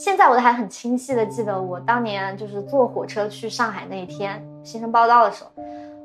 [0.00, 5.50] 现在我都还很清晰的记得，我当年就是坐火车去上海那一天新生报道的时候，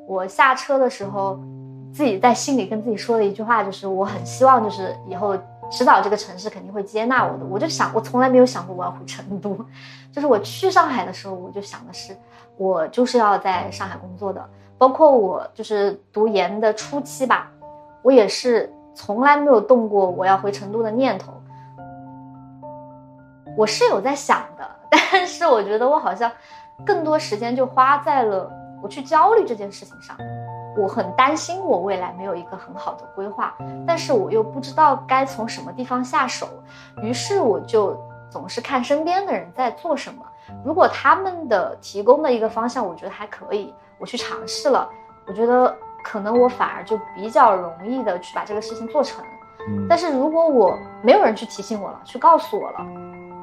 [0.05, 1.39] 我下车的时候，
[1.93, 5.33] 自己在心里跟自己说的一句话就是，我很希望就是以后
[5.71, 7.45] 迟早这个城市肯定会接纳我的。
[7.45, 9.57] 我就想，我从来没有想过我要回成都，
[10.11, 12.13] 就是我去上海的时候，我就想的是，
[12.57, 14.45] 我就是要在上海工作的。
[14.77, 17.49] 包括我就是读研的初期吧，
[18.01, 21.31] 我也是从来没有动过我要回成都的念头。
[23.57, 24.69] 我是有在想的，
[25.11, 26.31] 但是我觉得我好像
[26.85, 30.15] 更多时间就花在了我去焦虑这件事情上。
[30.77, 33.55] 我很担心我未来没有一个很好的规划，
[33.87, 36.49] 但是我又不知道该从什么地方下手，
[37.01, 37.97] 于是我就
[38.29, 40.21] 总是看身边的人在做什么。
[40.65, 44.89] 如果他们的提供的一个方向我觉得还可以，我去尝试了，
[45.27, 49.23] 我觉得可能我反而就比较容易的去把这个事情做成。
[49.89, 52.85] 但是如果我没有人去提醒我了，去告诉我了。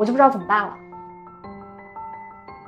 [0.02, 0.74] 我就不知道怎么办了。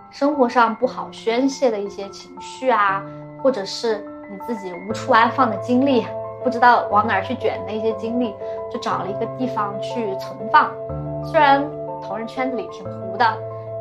[0.08, 3.02] 生活上不好宣泄的一些情绪啊，
[3.42, 6.06] 或者是你自己无处安放的精力，
[6.44, 8.32] 不知道往哪儿去卷的一些精力，
[8.72, 10.70] 就找了一个地方去存放。
[11.24, 11.60] 虽然
[12.00, 13.26] 同人圈子里挺糊的，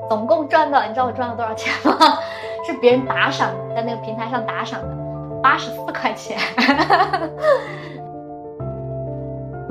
[0.10, 1.95] 总共赚到，你知道我赚了多少钱吗？
[2.66, 4.98] 是别人打赏，在那个平台上打赏的，
[5.44, 6.40] 八十四块钱。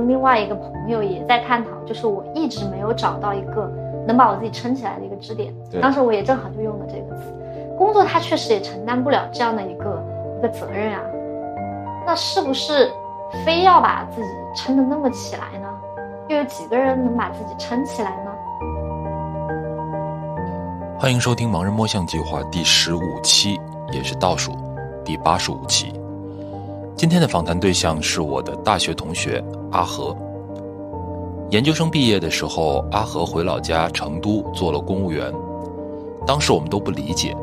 [0.09, 3.71] 另外一个朋友也在探讨，就是我一直没有找到一个
[4.07, 5.55] 能把我自己撑起来的一个支点。
[5.81, 7.23] 当时我也正好就用了这个词，
[7.77, 10.03] 工作它确实也承担不了这样的一个
[10.39, 11.01] 一个责任啊。
[12.07, 12.91] 那是不是
[13.45, 15.69] 非要把自己撑得那么起来呢？
[16.29, 18.31] 又有几个人能把自己撑起来呢？
[20.99, 23.61] 欢迎收听《盲人摸象计划》第十五期，
[23.93, 24.53] 也是倒数
[25.05, 25.93] 第八十五期。
[26.95, 30.17] 今天的访谈对象是我的大学同学阿和。
[31.51, 35.33] 研究生毕业的时候，阿和回老家成都做了公务员。
[36.27, 37.37] 当时我们都不理解，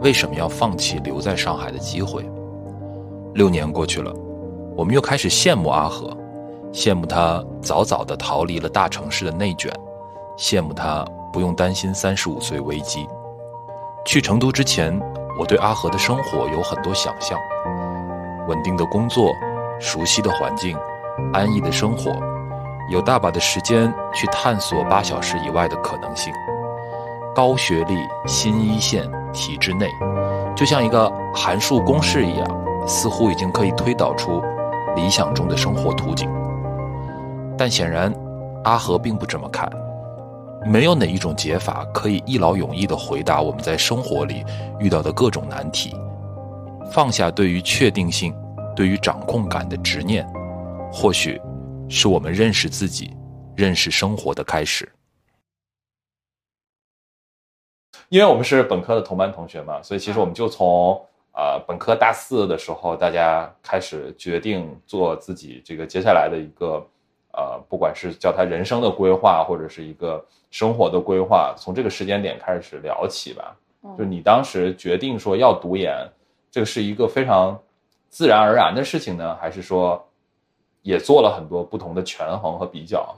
[0.00, 2.28] 为什么要放弃留在上海的机会。
[3.34, 4.12] 六年过去了，
[4.76, 6.14] 我们又开始羡慕阿和，
[6.72, 9.72] 羡慕他早早的逃离了大城市的内卷，
[10.36, 13.06] 羡慕他不用担心三十五岁危机。
[14.04, 14.98] 去成都之前，
[15.38, 17.38] 我对阿和的生活有很多想象。
[18.48, 19.32] 稳定的工作，
[19.80, 20.76] 熟悉的环境，
[21.32, 22.12] 安逸的生活，
[22.90, 26.32] 有大把的时间去探索八小时以外的可能性。
[27.34, 29.88] 高学历、新一线、体制内，
[30.54, 32.46] 就像一个函数公式一样，
[32.86, 34.42] 似乎已经可以推导出
[34.94, 36.30] 理想中的生活图景。
[37.58, 38.12] 但显然，
[38.64, 39.70] 阿和并不这么看。
[40.64, 44.44] 没有哪一种解法可以一劳永逸地回答我们在生活里
[44.80, 45.94] 遇到的各种难题。
[46.90, 48.34] 放下对于确定性、
[48.74, 50.26] 对于掌控感的执念，
[50.98, 51.38] 或许
[51.90, 53.14] 是我们认识自己、
[53.54, 54.90] 认识生活的开始。
[58.08, 60.98] 因为我们是本科的同班同学嘛，所以其实我们就从
[61.34, 66.82] 呃本科大四的时候，大家开始决定做自己这个接下来的一个
[67.34, 73.54] 呃，不管是叫他人生的规划，或者是一个生活的规划，从这个时间点开始聊起吧。
[73.98, 75.94] 就你当时决定说要读研。
[76.50, 77.60] 这个是一个非常
[78.08, 80.02] 自然而然的事情呢，还是说
[80.86, 83.16] 也做了很多不同的权衡和比较？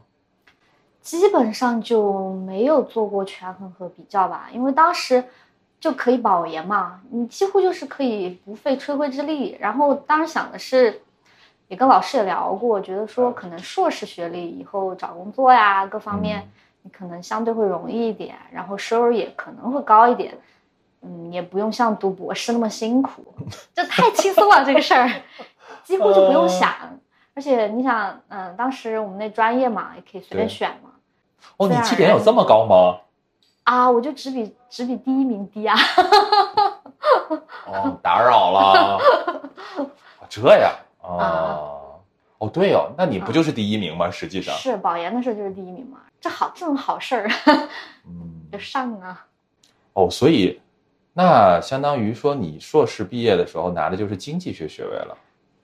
[1.03, 5.23] 基本上就没有做过权衡和比较吧，因为当时
[5.79, 9.55] 就可以保研嘛，你几乎就是可以不费吹灰之力。
[9.61, 11.03] 然后当时想的是，
[11.69, 16.51] 也跟老师也聊过，觉得说可能硕士学历以后找工作呀，各方面
[16.81, 20.37] 你可能相对会容易一点，然后收入也可能会高一点。
[21.03, 23.23] 嗯，也不用像读博士那么辛苦，
[23.75, 24.65] 就太轻松了。
[24.65, 25.09] 这个事儿
[25.85, 26.71] 几乎就不用想，
[27.39, 30.91] 而且你想，嗯，当时我们那专业嘛，也可以随便选嘛。
[31.57, 32.99] 哦，你绩点有这么高吗？
[33.63, 35.77] 啊，我就只比只比第一名低啊。
[37.65, 39.01] 哦，打扰了。
[40.29, 41.71] 这样啊？
[42.39, 44.11] 哦，对哦，那你不就是第一名吗？
[44.11, 47.31] 实际上是保研的时候就是第一名嘛，这好，这种好事儿，
[48.05, 49.25] 嗯，就上啊。
[49.93, 50.61] 哦，所以。
[51.13, 55.17] 那相当于说，你硕士毕业的时候拿的就是经济学学位了。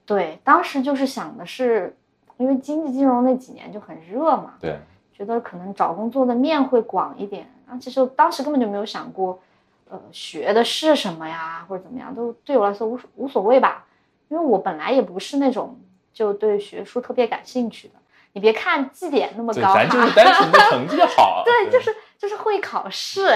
[0.07, 1.97] 对，当时就是想的是，
[2.37, 4.79] 因为经济金融那几年就很热嘛，对，
[5.13, 7.51] 觉得可能找工作的面会广一点。
[7.67, 9.41] 啊，其实当时根本就没有想过，
[9.89, 13.87] 呃，学的是什么呀，或者怎么样，都对我来说无无所谓吧。
[14.29, 15.79] 因为我本来也不是那种
[16.13, 17.95] 就对学术特别感兴趣的。
[18.33, 21.43] 你别看绩点那么高，咱就是单纯的 成绩好。
[21.45, 21.95] 对，就是。
[22.19, 23.27] 就是会考试，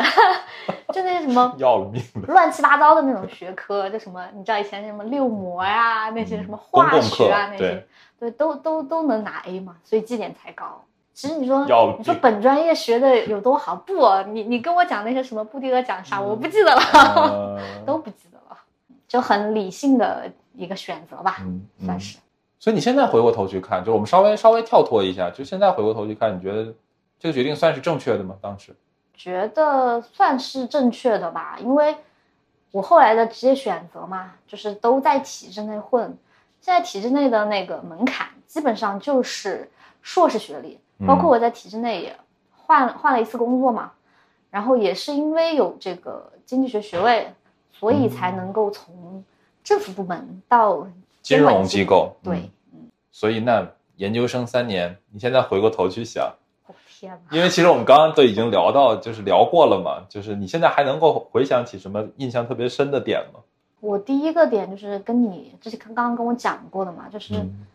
[0.93, 7.87] 就那些什么要了命乱七八糟的那种学科，就什么你知道以前什么六模呀，那些什么化学啊那些，
[8.19, 10.83] 对，都都都能拿 A 嘛，所以绩点才高。
[11.13, 11.65] 其实你说
[11.99, 13.75] 你说本专业学的有多好？
[13.75, 13.93] 不，
[14.29, 18.57] 你你跟我讲那些什么布迪厄讲啥，我不记得了， 呃都不记得了，
[19.09, 21.39] 就很理性的一个选择吧，
[21.85, 22.19] 算是。
[22.61, 26.73] 所以你现在回过头去看，就我们稍微稍微跳脱一下，就现在回过头去看，你觉得
[27.19, 28.37] 这个决定算是正确的吗？
[28.41, 28.75] 当时？
[29.15, 31.97] 觉得算是正确的吧，因为
[32.71, 36.17] 我后来的职业选择嘛，就是都在体制内混。
[36.61, 39.71] 现在体制内的那个门槛基本上就是
[40.03, 42.17] 硕士学历，包括我在体制内也
[42.57, 43.93] 换换了一次工作嘛，
[44.51, 47.33] 然后也是因为有这个经济学学位，
[47.73, 49.25] 所以才能够从
[49.65, 50.87] 政府部门到
[51.23, 56.48] 金融机构，对嗯，所以那研究生三年，你现在回过头去想，我
[57.31, 63.41] 因为其实我们刚刚都已经聊到，就是聊过了嘛，就是你现在还能够回想起什么印象特别深的点吗？
[63.81, 67.35] 我第一个点就是跟你之前刚刚跟我讲过的嘛，就是。
[67.35, 67.67] 嗯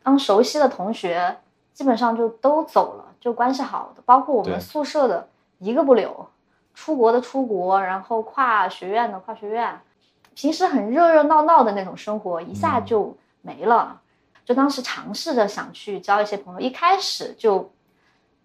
[0.00, 1.36] 当熟悉的同学
[1.74, 5.28] 基本上就都走了，就关系好的，包括我们宿舍的
[5.58, 6.26] 一个不留，
[6.72, 9.78] 出国的出国，然后跨学院的跨学院，
[10.34, 14.00] 平时很热热闹闹的那种生活一下就没了。
[14.46, 17.70] 就当时尝试着想去交一些朋友，一开始就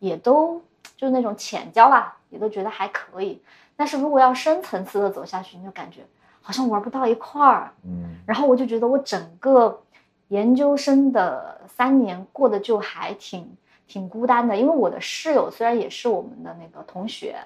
[0.04, 0.62] 也都
[0.98, 3.42] 就是那种浅交吧，也都觉得还可以。
[3.74, 6.02] 但是如果要深层次的走下去，你就感觉
[6.42, 7.72] 好像玩不到一块儿。
[7.86, 9.82] 嗯然后我就觉得我整个
[10.28, 13.50] 研究生的三年过得就还挺
[13.88, 17.38] 挺孤单的，因为我的室友虽然也是我们的那个同学，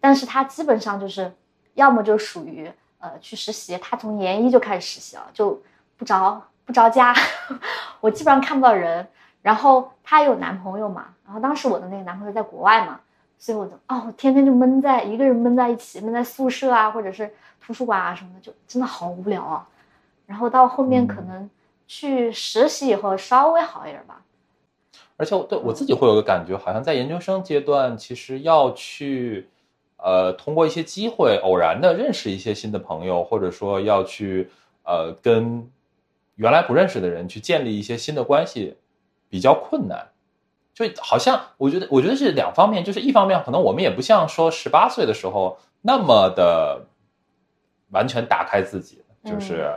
[0.00, 1.30] 但是他基本上就是
[1.74, 5.60] 要么就属于呃去实习，他从研一就开始实习了，就
[5.98, 7.14] 不着不着家，
[8.00, 9.06] 我基本上看不到人。
[9.42, 13.00] 然后她有男朋友嘛，然后当时我的那个男朋友在国外嘛，
[13.38, 17.30] 所以我就哦天天就闷在一个人闷在一起，闷在宿舍啊，或者是
[17.60, 19.66] 图书馆啊什么的，就真的好无聊啊。
[20.26, 21.48] 然后到后面可能
[21.86, 24.22] 去实习以后稍微好一点吧。
[25.16, 29.48] 而且我对我自己会有个感觉，好像在研究生阶段，其实要去，
[29.96, 34.48] 呃，通过一些机会，偶然的认识一些新的朋友，或者说要去，
[34.84, 35.68] 呃，跟
[36.36, 38.76] 原来不认识的人去建立一些新的关系，
[39.28, 40.08] 比较困难。
[40.74, 46.86] 就好像我觉得，我觉得是两方面，就是一方面可能我们也不像说十八岁的时候那么的
[47.90, 49.76] 完全打开自己，就是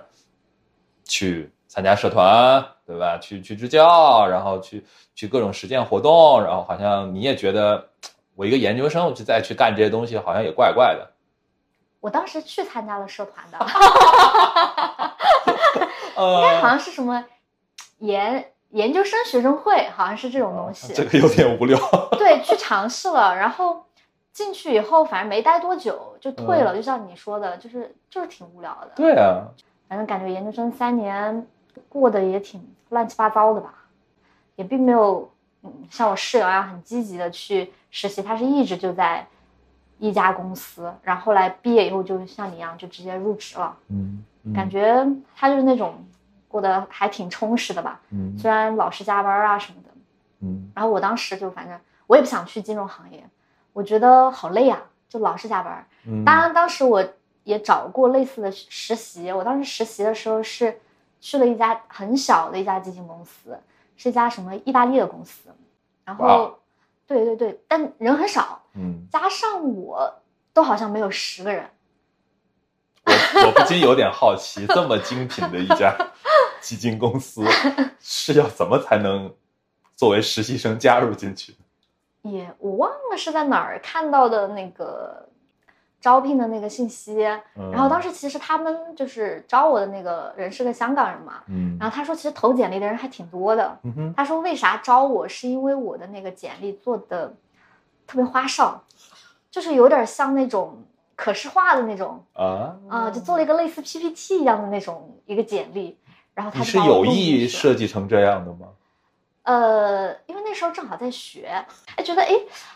[1.04, 3.18] 去参加社团，对吧？
[3.18, 7.90] 去去支教，然后去去各种实践活动，然后好像你也觉得
[8.36, 11.10] 我一个研究生，我就再去干这些东西，好像也怪怪的。
[12.00, 13.58] 我当时去参加了社团的
[16.18, 17.26] 应该好呃，像是什么
[18.00, 20.94] 研研究生学生会，好像是这种东西。
[20.94, 21.78] 这个有点无聊。
[22.18, 23.86] 对，去尝试了，然后
[24.32, 28.92] 进去以后，反正没待多久就退了，就像你说的，就是就是挺无聊的。
[28.96, 29.44] 对啊，
[29.88, 31.46] 反正感觉研究生三年
[31.90, 33.74] 过得也挺乱七八糟的吧，
[34.56, 35.30] 也并没有
[35.64, 39.28] 嗯像我室友一样很积极的去实习，他是一直就在
[40.00, 45.94] 一家公司，然后后来毕业以后就像你一样就直接入职了，嗯，嗯感觉他就是那种
[46.52, 49.90] 过得还挺充实的吧，嗯虽然老是加班啊什么的。
[50.44, 53.24] 嗯然后我当时就反正我也不想去金融行业，
[53.74, 55.88] 我觉得好累啊，就老是加班。
[56.06, 57.04] 嗯，当然，当时我
[57.44, 59.32] 也找过类似的实习。
[59.32, 60.80] 我当时实习的时候是
[61.20, 63.58] 去了一家很小的一家基金公司，
[63.96, 65.50] 是一家什么意大利的公司。
[66.04, 66.58] 然后，
[67.06, 70.12] 对对对，但人很少，嗯，加上我
[70.54, 71.70] 都好像没有十个人。
[73.36, 75.96] 我我不禁有点好奇，这么精品的一家
[76.62, 77.44] 基金公司，
[78.00, 79.34] 是要怎么才能
[79.96, 81.56] 作为实习生加入进去？
[82.24, 85.28] 也我忘了是在哪儿看到的那个
[86.00, 87.26] 招聘的那个信息。
[87.56, 93.80] 嗯、然后当时其实他们就是招我的那个人是个香港人嘛，嗯，然后他说其实投简历的人还挺多的。
[94.16, 97.34] 他说为啥招我，是因为我的那个简历做的
[98.06, 98.84] 特别花哨，
[99.50, 100.84] 就是有点像那种
[101.22, 105.96] 可视化的那种啊啊、就做了一个类似 PPT 一样的那种一个简历。
[106.34, 108.70] 然后他是有意设计成这样的吗？
[109.44, 111.64] 呃，因为那时候正好在学，
[111.96, 112.32] 哎，觉得哎，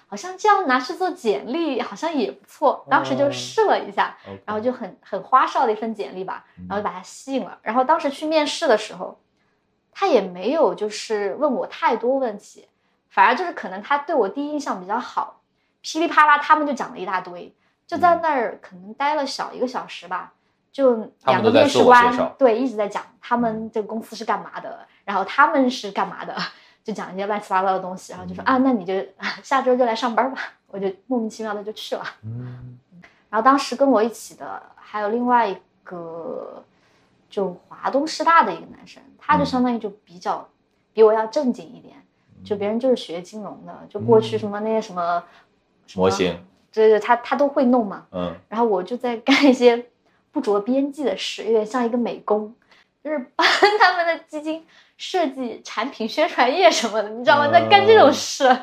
[0.08, 7.58] 好像这样拿去做简历好像也不错，当时就嗯试了一下然后就很很花哨的一份简历吧，嗯然后就把他吸引了。
[7.64, 9.18] 然后当时去面试的时候，
[9.92, 12.68] 他也没有就是问我太多问题，
[13.10, 15.42] 反而就是可能他对我第一印象比较好，
[15.82, 17.56] 噼里啪啦他们就讲了一大堆，
[17.88, 20.34] 就在那儿可能待了小一个小时吧。
[20.72, 26.36] 就两个面试官对一直在讲他们这个公司是干嘛的，然后他们是干嘛的，
[26.84, 28.46] 就讲一些乱七八糟的东西，然后就说、嗯。
[28.46, 28.94] 啊，那你就
[29.42, 30.38] 下周就来上班吧，
[30.68, 32.04] 我就莫名其妙的就去了。
[32.24, 32.78] 嗯。
[33.30, 36.62] 然后当时跟我一起的还有另外一个，
[37.30, 39.46] 就华东师大的一个男生，他就嗯。
[39.46, 40.46] 相当于就比较
[40.92, 41.96] 比我要正经一点，
[42.44, 44.40] 就别人就是学金融的，就过去嗯。
[44.40, 45.24] 什么那些什么
[45.96, 46.38] 模型，
[46.76, 48.06] 对对，他他都会弄嘛。
[48.12, 49.86] 嗯然后我就在干一些
[50.32, 52.54] 不着边际的事，有点像一个美工，
[53.04, 53.48] 就是帮
[53.80, 54.66] 他们的基金
[54.98, 57.50] 设计产品宣传页什么的，你知道吗？
[57.50, 58.56] 在干这种事，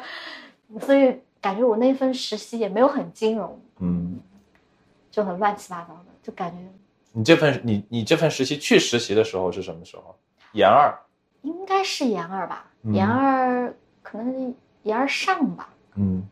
[0.80, 4.20] 所以感觉我那份实习也没有很金融，嗯，
[5.10, 6.58] 就很乱七八糟的，就感觉
[7.12, 10.14] 你这份你你这份实习去实习的时候是什么时候？
[10.52, 10.94] 研二，
[11.42, 16.28] 应该是研二吧，嗯研二可能研二上吧，嗯，嗯，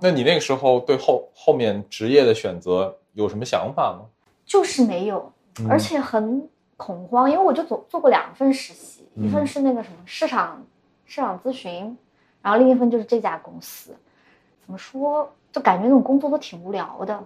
[0.00, 4.06] 那你那个时候对后后面职业的选择有什么想法吗？
[4.44, 10.64] 就是没有，嗯而且很恐慌，因为我就做做过两份实习，嗯一份是那个什么市场
[11.06, 11.96] 市场咨询，
[12.42, 13.94] 然后另一份就是这家公司。
[14.64, 17.22] 怎么说，就感觉那种工作都挺无聊的，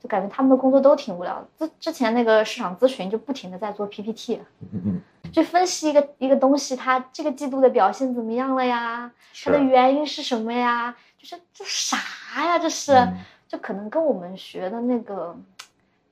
[0.00, 1.66] 就感觉他们的工作都挺无聊的。
[1.66, 4.40] 之之前那个市场咨询就不停的在做 PPT，
[4.72, 9.10] 嗯嗯，去分析一个一个东西，它这个季度的表现怎么样了呀？
[9.44, 10.94] 它的，原因是什么呀？
[11.24, 11.96] 就是这啥
[12.44, 12.58] 呀？
[12.58, 12.92] 这是。
[12.92, 15.36] 嗯就可能跟我们学的那个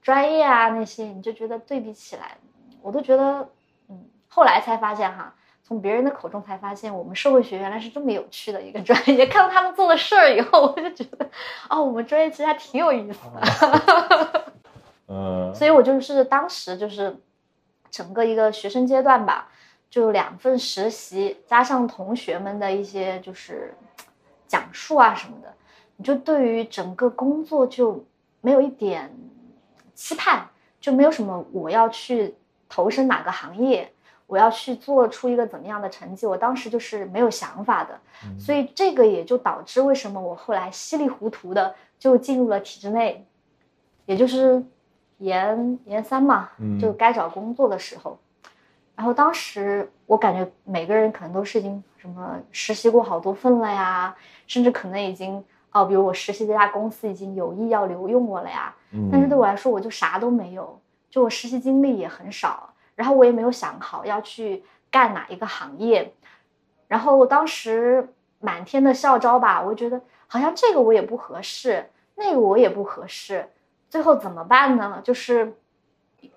[0.00, 2.36] 专业啊那些，你就觉得对比起来，
[2.82, 3.48] 我都觉得，
[3.88, 9.26] 嗯，后来才发现哈，从别人的口中才发现，我们社会学原来是这么有趣的一个专业。
[9.32, 11.28] 看到他们做的事儿以后，我就觉得，
[11.68, 14.52] 哦，我们专业其实还挺有意思的。
[15.08, 17.16] 嗯所以我就是当时就是
[17.90, 19.48] 整个一个学生阶段吧，
[19.90, 23.74] 就两份实习，加上同学们的一些就是
[24.52, 25.50] 讲述啊什么的，
[25.96, 28.04] 你就对于整个工作就
[28.42, 29.10] 没有一点
[29.94, 30.46] 期盼，
[30.78, 32.34] 就没有什么我要去
[32.68, 33.90] 投身哪个行业，
[34.26, 43.24] 我要去做出一个怎么样的成绩，我当时就是没有想法的，嗯所以这个也就导致为什么我后来稀里糊涂的就进入了体制内，
[44.04, 44.62] 也就是
[45.16, 48.18] 研研三嘛，嗯就该找工作的时候。
[48.94, 54.14] 然后当时我感觉每个人可能都是已经什么实习过好多份了呀，
[54.46, 58.74] 甚至可能已经哦，比如我实习这家公司已经有意要留用我了呀。
[58.90, 66.12] 嗯但是对我来说，我就啥都没有，就我实习经历也很少，然后我也没有想好要去干哪一个行业。
[66.86, 68.06] 然后当时
[68.38, 73.48] 满天的校招吧，我就觉得好像这个我也不合适，那个我也不合适，
[73.88, 75.00] 最后怎么办呢？
[75.02, 75.54] 就是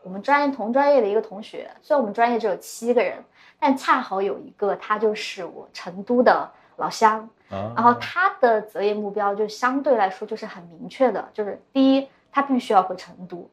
[0.04, 3.24] 我们专业同专业的一个同学，虽然我们专业只有七个人，
[3.60, 13.50] 但恰好有一个他就是我成都的老乡，然然后他的择业目标就相对来说就是很明确的，就是第一，他必须要回成都，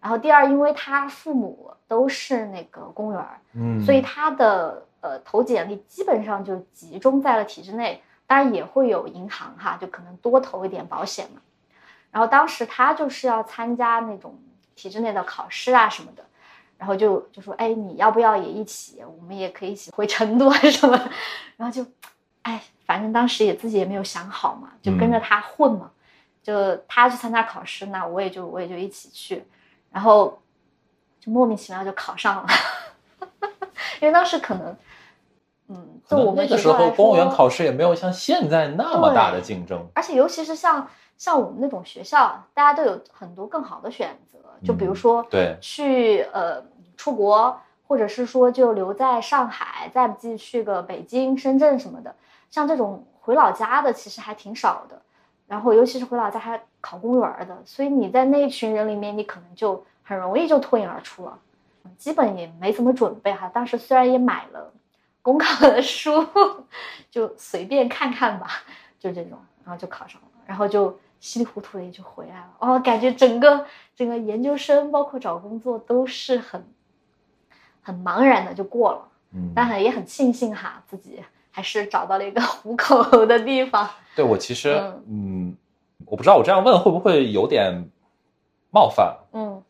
[0.00, 11.40] 然后第二，因为他父母都是那个公务员，嗯，所以他的呃投简历基本上就集中在了体制内，当然也会有银行哈，就可能多投一点保险嘛。
[12.10, 14.38] 然后当时他就是要参加那种
[14.74, 16.24] 体制内的考试啊什么的，
[16.78, 19.02] 然后就就说，哎，你要不要也一起？
[19.04, 20.96] 我们也可以一起回成都啊什么。
[21.56, 21.86] 然后就，
[22.42, 25.90] 哎，反正当时也自己也没有想好嘛，就跟着他混嘛。
[26.42, 29.42] 就他去参加考试，那我也就我也就一起去，
[29.90, 30.42] 然后
[31.18, 32.46] 就莫名其妙就考上了。
[34.02, 34.76] 因为当时可能，
[35.68, 46.62] 嗯，就我们那个时候公务员考试也没有像现在那么大的竞争，而且尤其是像像我们那种学校，大家都有很多更好的选择，就比如嗯说对去呃
[46.96, 52.14] 出国，或者是说就留在上海，再不济去个北京、深圳什么的。
[52.50, 55.00] 像这种回老家的其实还挺少的，
[55.46, 61.38] 然后尤其是回老家还考公务员的，所以你在那一群人里面，你可能就很容易就脱颖而出了。
[61.98, 64.72] 基本也没怎么准备哈，当时虽然也买了
[65.20, 66.26] 公考的书，
[67.10, 68.48] 就随便看看吧，
[68.98, 72.50] 就这种，然后就考上了，然后就稀里糊涂的也就回来了。
[72.58, 73.64] 哦，感觉整个
[73.96, 76.62] 整个研究生包括找工作都是很
[77.80, 83.88] 很茫然的就过了，嗯，但很也很庆幸哈，自己还是找到了一个 糊口的地方。
[84.14, 85.56] 对我其实嗯嗯，
[86.04, 87.88] 我不知道我这样问会不会有点
[88.70, 89.62] 冒犯，嗯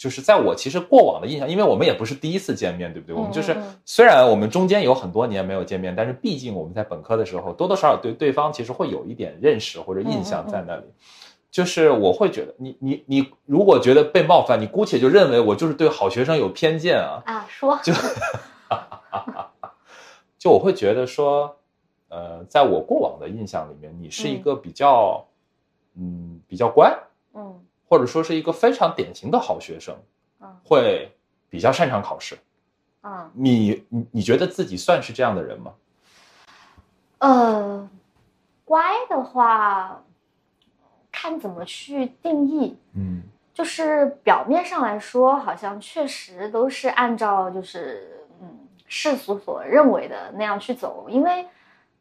[0.00, 3.14] 就是在我其实过往的印象，因为我们也不是第一次见面，对不对？
[3.14, 3.54] 嗯我们就是
[3.84, 10.84] 虽然我们中间有很多年没有见面，但是毕竟我们在本科的时候多多少少对对方其实会有一点认识或者印象在那里。
[11.50, 17.78] 就是我会觉得你你你如果觉得被冒犯，你姑且就认为我就是对好学生有偏见啊，啊，说。
[17.82, 17.92] 就
[20.38, 21.54] 就我会觉得说，
[22.08, 25.22] 呃，在我过往的印象里面，你是一个比较
[25.94, 27.09] 嗯比较乖，嗯
[27.90, 29.94] 或者说是一个非常典型的好学生。
[30.40, 31.14] 嗯会
[31.50, 32.38] 比较擅长考试。
[33.02, 35.74] 啊你你你觉得自己算是这样的人吗？
[37.18, 37.90] 呃，
[38.64, 38.80] 乖
[39.10, 40.02] 的话，
[41.12, 42.78] 看怎么去定义。
[42.94, 48.48] 嗯就是表面上来说，好像确实都是按照就是嗯
[48.86, 51.46] 世俗所认为的那样去走，因为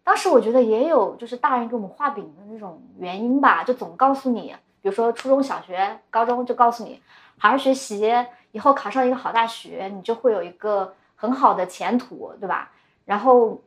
[0.03, 7.01] 当时我觉得也有就是大人给我们画饼的那种原因吧，就总告诉你，比如说初中小学、高中就告诉你
[7.37, 8.11] 好好学习，
[8.51, 12.71] 以后考上一个好大学，你就会有一个很好的前途，对吧？
[13.05, 13.61] 然后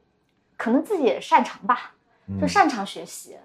[0.57, 1.93] 可能自己也擅长吧，
[2.41, 3.37] 就擅长学习，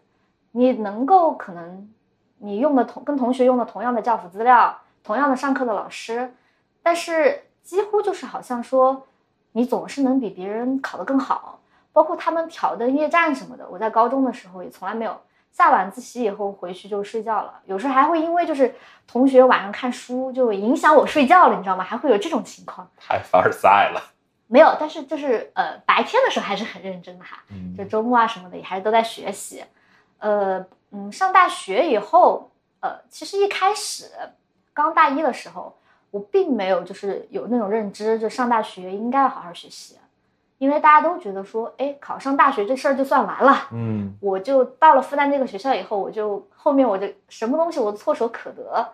[0.51, 1.89] 你能够可能
[2.37, 6.33] 你用的同跟同学用的同样的教辅资料，同样的上课的老师，
[6.81, 9.07] 但是几乎就是好像说。
[9.53, 11.59] 你总是能比别人考得更好，
[11.91, 13.67] 包括他们挑灯夜战什么的。
[13.67, 15.19] 我在高中的时候也从来没有
[15.57, 18.75] 下晚自习以后回去就睡觉了，有时候还会因为就是
[19.07, 21.83] 同学晚上看书就影响我睡觉了，你知道吗？
[21.83, 22.87] 还会有这种情况。
[22.95, 23.99] 太凡尔赛了。
[24.45, 27.39] 没有，但是就是呃白天的时候还是很认真的哈，
[27.75, 29.63] 就周末啊什么的也还是都在学习。
[30.19, 34.11] 呃嗯，上大学以后，呃其实一开始
[34.75, 35.75] 刚大一的时候。
[36.09, 39.97] 我并没有就是有那种认知，就上大学应该要好好学习，
[40.57, 43.67] 因为大家都觉得说，哎，考上大学这事儿就算完了。
[43.71, 48.93] 嗯，我就到了复旦这个学校以后，我就后面我就什么东西我都唾手可得。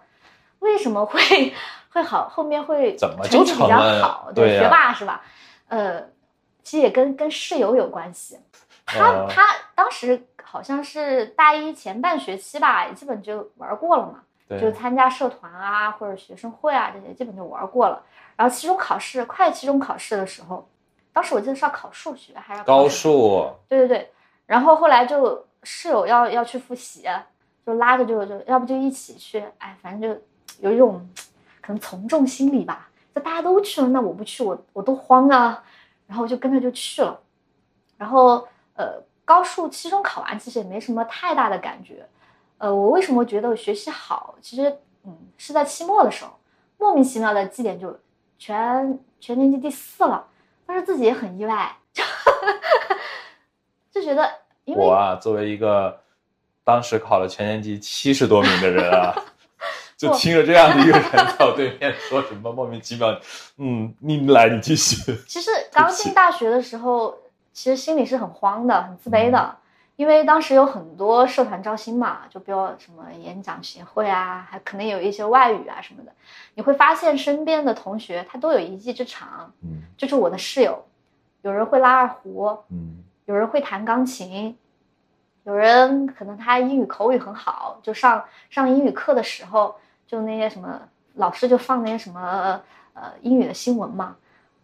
[0.59, 1.19] 为什么会
[1.91, 2.27] 会好？
[2.29, 4.31] 后面会怎么就比较好？
[4.33, 5.21] 对，学霸是吧？
[5.67, 6.01] 呃，
[6.63, 8.39] 其实也跟跟室友有关系。
[8.85, 9.43] 他他
[9.73, 14.19] 当时好像是大一前半学期吧，基本就玩过了嘛。
[14.59, 18.03] 就参加社团啊，或者学生会啊，这些基本就玩过了。
[18.35, 20.67] 然后期中考试，快期中考试的时候，
[21.13, 23.49] 当时我记得是要考数学还是高数？
[23.69, 24.11] 对对对。
[24.45, 27.03] 然后后来就室友要要去复习，
[27.65, 29.43] 就拉着就就要不就一起去。
[29.59, 30.21] 哎，反正就
[30.59, 31.07] 有一种
[31.61, 35.63] 可能从众心理吧，就大家都去了，那我不去，我我都慌啊。
[36.05, 37.17] 然后就跟着就去了。
[37.97, 42.05] 然后呃，高数期中考完，其实也没什么太大的感觉。
[42.57, 44.35] 呃，我为什么觉得学习好？
[44.41, 46.31] 其实，嗯，是在期末的时候，
[46.77, 47.97] 莫名其妙的绩点就
[48.37, 50.27] 全全年级第四了，
[50.65, 52.03] 但是自己也很意外，就
[53.91, 54.29] 就觉得，
[54.65, 56.01] 因为我啊，作为一个
[56.63, 59.13] 当时考了全年级七十多名的人啊，
[59.97, 63.19] 就听着这样的一个人在我对面说什么莫名其妙，
[63.57, 64.95] 嗯，你来，你继续。
[65.27, 67.17] 其实刚进大学的时候，
[67.51, 69.57] 其实心里是很慌的，很自卑的。
[69.95, 76.11] 因为当时有很多社团招新嘛，就比如什么演讲协会啊，还可能有一些外语啊什么的。
[76.55, 80.83] 你会发现身边的同学他都有一技之长，嗯，就是我的室友，
[81.43, 84.57] 有人会拉二胡，嗯，有人会弹钢琴，
[85.43, 89.75] 有人可能他英语口语很好，就上上英语课的时候，
[90.07, 90.81] 就那些什么
[91.13, 92.59] 老师就放那些什么
[92.93, 94.15] 呃英语的新闻嘛。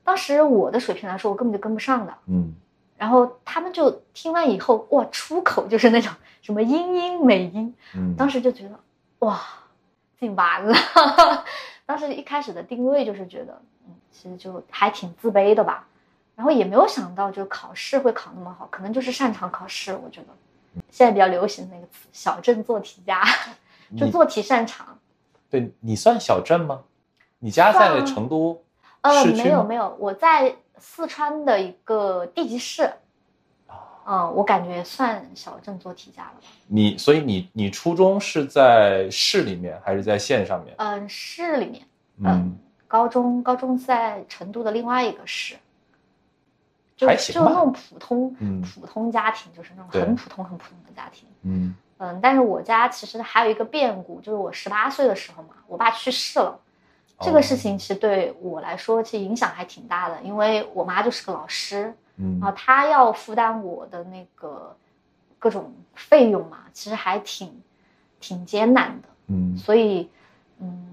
[0.04, 2.56] 当时我的水平来说，我根本就跟不上的，嗯。
[3.00, 8.78] 然后他们就听完以后，哇，出口就是那种什么英音美音，嗯，当时就觉得
[9.20, 9.42] 哇，
[10.20, 10.76] 自己完了。
[11.88, 15.88] 当时一开始的定位就是觉得，嗯，其实就还挺自卑的吧。
[16.36, 19.94] 然后也没有想到，就考试会考那么好，可能就是擅长考试。
[19.96, 20.28] 我觉得
[20.92, 23.24] 现在比较流行的那个词“小镇做题家”，
[23.98, 25.00] 就做题擅长。
[25.50, 26.82] 对你算小镇吗？
[27.40, 28.62] 你家在成都？
[29.02, 30.58] 呃，没有没有，我在。
[30.80, 32.92] 四川的一个地级市，
[34.06, 36.48] 嗯，我感觉算小镇做题家了吧。
[36.68, 40.74] 你所以你你初中是在市里面还是在县上面？
[40.78, 41.82] 嗯，市里面。
[42.24, 45.56] 嗯，高中高中在成都的另外一个市，
[46.98, 51.28] 就就那种普通普通家庭，就是那种很普通很普通的家庭。
[51.44, 56.60] 嗯嗯，但是我家其实还有一个变故，就是我十八岁的时候嘛，我爸去世了。
[57.22, 64.76] 这个事情其实对我来说，其实影响还挺大的，因为我妈就是个老师，嗯，然后她要负担我的那个
[65.38, 67.62] 各种费用嘛，其实还挺
[68.20, 70.10] 挺艰难的，嗯，所以，
[70.60, 70.86] 嗯，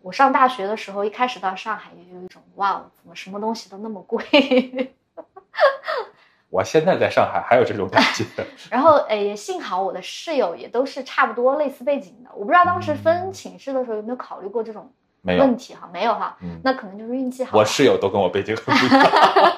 [0.00, 4.24] 我上大学的时候，一开始到上海也有一种哇，怎么什么东西都那么贵？
[6.50, 8.24] 我现在在上海还有这种感觉。
[8.68, 14.92] 然后，哎，幸好我的室友也都是差不多类似背景的，我不知道当时分寝室的时候有没有考虑过这种。
[15.24, 17.56] 问题哈，没有哈，那可能就是运气好。
[17.56, 19.06] 我室友都跟我背景很不一样，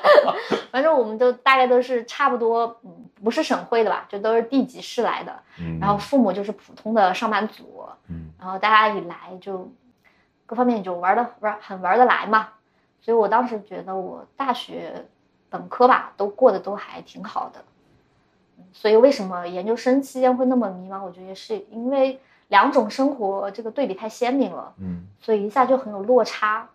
[0.71, 2.91] 反正我们都大概都是差不多，嗯，
[3.23, 5.33] 不是省会的吧，就都是地级市来的，
[5.81, 9.73] 然后父母就是普通的上班族，嗯，然后大家一来就
[10.45, 12.49] 各方面就玩的玩很玩得来嘛，
[13.01, 15.07] 所以我当时觉得我大学
[15.49, 17.65] 本科吧都过得都还挺好的，
[18.75, 21.03] 所以为什么研究生期间会那么迷茫？
[21.03, 22.21] 我觉得是因为。
[22.49, 26.69] 两种生活这个对比太鲜明了，嗯，所以一下就很有落差，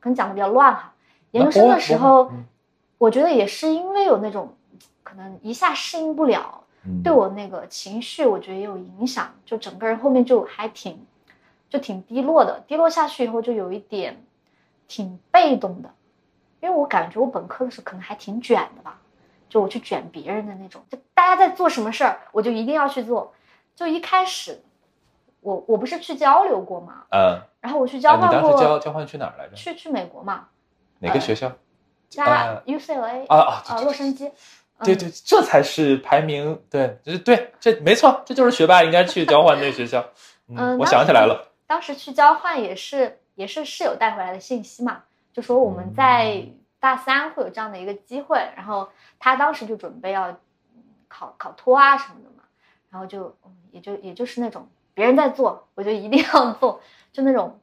[0.00, 0.94] 可能讲的比较乱哈。
[1.32, 2.30] 研究生的时候，
[2.98, 4.54] 我觉得也是因为有那种
[5.02, 6.64] 可能一下适应不了，
[7.02, 11.04] 对我那个情绪，我觉得也有影响，就整个人后面就还挺
[11.68, 14.24] 就挺低落的，低落下去以后就有一点
[14.86, 15.92] 挺被动的，
[16.60, 19.00] 因为我感觉我本科的时候可能还挺卷的吧，
[19.48, 23.32] 就我去卷别人的那种，就大家在做什么事儿，我就一定要去做。
[23.74, 24.60] 就一开始，
[25.42, 29.54] 我我不是去交流过吗，嗯，然后我去交换过，当时交交换去哪儿来着？
[29.54, 30.48] 去去美国嘛，
[31.00, 31.52] 哪个学校？
[32.08, 40.04] 加呃 UCLA 啊啊，洛杉矶，嗯对对，这才是排名对，就是对，这没错，这就是学霸应该去交换那个学校。
[40.48, 45.02] 嗯我想起来了，当时去交换也是也是室友带回来的信息嘛，
[45.32, 46.44] 就说我们在
[46.78, 50.28] 大三会有这样的一个机会，然后他当时就准备要
[50.74, 52.42] 嗯考考托啊什么的嘛，
[52.90, 56.80] 然后就嗯也就也就是那种别人在做，我就一定要做，
[57.12, 57.60] 就那种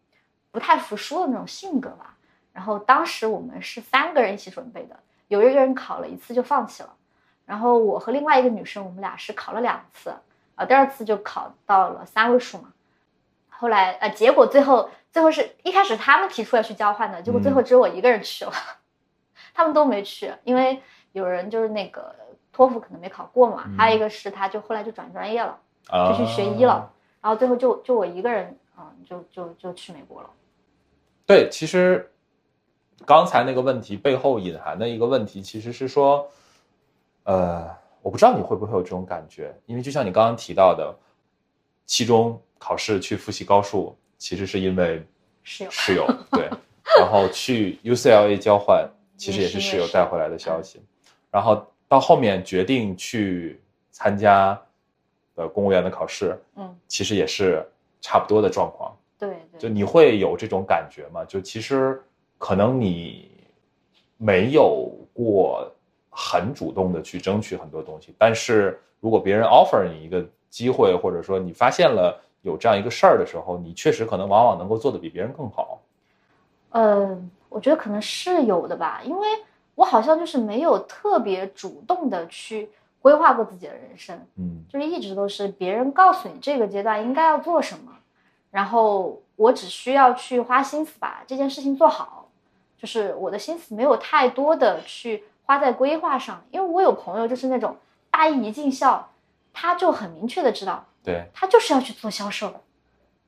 [0.51, 2.15] 不太服输的那种性格吧。
[2.53, 6.93] 然后当时我们是三个人一起准备的，有一个人考了一次就放弃了，
[7.45, 10.13] 然后我和另外一个女生，我们俩是考了两次，
[10.55, 12.73] 啊，第二次就考到了三位数嘛。
[13.49, 18.51] 后来呃，结果最后最后是一开始他们提出要去交换的，结果最后只有我一个人去了，
[19.53, 22.15] 他们都没去，因为有人就是那个
[22.51, 25.57] 托福可能没考过嘛，还有一个是他就后来就转专业了，
[25.89, 26.11] 啊。
[26.11, 30.29] 就去学医了，然后最后就就我一个人，嗯，就就就去美国了。
[31.25, 32.11] 对，其实
[33.05, 36.29] 刚才那个问题背后隐含的一个问题，其实是说，
[37.23, 37.69] 呃，
[38.01, 40.95] 我不知道你会不会有这种感觉，因为就像你刚刚提到的，
[41.85, 45.05] 期中考试去复习高数，其实是因为
[45.43, 46.49] 室友室友 对，
[46.97, 50.81] 然后去 UCLA 交换，其实也是室友带回来的消息，
[51.29, 54.59] 然后到后面决定去参加
[55.39, 57.65] 呃公务员的考试，嗯，其实也是
[58.01, 58.93] 差不多的状况。
[59.17, 61.23] 对对，就你会有这种感觉吗？
[61.25, 62.01] 就其实
[62.37, 63.31] 可能你
[64.17, 65.71] 没有过
[66.09, 75.81] 很主动的去争取很多东西，但是如果别人 offer 你一个机会，或者说你发现了有这样一个事儿的时候，你确实可能往往能够做得比别人更好。
[76.71, 79.27] 嗯，我觉得可能是有的吧，因为
[79.75, 82.69] 我好像就是没有特别主动的去
[83.01, 87.93] 规划过自己的人生，嗯就是一直都是别人告诉你这个阶段应该要做什么，
[88.51, 92.29] 然后我只需要去花心思把这件事情做好，
[92.77, 97.77] 就是我的心思没有太多的去花在规划上，因为我有朋友就是那种
[98.11, 99.09] 大一一进校，
[99.53, 102.61] 他就很明确的知道对，他就是要去做销售的。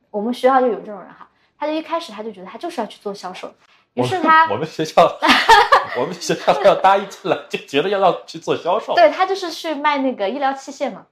[0.09, 3.53] 我们学校就有这种人哈，他就一开始他就觉得他就是要去做销售，
[3.93, 5.03] 于是他我们学校，
[5.99, 8.93] 我们学校要大一进来就觉得要要去做销售。
[8.95, 11.05] 对他就是去卖那个医疗器械嘛。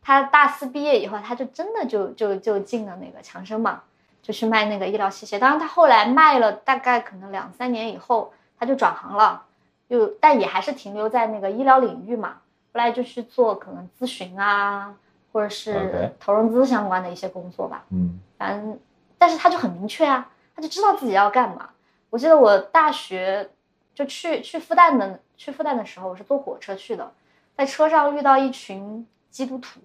[0.00, 3.82] 他大四毕业以后，他就真的就就就进了那个强生嘛，
[4.22, 5.38] 就去卖那个医疗器械。
[5.38, 9.42] 当然，他后来卖了大概可能两三年以后，他就转行了，
[9.90, 12.36] 就但也还是停留在那个医疗领域嘛。
[12.72, 14.94] 后来就去做可能咨询啊，
[15.30, 17.84] 或者是投融资相关的一些工作吧。
[17.90, 18.78] 嗯反正，
[19.18, 21.68] 但是他就很明确啊，他就知道自己要干嘛。
[22.10, 23.50] 我记得我大学
[23.94, 27.12] 就去去复旦的，去复旦的时候，我是坐火车去的，
[27.54, 29.80] 在车上遇到一群基督徒，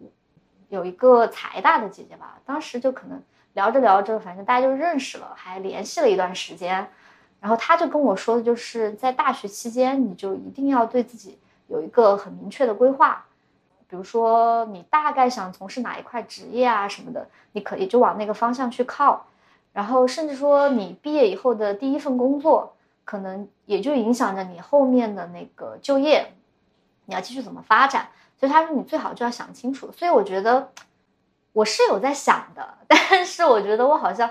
[0.70, 3.22] 有一个财大的姐姐吧，当时就可能
[3.54, 6.88] 聊着聊着，反正大家就认识了，还联系了一段时间。
[7.42, 13.26] 然后他就跟我说的就是，在大学期间，你就一定要对自己有一个很明确的规划，
[13.90, 19.26] 比如说你大概想从事哪一块职业啊什么的，你可以就往那个方向去靠。
[19.74, 26.32] 然后甚至说你毕业以后的第一份工作，可能也就影响着你后面的那个就业，
[27.06, 28.08] 你要继续怎么发展。
[28.40, 29.92] 所以他说你最好就要想清楚。
[29.92, 30.72] 所以我觉得
[31.54, 34.30] 我是有在想的， 但是我觉得我好像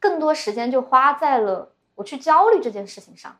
[0.00, 3.36] 更多时间就花在了我去焦虑这件事情上。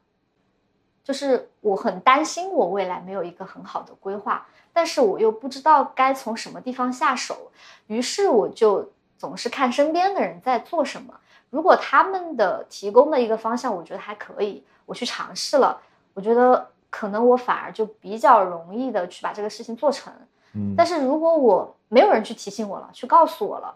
[1.02, 7.50] 就是我很担心我未来没有一个很好的规划，但是我又不知道该从什么地方下手，
[7.88, 11.14] 于是我就总是看身边的人在做什么。
[11.50, 15.80] 如果他们的提供的一个方向，我觉得还可以，我去尝试了，
[16.14, 20.12] 我觉得可能我反而就比较容易的去把这个事情做成。
[20.52, 23.72] 嗯但是如果我没有人去提醒我了，去告诉我了，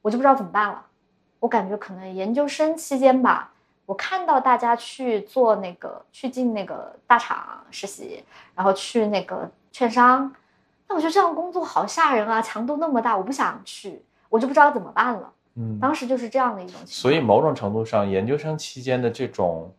[0.00, 0.86] 我就不知道怎么办了。
[1.40, 3.52] 我感觉可能研究生期间吧，
[3.84, 10.34] 我看到大家去做那个去进那个大厂实习，然后去那个券商，
[10.88, 15.30] 那我觉得这样工作好吓人啊，强度那么大，我不想去，我就不知道怎么办了。
[15.56, 16.86] 嗯，当时就是这样的一种情况。
[16.86, 19.72] 所以某种程度上，研究生期间的这种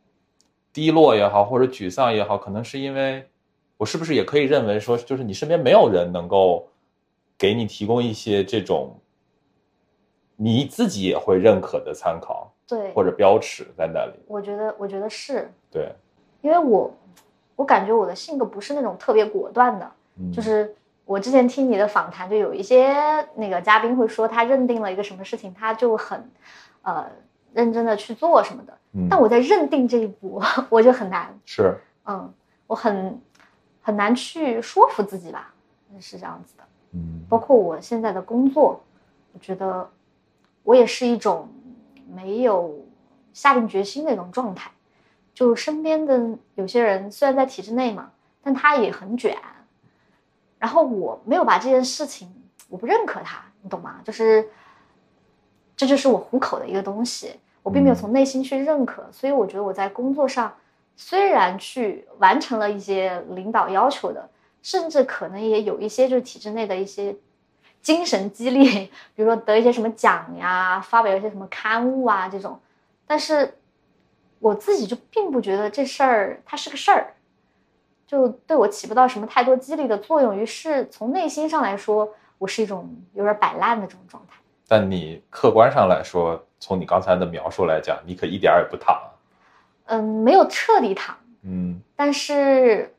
[0.72, 3.28] 低落也好，或者沮丧也好，可能是因为
[3.78, 6.68] 我是不是也可以认为说，就是你身边没有人能够
[7.38, 8.98] 给你提供一些这种
[10.38, 14.14] 你自己也会认可的参考对，或者标尺在那里。
[14.28, 15.92] 我觉得我觉得是对，
[16.42, 16.94] 因为我
[17.56, 20.74] 我感觉我的性格不是那种特别果断的，嗯，就是
[21.06, 22.94] 我之前听你的访谈，就有一些
[23.36, 26.30] 那个嘉宾会说，他认定了一个什么事情，他就很，
[26.82, 27.06] 呃，
[27.54, 28.78] 认真的去做什么的。
[28.94, 32.34] 嗯，但我在认定这一步， 我就很难，是嗯，
[32.68, 33.22] 我很
[33.82, 35.54] 很难去说服自己吧，
[36.00, 36.64] 是这样子的。
[36.94, 38.82] 嗯包括我现在的工作，
[39.34, 39.90] 我觉得
[40.64, 41.50] 我也是一种
[42.14, 42.74] 没有
[43.34, 44.72] 下定决心的一种状态。
[45.34, 49.38] 就身边的有些人虽然在体制内嘛，但他也很卷，
[50.66, 52.28] 然后我没有把这件事情，
[52.70, 54.02] 我不认可他，你懂吗？
[54.04, 54.50] 就是
[55.76, 60.52] 这就是我糊口的一个东西，我并没有从内心去认可，所以我觉得我在工作上
[60.96, 64.28] 虽然去完成了一些领导要求的，
[64.64, 67.16] 甚至可能也有一些就是体制内的一些
[67.84, 72.60] 精神激励， 比如说得一些什么奖呀，发表一些什么刊物啊这种，
[73.06, 73.60] 但是
[74.40, 77.14] 我自己就并不觉得这事儿它是个事儿，
[78.08, 80.36] 就对我起不到什么太多激励的作用。
[80.36, 84.38] 于是从内心上来说，我是一种有点摆烂的这种状态。
[84.68, 89.00] 但你客观上来说，从你刚才的描述来讲，你可一点儿也不躺。
[89.86, 92.92] 嗯，没有彻底躺，嗯但是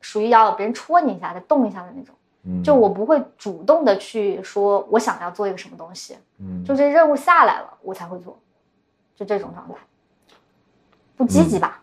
[0.00, 2.14] 属于要别人戳你一下、再动一下的那种。
[2.44, 8.38] 嗯，就我不会主动的去说我想要做一个什么东西，嗯就这任务下来了我才会做，
[9.14, 9.74] 就这种状态，
[11.14, 11.81] 不积极吧？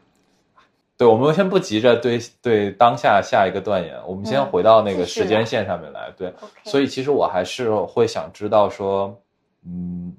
[0.99, 6.11] 对，我们先不急着对对当下下一个断言，我们先嗯回到那个时间线上面来。
[6.17, 6.33] 对
[6.65, 9.17] 所以其实我还是会想知道说，
[9.65, 10.13] 嗯，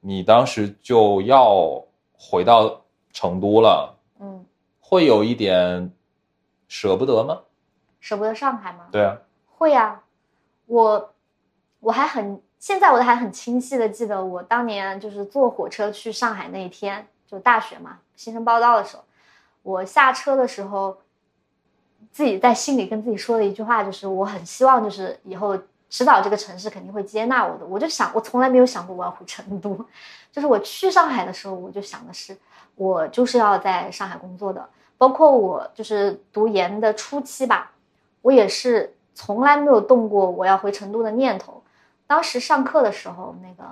[0.00, 1.80] 你当时就要
[2.18, 4.44] 回到成都了，嗯，
[4.80, 5.88] 会有一点
[6.66, 7.38] 舍不得吗？
[8.00, 8.88] 舍不得上海吗？
[8.90, 9.16] 对啊，
[9.56, 10.02] 会啊、
[10.66, 11.14] 我
[11.78, 19.04] 我还很现在我都还很清晰的记得我当年就是坐火车去上海那一天，就大学嘛，新生报道的时候，
[19.64, 20.96] 我下车的时候，
[22.12, 25.58] 自己在心里跟自己说的一句话就是，我很希望就是以后
[25.90, 27.66] 迟早这个城市肯定会接纳我的。
[27.66, 29.74] 我就想，我从来没有想过我要回成都，
[30.30, 32.36] 就是我去上海的时候，我就想的是，
[32.76, 34.68] 我就是要在上海工作的。
[34.96, 37.72] 包括我就是读研的初期吧，
[38.22, 41.62] 我也是从来没有动过我要回成都的念头。
[42.06, 43.64] 当时上课的时候，那个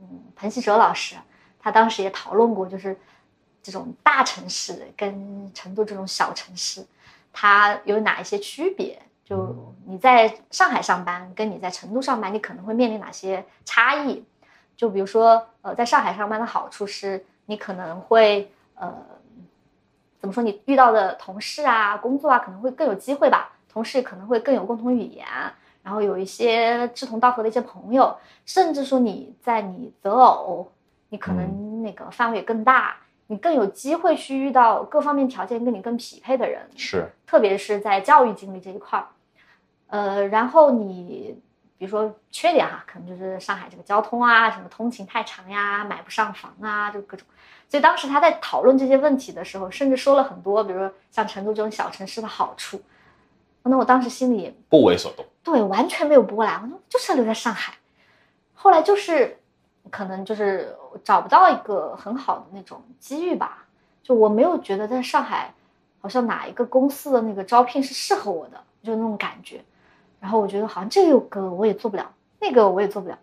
[0.00, 1.14] 嗯，彭熙哲老师，
[1.60, 2.98] 他当时也讨论过，就是
[3.62, 6.86] 这种大城市跟成都这种小城市，
[7.32, 9.00] 它有哪一些区别？
[9.24, 14.24] 就你在上海上班，跟你在成都上班，你可能会面临哪些差异？
[14.76, 18.92] 就比如说，呃，在上海上班的好处是，你可能会呃，
[20.18, 20.42] 怎么说？
[20.42, 23.52] 你遇到的同事啊、工作啊，可能会更有机会吧。
[23.68, 25.24] 同事可能会更有共同语言，
[25.84, 30.72] 然后有一些志同道合的一些朋友，甚至说你在你择偶，
[31.10, 32.96] 你可能那个范围更大，
[33.30, 36.68] 你更有机会去遇到各方面条件跟你更匹配的人。
[36.76, 39.06] 是，特别是在教育经历这一块儿，
[39.86, 41.40] 呃，然后你
[41.78, 47.24] 比如说缺点哈，可能就是上海这个交通啊，什么通勤太长呀，买不上房啊，就各种。
[47.68, 52.82] 所以当时他在讨论这些问题的时候，甚至说了很多，比如说像成都这种小城市的好处。
[53.62, 55.24] 那我当时心里不为所动。
[55.44, 57.74] 对完全没有波澜，我说就是要留在上海。
[58.54, 59.38] 后来就是
[59.88, 63.64] 可能就是找不到一个很好的那种机遇吧，
[64.02, 65.54] 就我没有觉得在上海
[66.00, 69.62] 好像哪一个公司的那个招聘是适合我的，就那种感觉。
[70.20, 73.18] 然后我觉得好像这个我也做不了，那个我也做不了，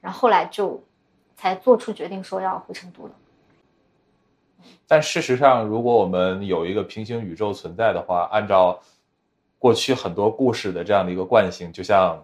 [0.00, 0.82] 然后后来就
[1.36, 3.12] 才做出决定说要回成都了。
[4.86, 8.80] 但事实上，如果我们有一个平行宇宙存在的话，按照
[9.58, 12.22] 过去很多故事的这样的一个惯性，就像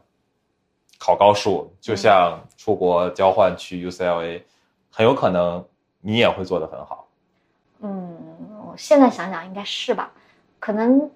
[0.98, 4.42] 考高数，就像出国交换去 UCLA，
[4.90, 5.64] 很有可能
[6.00, 7.06] 你也会做得很好。
[7.80, 8.16] 嗯，
[8.68, 10.10] 我现在想想应该是吧，
[10.58, 11.10] 可能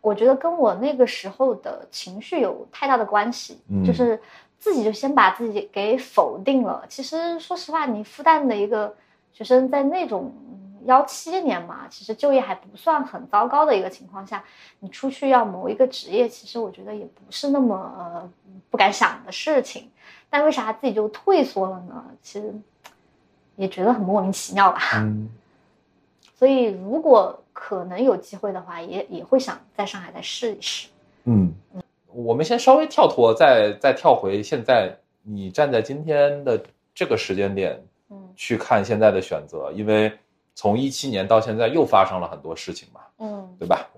[0.00, 4.20] 我觉得跟我那个时候的情绪有太大的关系，嗯就是
[4.58, 6.84] 自己就先把自己给否定了。
[6.88, 8.94] 其实说实话，你复旦的一个
[9.32, 10.32] 学生在那种
[10.86, 14.42] 幺七年嘛，其实就业还不算很糟糕的一个情况下，
[14.80, 18.30] 你出去要谋一个职业，其实我觉得也不是那么、呃、
[18.70, 19.90] 不敢想的事情。
[20.28, 22.04] 但为啥自己就退缩了呢？
[22.22, 22.54] 其实
[23.56, 24.78] 也觉得很莫名其妙吧。
[25.02, 25.28] 嗯，
[26.36, 30.88] 所以如果可能有机会的话，也也会想在上海再试一试。
[31.24, 31.52] 嗯，
[32.06, 36.62] 我们先稍微跳脱，再再跳回现在，你站在今天的
[36.94, 40.10] 这个时间点嗯去看现在的选择，因为
[40.60, 43.88] 从一七年到现在又发生了很多事情嘛，嗯对吧？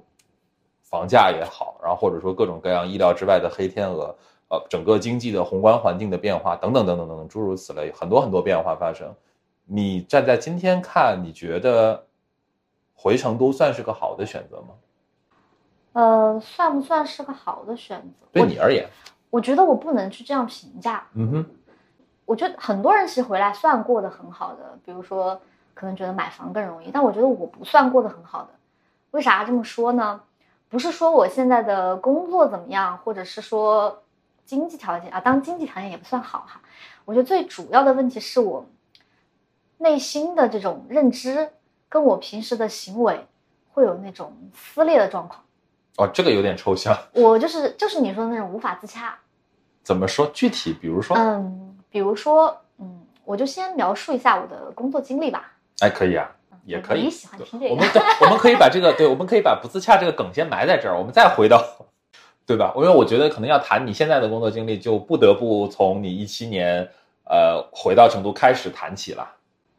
[0.84, 4.16] 房价也好，然后或者说各种各样意料之外的黑天鹅，
[4.48, 9.12] 呃，整个经济的宏观环境的变化等等等等等等，诸如此类，很多很多变化发生。
[9.64, 12.06] 你站在今天看，你觉得
[12.94, 14.68] 回成都算是个好的选择吗？
[15.94, 18.26] 呃，算不算是个好的选择？
[18.30, 18.88] 对你而言，
[19.30, 21.08] 我觉得我不能去这样评价。
[21.14, 21.46] 嗯哼，
[22.24, 25.40] 我觉得很多人其实回来算过得很好的，比如说
[25.74, 28.48] 可能觉得买房更容易，但我觉得我不算过得很好的。
[29.12, 30.20] 为啥这么说呢？
[30.68, 34.02] 不是说我现在的工作怎么样，或者是说
[34.46, 36.62] 经济条件啊，当经济条件也不算好哈。
[37.04, 38.64] 我觉得最主要的问题是我
[39.76, 41.50] 内心的这种认知，
[41.90, 43.26] 跟我平时的行为
[43.72, 45.42] 会有那种撕裂的状况。
[45.98, 46.96] 哦，这个有点抽象。
[47.12, 49.18] 我就是就是你说的那种无法自洽。
[49.82, 50.26] 怎么说？
[50.28, 51.14] 具体比如说？
[51.18, 55.51] 嗯，比如说，嗯，我就先描述一下我的工作经历吧。
[55.82, 56.30] 哎，可以啊，
[56.64, 57.02] 也可以。
[57.02, 57.74] 你喜欢听这个？
[57.74, 57.88] 我们
[58.20, 61.60] 我们可以把这个，对，我们可以把不自洽这个梗先埋在这儿，我们再回到，
[62.46, 62.72] 对吧？
[62.76, 66.88] 因为我觉得可能要谈你现在的工作经历，就不得不从你一七年，
[67.24, 69.28] 呃，回到成都开始谈起了，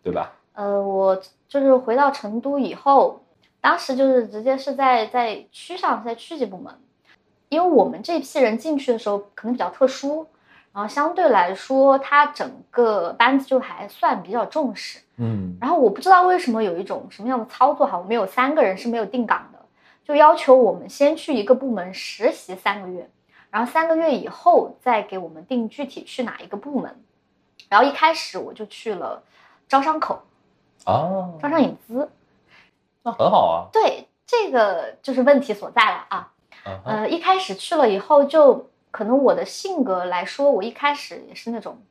[0.03, 0.33] 对吧？
[0.55, 3.23] 呃，我就是回到成都以后，
[3.61, 6.73] 当时就是直接是在在区上，在区级部门。
[7.47, 10.27] 因为我们这批人进去的时候可能比较特殊，
[10.73, 15.55] 然后相对来说，他整个班子就还算比较重视，嗯。
[15.61, 19.59] 然后我不知道为什么有一种什么样的操作哈，我们有三个人是没有定岗的，
[20.03, 23.07] 就要求我们先去一个部门实习三个月，
[23.51, 27.03] 然后三个月以后再给我们定具体去哪一个部门。
[27.69, 29.21] 然后一开始我就去了
[29.67, 30.23] 招商口，
[30.85, 32.09] 哦，招商引资，
[33.03, 33.69] 那很好啊。
[33.71, 36.31] 对，这个就是问题所在了啊。
[36.83, 41.81] 呃，一开始去了以后，就可能我的性格来说，我一开始也是那种，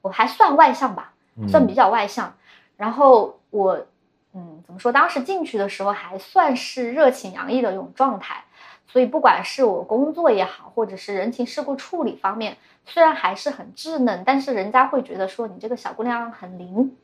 [0.00, 1.12] 我还算外向吧，
[1.46, 2.34] 算比较外向。
[2.78, 3.86] 然后我，
[4.32, 4.90] 嗯，怎么说？
[4.90, 8.44] 当时进去的时候还算是热情洋溢的一种状态，
[8.86, 12.56] 所以不管是我工作也好，或者是人情世故处理方面，
[12.86, 16.96] 虽然还是很稚嫩，但是人家会觉得说你这个小姑娘很灵。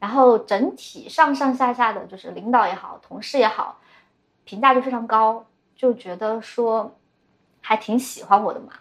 [0.00, 3.78] 然后整体上上下下的就是领导也好，同事也好，
[4.44, 5.44] 评价就非常高。
[5.76, 6.94] 就觉得说
[7.66, 8.74] 还挺喜欢我的嘛，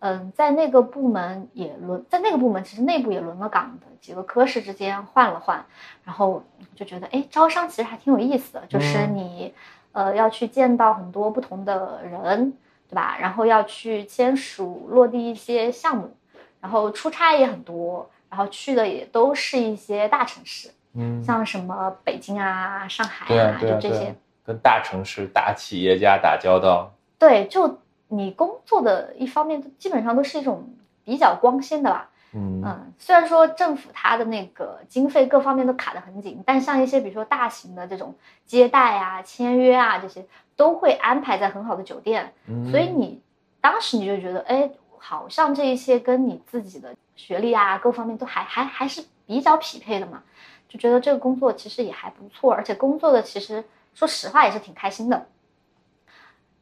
[0.00, 5.64] 嗯，在那个部门也轮，在那个部门其实内部也轮了岗的，几个科室之间换了换，
[6.02, 6.42] 然后
[6.74, 9.54] 就觉得哎，招商其实还挺有意思的，就是你
[9.92, 12.52] 呃要去见到很多不同的人，
[12.88, 13.16] 对吧？
[13.20, 16.16] 然后要去签署落地一些项目，
[16.60, 24.12] 然后出差也很多，然后去的也都是一些大城市，嗯，像什么北京啊、上海啊，就这些。
[24.46, 27.78] 跟大城市、大企业家打交道，对，就
[28.16, 30.68] 你工作的一方面，基本上都是一种
[31.04, 32.10] 比较光鲜的吧。
[32.32, 42.32] 嗯嗯，虽然说政府它的那个经费各方面都卡得很紧，但像一些比如说大型的这种接待啊、签约啊这些，都会安排在很好的酒店。
[42.70, 43.20] 所以你
[43.60, 50.22] 当时你就觉得，哎，好像这一些跟你自己的学历啊各方面都还还还是比较匹配的嘛，
[50.68, 53.62] 就觉得这个工作其实也还不错，而且工作的其实。
[53.96, 55.24] 说实话也是挺开心的，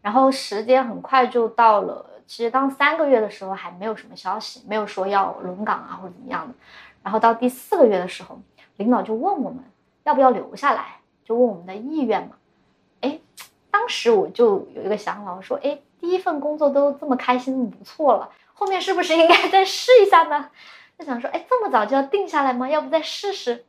[0.03, 2.05] 然后时间很快就到了。
[2.27, 6.55] 其实当三个月的时候还没有什么消息，没有说要轮岗啊或者怎么样的。
[7.03, 8.39] 然后到第四个月的时候，
[8.77, 9.63] 领导就问我们
[10.05, 12.37] 要不要留下来，就问我们的意愿嘛。
[13.01, 13.19] 哎，
[13.71, 20.49] 当时我就有一个想法，我说，哎，第一份工作都这么开心，不错了，后面是不是应该再试一下呢？
[20.99, 22.69] 就想说，哎，这么早就要定下来吗？
[22.69, 23.65] 要不再试试？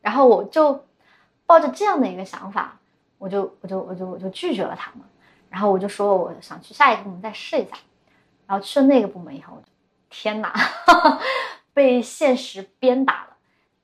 [0.00, 0.84] 然后我就
[1.46, 2.78] 抱着这样的一个想法。
[3.18, 5.02] 我就我就我就我就拒绝了他们，
[5.54, 7.76] 然后我就说我想去下一个部门再试一下，
[8.44, 9.62] 然后去了那个部门以后，
[10.10, 10.52] 天哪，
[11.72, 13.36] 被现实鞭打了。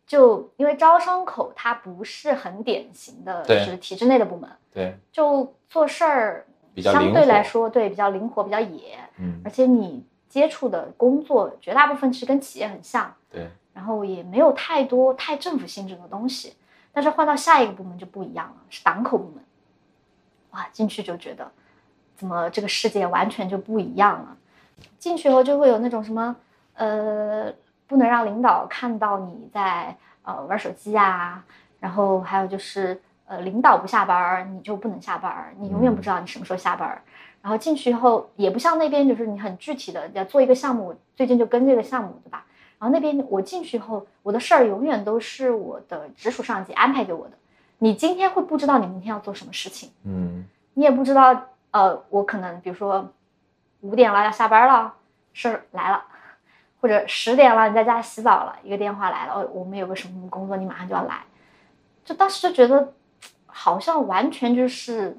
[0.05, 6.45] 就因为招商口它不是很典型的，就是体制内的部门，对，就做事儿
[6.79, 16.57] 相对来说对比较灵活，比较野，嗯，而且你接触的工作绝大部分其实跟企业很像，对，然后也没有太多太政府性质的东西。
[16.93, 19.45] 但是换到下一个部门就不一样了，是档口部门。
[20.51, 21.49] 哇，进去就觉得，
[22.21, 24.37] 怎么这个世界完全就不一样了？
[24.99, 26.37] 进去以后就会有那种什么，
[26.75, 27.51] 呃，
[27.87, 31.43] 不能让领导看到你在呃玩手机啊，
[31.79, 37.01] 然后还有就是，呃，领导不下班你就不能下班你永远不知道你什么时候下班
[37.41, 42.45] 然后进去以后也不像那边，就是你很具体的要做一个项目，最近就跟这个项目，对吧？
[42.79, 47.33] 然后那边我进去以后，我的事儿永远都是我的直属上级安排给我的。
[47.79, 50.45] 你今天会不知道你明天要做什么事情，嗯，
[50.75, 51.35] 你也不知道，
[51.71, 53.13] 呃，我可能比如说
[53.81, 54.95] 五点了要下班了，
[55.33, 56.05] 事儿来了，
[56.81, 61.25] 或者十点了你在家洗澡了，一个电话来了，哦，我们有个什么工作，你马上就要来，
[62.05, 62.93] 就当时就觉得
[63.47, 65.17] 好像完全就是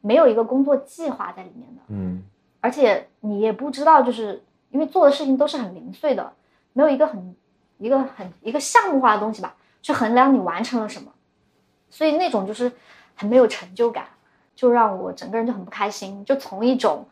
[0.00, 2.22] 没有一个工作计划在里面的，嗯，
[2.60, 4.44] 而且你也不知道就是。
[4.72, 6.32] 因为做的事情都是很零碎的，
[6.74, 7.34] 没有一个很
[7.78, 11.10] 一个很一个项目化的东西吧，去衡量你完成了什么，
[11.88, 12.70] 所以那种就是
[13.16, 14.04] 很没有成就感，
[14.60, 16.22] 就让我整个人就很不开心。
[16.26, 17.06] 就从一种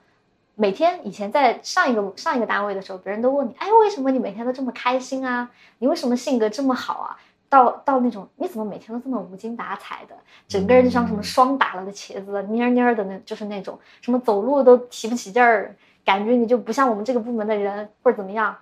[0.54, 5.50] 每天以前在上一个上一个单位的时候，别人都问你，哎，为什么你每天都这么开心啊？
[5.78, 7.16] 你为什么性格这么好啊？
[7.48, 10.14] 到到那种你怎么每天都这么无精打采的，
[10.46, 15.74] 整个人就像什么霜打了的茄子，蔫蔫的那，就是那种什么走路都提不起劲儿，
[16.04, 18.54] 感觉你就不像我们这个部门的人或者怎么样。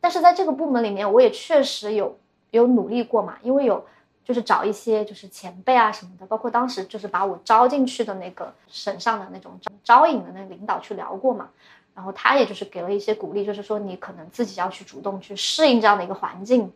[0.00, 2.18] 但是在这个部门里面，我也确实有
[2.50, 3.84] 有努力过嘛，因为有
[4.24, 11.50] 就是找一些就是前辈啊什么的，包括当时就是把我招进去的那个省上的那种招引的那个领导去聊过嘛，
[11.94, 16.72] 然后他也就是给了一些鼓励，就是说你可能自己要去主动去适应这样的一个环境。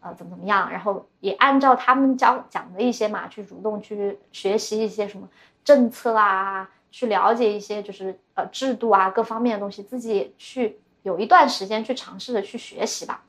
[0.00, 0.70] 呃，怎么怎么样？
[0.70, 5.26] 然后也按照他们教讲的一些嘛，去主动去学习一些什么
[5.64, 13.24] 政策啊，去了解一些就是呃制度啊各方面的东西，自己也去有一段时间去尝试着去学习吧。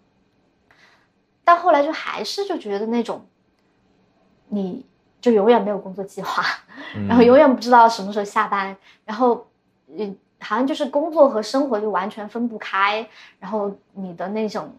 [1.43, 3.25] 但后来就还是就觉得那种，
[4.49, 4.85] 你
[5.21, 6.43] 就永远没有工作计划，
[7.07, 8.75] 然后永远不知道什么时候下班，
[9.05, 9.47] 然后
[9.87, 13.07] 嗯，好像就是工作和生活就完全分不开，
[13.39, 14.73] 然后你的那种。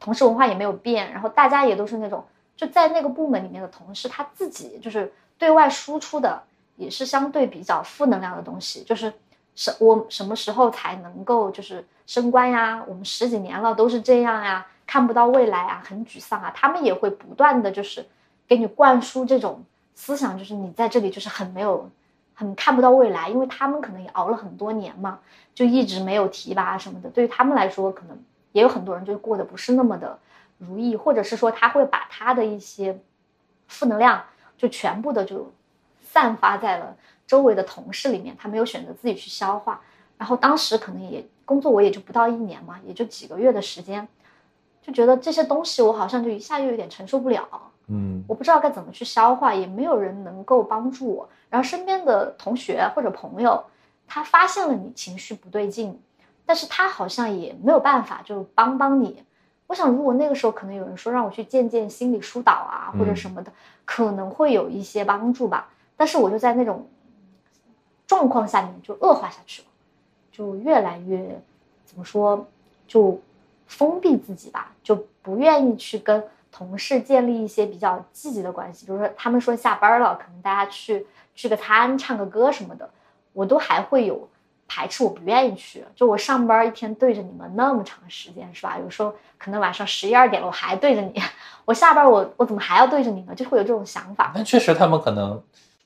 [0.00, 2.22] 同事文化也没有变，然后大家也都是那种
[2.58, 6.42] 就在那个部门里面的同事，他自己就是对外输出的
[6.76, 9.10] 也是相对比较负能量的东西，就是
[9.54, 12.84] 什我什么时候才能够就是升官呀？
[12.86, 16.52] 我们十几年了都是这样呀，看不到未来啊，很沮丧啊。
[16.54, 18.06] 他们也会不断的就是
[18.46, 19.64] 给你灌输这种
[19.94, 21.90] 思想，就是你在这里就是很没有
[22.34, 25.20] 很看不到未来，因为他们可能也熬了很多年嘛，
[25.54, 28.18] 就一直没有提拔什么的，对于他们来说可能。
[28.54, 30.16] 也有很多人就过得不是那么的
[30.58, 32.96] 如意，或者是说他会把他的一些
[33.66, 34.22] 负能量
[34.56, 35.52] 就全部的就
[36.04, 39.80] 散发在了周围的同事里面，他没有选择自己去消化。
[40.16, 44.06] 然后当时可能也工作我也就不到一年嘛，也就几个月的时间，
[44.80, 51.28] 就觉得这些东西我好像就一下又有点承受不了，嗯，我不知道该怎么去消化，也没有人能够帮助我。
[51.50, 53.62] 然后身边的同学或者朋友，
[54.06, 56.00] 他发现了你情绪不对劲。
[56.46, 59.22] 但是他好像也没有办法，就帮帮你。
[59.66, 63.50] 我想，如果那个时候可能有人说让我去见见心理疏导啊，或者什么的，
[63.86, 65.70] 可能会有一些帮助吧。
[65.96, 66.86] 但是我就在那种
[68.06, 69.68] 状况下面就恶化下去了，
[70.30, 71.40] 就越来越
[71.86, 72.46] 怎么说，
[72.86, 73.18] 就
[73.66, 76.22] 封闭自己吧，就不愿意去跟
[76.54, 78.86] 同事建立一些比较积极的关系。
[78.86, 82.88] 比如说，他们说下班了，可能大家去聚个餐、唱个歌什么的，
[83.32, 84.28] 我都还会有。
[84.66, 88.78] 排斥我不愿意去，就我上班一天对着你们那么长时间是吧？
[88.78, 91.12] 有时候可能晚上十一二点了我还对着你，
[91.66, 93.34] 我下班我我怎么还要对着你呢？
[93.34, 94.32] 就会有这种想法。
[94.34, 95.40] 但确实他们可能，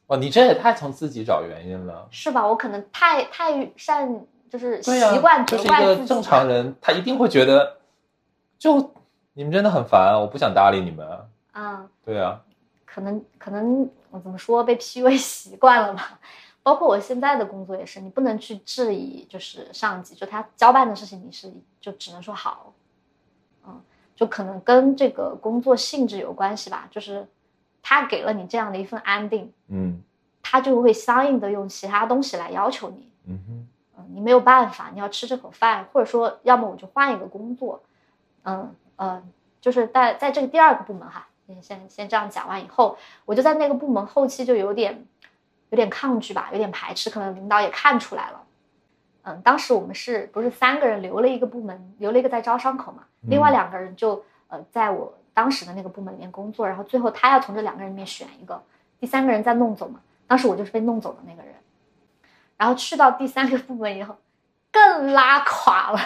[0.07, 2.47] 哇，你这也太从自己找原因了，是吧？
[2.47, 7.79] 我可能太太善就是习惯就是一个正常人，他一定会觉得，
[8.61, 8.95] 就
[9.39, 11.07] 你们真的很烦，我不想搭理你们。
[11.53, 12.43] 嗯，对啊，
[12.85, 16.19] 可能可能我怎么说被 PUA 习惯了吧。
[16.65, 22.73] 包括我现在的工作也是，你不能去质疑，就是上级就他交办的事情，你是就只能说好，
[23.65, 23.81] 嗯，
[24.17, 27.25] 就可能跟这个工作性质有关系吧，就是
[27.81, 30.03] 他给了你这样的一份安定，嗯，
[30.43, 33.69] 他就会相应的用其他东西来要求你，嗯哼，
[33.99, 37.81] 嗯，你没有办法，你要吃这口饭，或者说要么我就换一个工作，
[38.43, 41.27] 嗯嗯，就是在在这个第二个部门哈，
[41.61, 45.07] 先先这样讲完以后，我就在那个部门后期就有点。
[45.71, 48.43] 有点抗拒吧，有点排斥，可能领导也看出来了。
[49.25, 53.05] 嗯，当时我们是不是三个人留了一个部门，留了一个在招商口嘛？
[53.29, 58.63] 另外两个人就呃在我当时的那个部门里面工作，然后最后他要从这两个人里面选一个，
[58.99, 60.01] 第三个人再弄走嘛。
[60.27, 61.53] 当时我就是被弄走的那个人。
[62.57, 64.17] 然后去到第三个部门以后，
[64.73, 66.01] 更拉垮了。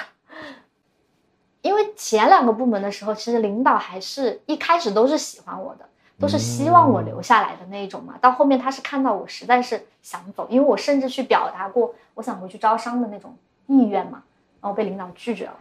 [1.63, 5.87] 因为前两个部门的时候，其实领导还是一开始都是喜欢我的。
[6.21, 13.35] 都是希望我留下来的那一种嘛，到后面他是看到我实在是想走，因为我甚至去表达过我想回去招商的那种
[13.67, 14.23] 意愿嘛，
[14.61, 15.57] 然后被领导拒绝了，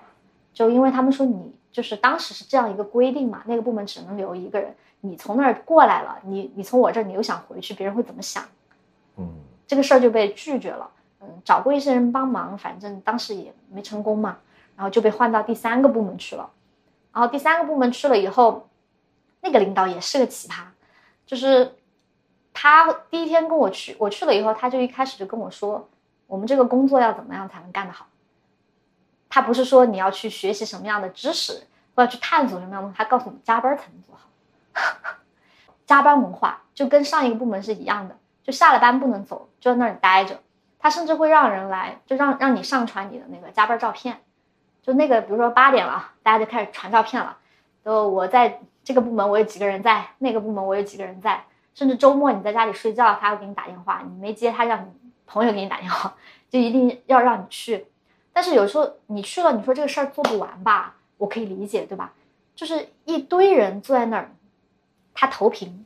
[0.54, 8.44] 就因为他们说你就是当时是这样一个规定嘛，那个部门只能留一个人，你从那儿过来了，你你从我这儿你又想回去，别人会怎么想？
[9.18, 9.28] 嗯，
[9.66, 10.88] 这个事儿就被拒绝了，
[11.22, 14.38] 嗯，找过一些人帮忙，反正当时也没成功嘛，
[14.82, 16.50] 然后就被换到第三个部门去了，
[17.14, 18.68] 然后第三个部门去了以后。
[19.44, 20.66] 那个领导也是个奇葩，
[21.26, 21.76] 就是
[22.54, 25.90] 他第一天跟我去，我去了以后，他就一开始就跟我说，
[26.28, 28.06] 我们这个工作要怎么样才能干得好。
[29.30, 31.64] 他不是说你要去学习什么样的知识，
[31.96, 35.16] 或者去探索什么样的，他告诉你加班才能做好。
[35.88, 40.40] 加班文化就跟上一个部门是一样的，就下了班不能走，就在那里待着。
[40.78, 44.22] 他甚至会让人来，就让让你上传你的那个加班照片，
[44.82, 47.38] 就那个比如说八点了，大家就开始传照片了，
[47.84, 48.60] 就我在。
[48.84, 54.88] 这个部门我有几个人在，那个部门我有几个人在，甚至周末你在家里睡觉，他会给你打电话，你没接，他让你
[55.28, 56.16] 朋友给你打电话，
[56.50, 57.86] 就一定要让你去。
[58.34, 62.12] 但是有时候你去了，你说这个事儿做不完吧，我可以理解，对吧？
[62.56, 64.32] 就是一堆人坐在那儿，
[65.14, 65.86] 他投屏，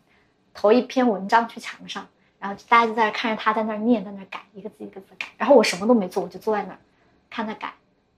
[0.53, 2.07] 投一篇文章去墙上，
[2.39, 5.27] 然后大家就在那看着他在那儿念，在那儿改，一个字一个字改。
[5.37, 6.79] 然后我什么都没做，我就坐在那儿
[7.29, 7.73] 看他改。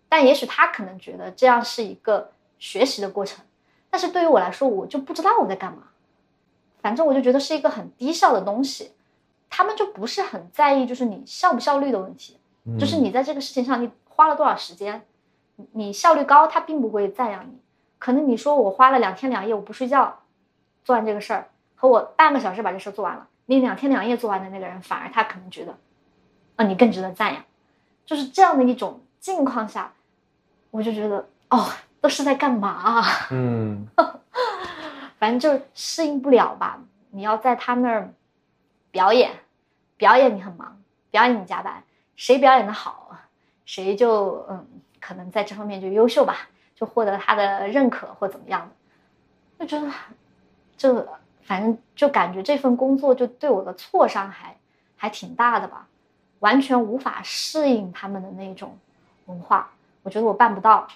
[0.09, 3.43] 但也许他可能觉得这样是一个学习的过程，
[3.89, 5.83] 但是对于我来说，我就不知道我在干嘛。
[6.81, 8.93] 反正我就觉得是一个很低效的东西，
[9.49, 12.39] 他们就不是很在意，就是你效不效率的问题，
[12.79, 15.05] 就是你在这个事情上你花了多少时间，
[15.73, 17.59] 你效率高，他并不会赞扬你。
[17.99, 20.19] 可能你说我花了两天两夜我不睡觉
[20.85, 25.75] 做完这个事儿，和我半个小时把这事儿做完了，你两天两夜做完的那个人，反而他可能觉得，
[26.55, 27.43] 啊，你更值得赞扬。
[28.05, 29.93] 就是这样的一种境况下，
[30.77, 31.67] 我就觉得哦，
[31.99, 33.03] 都是在干嘛啊？
[33.31, 33.87] 嗯，
[35.17, 36.79] 反正就适应不了吧。
[37.09, 38.13] 你要在他那儿
[38.91, 39.31] 表演，
[39.97, 41.83] 表演你很忙，表演你加班，
[42.15, 43.17] 谁表演的好，
[43.65, 44.67] 谁就嗯，
[45.01, 46.47] 可能在这方面就优秀吧。
[46.75, 48.69] 就获得他的认可或怎么样
[49.57, 49.91] 的，就觉得，
[50.77, 51.07] 就
[51.41, 54.55] 反正就感觉这份工作就对我的挫伤还
[54.95, 55.87] 还挺大的吧，
[56.37, 58.77] 完全无法适应他们的那种
[59.25, 59.71] 文化，
[60.07, 60.87] 我觉得我办不到。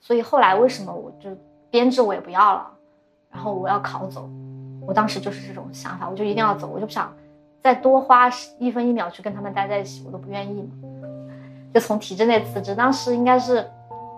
[0.00, 1.36] 所以后来为什么我就
[1.68, 2.70] 编制我也不要了，
[3.28, 4.30] 然后我要考走，
[4.86, 7.12] 我当时就是这种想法，我就一定要走，我就不想
[7.60, 8.30] 再多花
[8.60, 10.70] 一分一秒去跟他们待在一起，我都不愿意嘛，
[11.74, 13.68] 就从体制内辞职，当时应该是。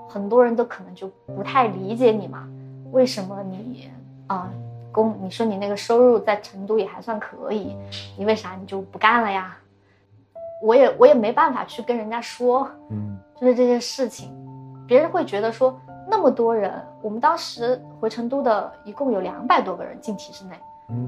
[0.06, 2.46] 很多人都可能就不太理解你嘛，
[2.92, 3.90] 为什么你
[4.28, 4.48] 啊
[4.92, 7.76] 工你说你那个收入在成都也还算可以，
[8.16, 9.56] 你为啥你就不干了呀？
[10.62, 14.34] 我也我也没办法去跟人家说，嗯，就是这些事情，
[14.86, 15.78] 别人会觉得说
[16.08, 16.72] 那么多人，
[17.02, 20.58] 我们当时回成都的一共有两百多个人进体制内，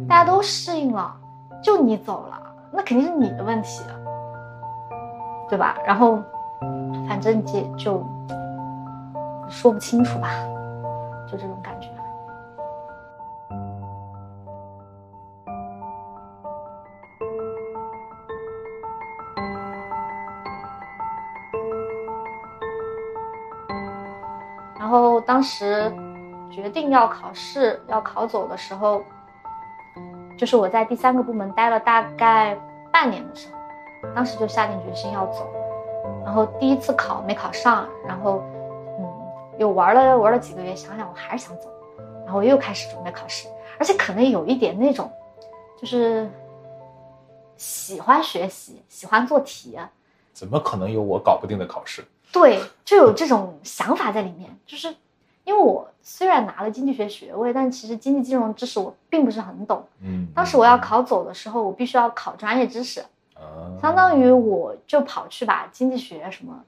[0.07, 1.17] 大家都适应了，
[1.63, 2.39] 就你走了，
[2.71, 3.83] 那肯定是你的问题，
[5.49, 5.79] 对吧？
[5.87, 6.19] 然后
[7.09, 8.07] 反正就就。
[9.49, 10.29] 说不清楚吧，
[11.31, 11.89] 就这种感觉。
[25.37, 25.93] 当时
[26.51, 29.05] 决定要考试、要考走的时候，
[30.35, 32.59] 就是我在第三个部门待了大概
[32.91, 35.47] 半年的时候，当时就下定决心要走。
[36.25, 38.43] 然后第一次考没考上，然后
[38.99, 39.13] 嗯。
[39.59, 41.69] 又玩了玩了几个月，想想我还是想走，
[42.25, 43.47] 然后我又开始准备考试，
[43.79, 45.13] 而且可能有一点那种，
[45.79, 46.31] 就是
[47.59, 49.79] 喜欢学习，喜欢做题。
[50.33, 52.03] 怎么可能有我搞不定的考试？
[52.33, 54.51] 对，就有这种想法在里面。
[54.67, 54.95] 就是
[55.47, 59.87] 因为我虽然拿了经济学学位，但其实经济金融知识我并不是很懂。
[60.03, 63.05] 嗯，当时我要考走的时候，我必须要考专业知识，
[63.81, 66.65] 相当于我就跑去把经济学什么。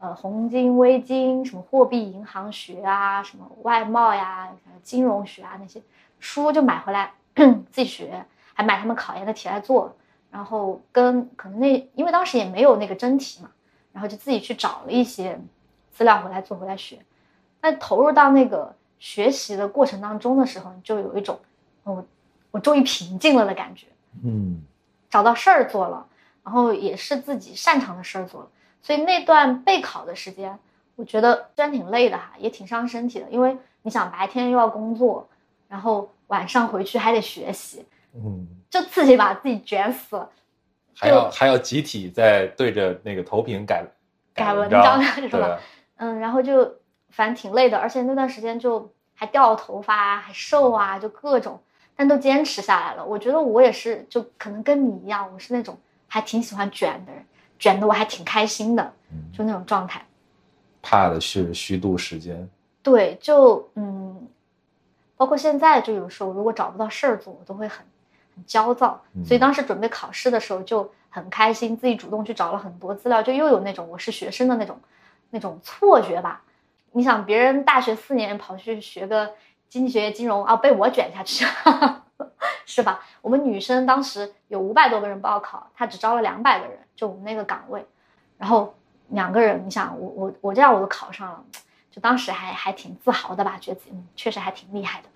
[0.00, 4.48] 呃，红金、微金，什么货币银行学啊，什么外贸呀，
[4.82, 5.82] 金融学啊，那些
[6.20, 9.92] 书就买回来 自己学，还买他们考研的题来做，
[10.30, 13.50] 然后跟可能那因为当时也没有那个真题嘛，
[13.92, 15.40] 然后就自己去找了一些
[15.90, 16.98] 资料回来做回来学。
[17.60, 21.38] 那投入到那个学习的过程当中的时候，你就有一种
[21.84, 22.04] 我
[22.50, 23.86] 我终于平静了的感觉，
[24.24, 24.62] 嗯，
[25.10, 26.06] 找到事儿做了，
[26.44, 28.48] 然后也是自己擅长的事儿做了。
[28.80, 30.58] 所以那段备考的时间，
[30.96, 33.26] 我觉得虽然挺累的哈，也挺伤身体的。
[33.30, 35.28] 因为你想白天又要工作，
[35.68, 37.84] 然后晚上回去还得学习，
[38.14, 40.30] 嗯，就自己把自己卷死了，
[40.94, 43.84] 还要还要集体在对着那个投屏改
[44.32, 45.58] 改文章是吧？
[45.96, 46.72] 嗯，然后就
[47.10, 51.60] 反正挺累的，而且那段时间就还掉头发，还瘦啊，就各种，
[51.96, 53.04] 但都坚持下来了。
[53.04, 57.24] 我觉得我也是，就可能跟你一样，我是那种还挺喜欢卷的人。
[57.58, 58.92] 卷的我还挺开心的，
[59.36, 60.00] 就那种状态。
[60.80, 62.48] 怕的是虚度时间。
[62.84, 64.28] 对，就嗯，
[65.16, 67.84] 包括现在，就有时候如果找不到事儿做，我都会很
[68.36, 69.02] 很焦躁。
[69.26, 74.78] 所以当时准备考试的时候就很开心，自己主动去找了很多资料，就又有那种我是学生的那种
[75.30, 76.40] 那种错觉吧。
[76.92, 79.34] 你想，别人大学四年跑去学个
[79.68, 81.46] 经济学、金融啊，被我卷下去。
[82.66, 83.00] 是吧？
[83.22, 87.84] 我们女生当时有五百多个人报考，他只招了两百个人，就我们那个岗位，
[88.36, 88.74] 然后
[89.08, 91.44] 两个人，你想我我我这样我都考上了，
[91.90, 95.08] 就当时还还挺自豪的吧，觉得自己嗯确实还挺厉害的。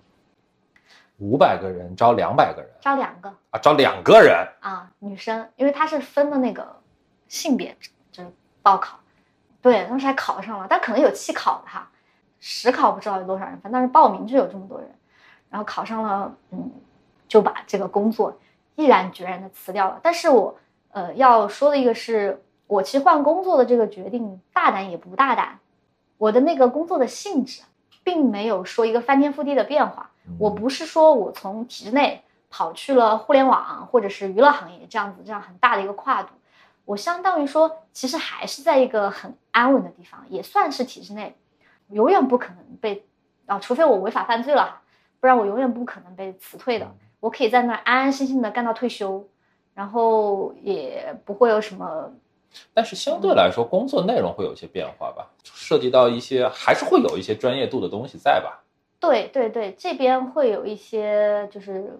[1.19, 6.81] 五百个人招两百个人，招两个啊，招两个人啊，女生，因为他是分的那个
[7.27, 7.77] 性别，
[8.11, 8.97] 就是报考，
[9.63, 11.89] 对，当时还考上了，但可能有弃考的哈，
[12.39, 14.87] 实考不知道有多少人，反正是报名就有这么多人，
[15.49, 16.71] 然后考上了，嗯。
[17.25, 18.37] 就把这个工作
[18.75, 19.99] 毅然决然的辞掉了。
[20.03, 20.55] 但是我，
[20.91, 25.57] 呃，要说的一个是，我其实换工作的这个决定大胆也不大胆，
[26.19, 27.63] 我的那个工作的性质
[28.03, 30.11] 并没有说一个翻天覆地的变化。
[30.37, 36.29] 我不是说我从体制内跑去了互联网或者是娱乐行业这样子这样很大的一个跨度，
[36.85, 41.35] 我相当于说其实还是在一个很安稳的地方，也算是体制内，
[41.89, 43.05] 永远不可能被
[43.45, 44.81] 啊，除非我违法犯罪了，
[45.19, 46.89] 不然我永远不可能被辞退的。
[47.19, 49.25] 我可以在那儿安安心心的干到退休，
[49.73, 52.11] 然后也不会有什么。
[52.73, 58.61] 但是相对来说，工作内容会有一些变化吧，涉及到一些还是会有一些专业度的东西在吧？
[58.99, 61.99] 对对对，这边会有一些就是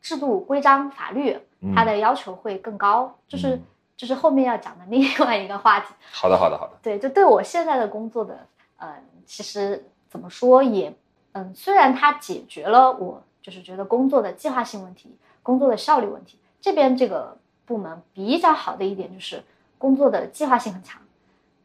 [0.00, 1.38] 制度、规章、法律，
[1.74, 3.58] 它的要求会更高，就是
[3.96, 5.94] 就是后面要讲的另外一个话题。
[6.12, 6.74] 好的好的好的。
[6.82, 10.94] 对，就对我现在的工作的，呃，其实怎么说也，
[11.32, 19.42] 嗯，虽然它解决了我就是觉得工作的计划性问题、工作的效率问题，这边这个部门比较好的一点就是。
[19.78, 20.98] 工作的计划性很强，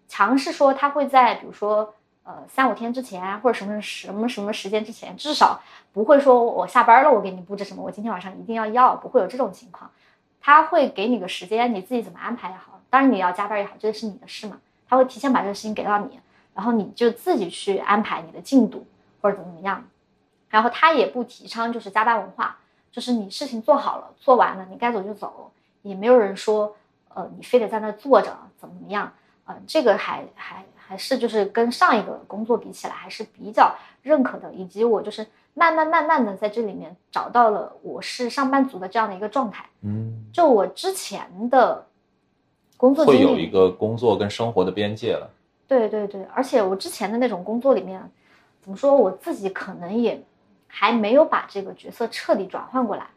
[0.10, 5.62] 强是说他会在比如说呃三五天之前或者什么什么什么时间之前，至少
[5.94, 9.90] 不会说我下班了我给你布置什么，我今天晚上一定要要，不会有这种情况。
[10.42, 14.60] 他会给你个时间，你自己怎么安排也好，当然你要加班也好，这是你的事嘛。
[14.90, 16.20] 他会提前把这个事情给到你，
[16.54, 18.86] 然后你就自己去安排你的进度
[19.22, 19.88] 或者怎么怎么样。
[20.50, 22.58] 然后他也不提倡就是加班文化，
[22.92, 25.52] 就是你事情做好了做完了，你该走就走，
[25.84, 26.76] 也没有人说。
[27.14, 28.28] 呃，你非得在那坐着，
[28.58, 29.12] 怎么怎么样？
[29.44, 34.52] 呃，这个还还还是就是跟上一个工作比起来，还是比较认可的。
[34.52, 39.64] 以及我就是慢慢慢慢的在这里面找到了我是上班族的这样的一个状态。
[39.84, 41.88] 嗯，就我之前的
[42.76, 45.30] 工作会有一个工作跟生活的边界了。
[45.66, 48.04] 对对对，而且我之前的那种工作里面，
[48.62, 50.22] 怎么说我自己可能也
[50.68, 53.08] 还没有把这个角色彻底转换过来。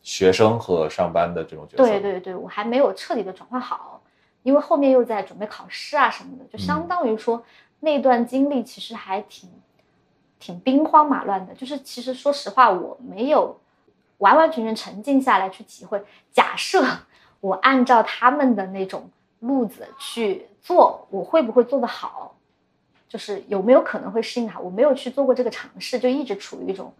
[0.00, 4.00] 学生和上班的这种角色，对对对，我还没有彻底的转换好，
[4.42, 7.44] 因为后面又在准备考试啊什么的，就相当于说
[7.80, 9.48] 那段经历其实还挺
[10.38, 11.54] 挺兵荒马乱的。
[11.54, 13.58] 就是其实说实话，我没有
[14.18, 16.02] 完完全全沉静下来去体会。
[16.32, 16.84] 假设
[17.40, 19.08] 我按照他们的那种
[19.40, 22.34] 路子去做，我会不会做得好？
[23.08, 24.58] 就是有没有可能会适应好？
[24.60, 26.92] 我没有去做过这个尝试，就一直处于一种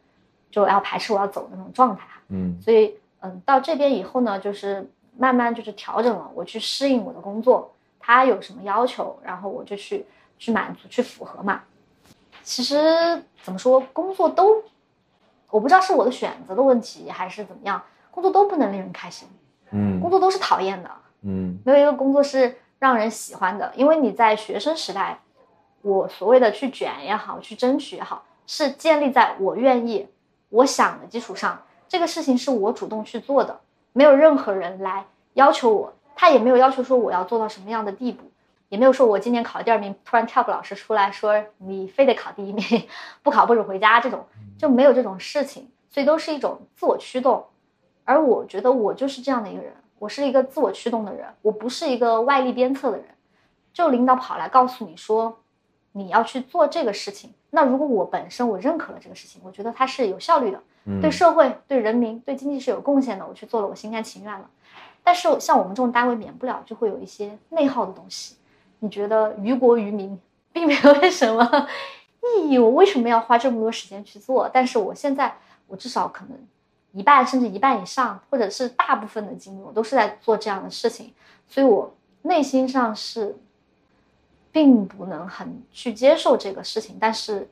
[0.50, 2.06] 就要排斥我要走的那种状态。
[2.28, 4.86] 嗯，所以嗯，到这边以后呢，就是
[5.16, 10.04] 慢慢就是调整了，我去适应我的工作，他有什么要求，然后我就去
[10.38, 11.62] 去满足，去符合嘛。
[12.42, 14.62] 其实怎么说，工作都，
[15.50, 19.28] 我不知道是我的选择的问题还是怎么样，工作都不能令人开心，
[19.70, 20.90] 嗯，工作都是讨厌的，
[21.22, 25.20] 嗯，没有一个工作是让人喜欢的，因为你在学生时代，
[25.82, 30.08] 我所谓的去卷也好，去争取也好，是建立在我愿意、
[30.48, 31.62] 我想的基础上。
[31.86, 33.60] 这个事情是我主动去做的，
[33.92, 38.30] 没有任何人来要求我，他也没有要求说我要做到什么样的地步，
[38.68, 42.64] 也没有说我今年考第二名，突然跳个老师出来说你非得考第一名，
[43.22, 44.26] 不考不准回家，这种
[44.58, 47.44] 就没有这种事情，所以都是一种自我驱动。
[48.04, 53.06] 而我觉得我就是这样的一个人，我是一个自我驱动的人，我不是一个外力鞭策的人。
[53.72, 55.38] 就领导跑来告诉你说
[55.92, 60.60] 你要去做这个事情，那如果我本身我认可了这个事情，我觉得它是有效率的。
[61.00, 64.50] 对社会、对人民、对经济是有贡献的，我去做了，我心甘情愿了。
[65.04, 68.34] 但是像我们这种单位，免不了就会有一些内耗的东西。
[68.80, 70.18] 你觉得于国于民
[70.52, 71.68] 并没有什么
[72.40, 74.50] 意义，我为什么要花这么多时间去做？
[74.52, 75.36] 但是我现在，
[75.68, 76.36] 我至少可能
[76.90, 81.12] 一半甚至一半以上，或者是大部分的精力，我都是在做这样的事情，
[81.46, 83.36] 所以我内心上是
[84.50, 86.96] 并不能很去接受这个事情。
[86.98, 87.48] 但是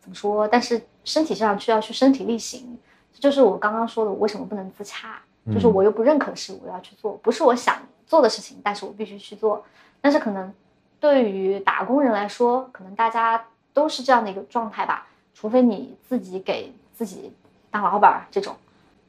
[0.00, 0.48] 怎么说？
[0.48, 0.80] 但是。
[1.04, 2.78] 身体上需要去身体力行，
[3.12, 5.20] 这就是我刚刚说的，我为什么不能自洽？
[5.52, 9.64] 就是我又不认可的事，我要去做，不是我想做的事情，但是我必须去做。
[10.00, 10.52] 但是可能
[11.00, 15.06] 对于打工人来说，可能大家都是这样的一个状态吧。
[15.34, 17.32] 除非你自己给自己
[17.70, 18.54] 当老板这种，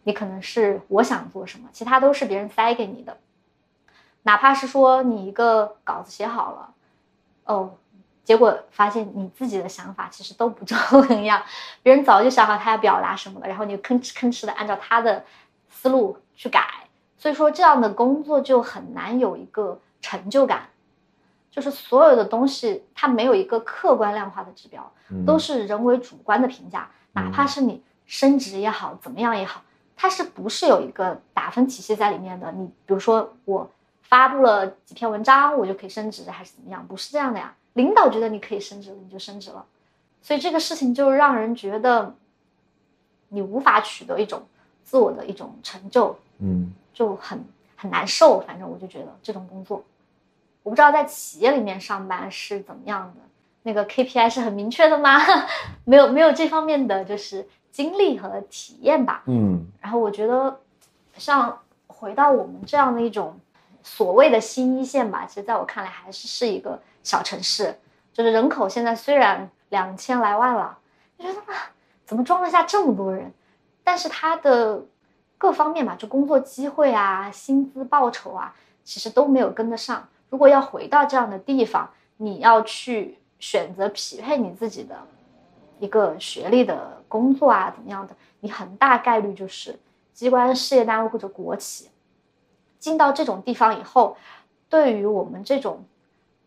[0.04, 3.18] 你可能是我想做什么，其他都是别人塞给你的。
[4.24, 6.74] 哪怕是说你一个稿子写好了，
[7.44, 7.72] 哦。
[8.32, 10.78] 结果发现你自己的想法其实都不重
[11.26, 11.44] 要，
[11.84, 15.26] 别人早就想好他要表达什么了，然后你吭哧吭哧的按照他的
[15.70, 16.66] 思路去改，
[17.18, 20.70] 所以说这样的工作就很难有一个成就感，
[21.50, 24.90] 就是所有的东西它没有一个客观量化的指标，
[25.28, 29.62] 都是人为主观的评价，哪怕是你升职也好，怎么样也好，
[29.98, 32.50] 它是不是有一个打分体系在里面的？
[32.54, 33.70] 你比如说我
[34.04, 36.88] 发布了几篇文章，我就可以升职，还是怎么样？
[36.88, 37.54] 不是这样的呀。
[37.74, 39.66] 领导觉得你可以升职了，你就升职了，
[40.22, 42.14] 所以这个事情就让人觉得
[43.30, 44.44] 你无法取得一种
[44.84, 47.44] 自我的一种成就，嗯，就很
[47.76, 48.40] 很难受。
[48.42, 49.84] 反正我就觉得这种工作，
[50.64, 53.22] 我不知道在企业里面上班是怎么样的，
[53.64, 55.18] 那个 KPI 是很明确的吗？
[55.86, 59.24] 没有没有这方面的就是经历和体验吧。
[59.28, 60.60] 嗯然后我觉得，
[61.16, 61.58] 像
[61.88, 63.40] 回到我们这样的一种
[63.82, 67.80] 所谓的新一线吧，其实在我看来还是是一个小城市，
[68.14, 70.78] 就是人口现在虽然两千来万了，
[71.18, 71.72] 就觉得啊，
[72.06, 73.34] 怎么装得下这么多人？
[73.84, 74.84] 但是它的
[75.38, 80.08] 各方面吧，就工作机会啊、薪资报酬啊，其实都没有跟得上。
[80.30, 84.96] 如果要回到这样的地方，你要去选择匹配你自己的
[85.80, 89.80] 一个学历的工作啊，怎么样的，你很大概率就是
[90.14, 91.90] 机关、事业单位或者国企。
[92.78, 94.16] 进到这种地方以后，
[94.70, 95.84] 对于我们这种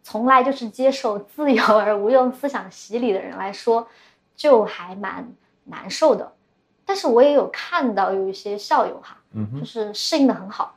[0.05, 3.89] 从来就是接受自由而无用思想洗礼的人来说，
[4.37, 5.27] 就还蛮
[5.65, 6.31] 难受的。
[6.85, 10.77] 但是我也有看到有一些校友哈，嗯，就是适应的很好。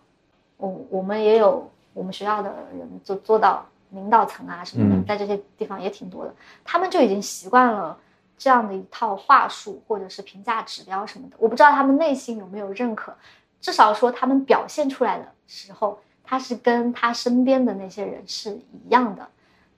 [0.56, 7.98] 我我们也有我们学校的人就做到领导层啊什么的，嗯在这些地方也挺多的，他们就已经习惯了
[8.38, 11.36] 这样的一套话术或者是评价指标什么的。
[11.38, 13.14] 我不知道他们内心有没有认可，
[13.60, 19.26] 至少说他们表现出来的时候，他是跟他身边的那些人是一样的。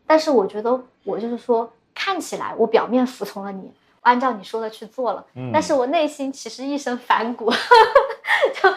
[0.08, 3.72] 但是我觉得我就是说，看起来我表面服从了你，
[4.02, 7.52] 按照你说的去做了，嗯但是我内心其实一身反骨，
[8.56, 8.74] 就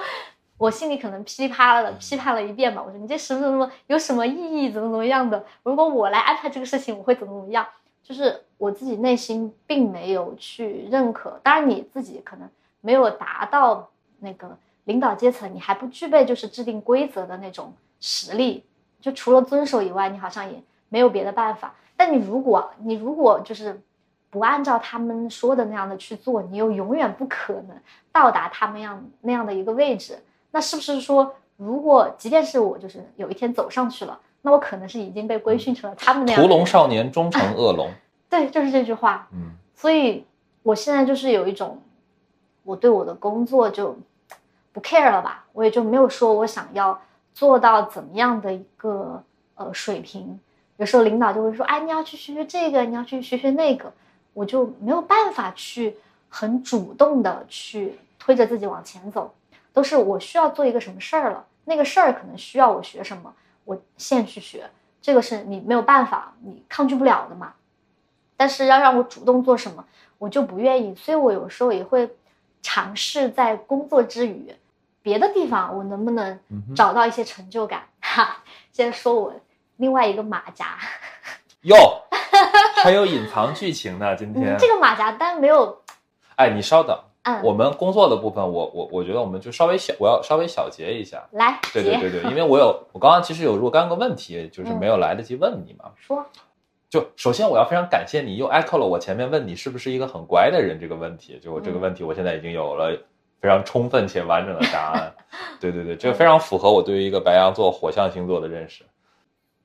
[0.59, 2.83] 我心里可能噼里啪啦的批判了一遍吧。
[2.85, 5.43] 我说你这什么什么有什么意义，怎么怎么样的？
[5.63, 7.67] 如果我来安排这个事情，我会怎么怎么样？
[8.05, 11.41] 就是我自己内心并没有去认可。
[11.43, 12.49] 当然你自己可能
[12.81, 18.65] 没有达到那个领导阶层，你还不具备就是制定规则的那种实力。
[19.01, 21.75] 就除了遵守以外，你好像也没有别的办法。
[21.97, 23.81] 但你如果你如果就是
[24.31, 27.77] 不按照他们说的那样的去做，你又永远不可能
[28.11, 30.19] 到达他们样那样的一个位置。
[30.51, 37.91] 那是不是说，如果即便是我就是有一天走上去了，那我可能是已经被规训成了他们那样的屠龙少年终成恶龙。
[38.29, 39.29] 对，就是这句话。
[39.33, 40.25] 嗯所以
[40.63, 41.83] 我现在就是有一种，
[42.63, 43.99] 我对我的工作就
[44.73, 47.01] 不 care 了吧，我也就没有说我想要
[47.35, 49.23] 做到怎么样的一个
[49.55, 50.41] 呃水平。
[50.79, 53.93] 有时候领导就会说，哎，你要去学学这个，你要去学学那个，
[54.33, 55.97] 我就没有办法去
[56.29, 59.33] 很主动的去推着自己往前走，
[59.73, 63.33] 都是我需要做一个什么事儿了，那个事儿可能需要我学什么，
[63.65, 64.69] 我现去学，
[65.01, 67.53] 这个是你没有办法，你抗拒不了的嘛。
[68.37, 69.85] 但是要让我主动做什么，
[70.19, 72.11] 我就不愿意，所以我有时候也会
[72.61, 74.53] 尝试在工作之余，
[75.03, 76.39] 别的地方我能不能
[76.75, 77.83] 找到一些成就感。
[78.01, 78.37] 哈，
[78.73, 79.35] 现在说我
[79.77, 80.79] 另外一个马甲，
[81.63, 81.77] 哟，
[82.83, 84.57] 还有隐藏剧情呢，今天嗯，。
[84.59, 85.83] 这个马甲单没有，
[86.37, 91.23] 哎，你稍等，嗯，我们工作的部分，我我我觉得我们就稍微小，我要稍微小结一下。
[91.33, 95.91] 来对对对对，因为我有我刚刚其实有若干个问题，就是没有来得及问你嘛。
[95.97, 96.25] 说，
[96.91, 101.41] 就首先我要非常感谢你，又 echo 了我前面问你是不是一个很乖的人这个问题。
[101.43, 102.95] 就我这个问题，我现在已经有了
[103.43, 105.13] 非常充分且完整的答案。
[105.61, 108.85] 对对对，这个非常符合我对于一个白羊座火象星座的认识。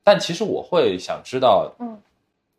[0.02, 1.96] 但其实我会想知道，嗯，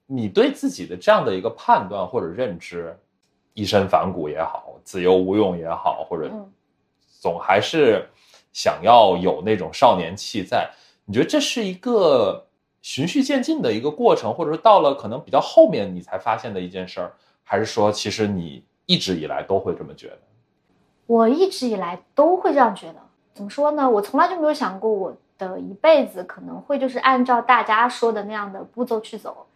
[0.06, 2.98] 你对自己的这样的一个判断或者认知，
[3.54, 6.52] 一身反骨也好，自由无用也好，或者嗯
[7.20, 8.08] 总还是
[8.54, 10.70] 想要有那种少年气在。
[11.06, 12.46] 你觉得这是一个
[12.82, 17.12] 循序渐进的一个过程，或者说到了可能比较后面你才发现的一件事儿，
[17.44, 20.20] 还是说其实你一直以来都会这么觉得？
[21.10, 23.00] 我一直以来都会这样觉得。
[23.34, 23.90] 怎么说呢？
[23.90, 29.48] 我从来就没有想过我的一辈子可能会就是按照大家说的那样的步骤去走。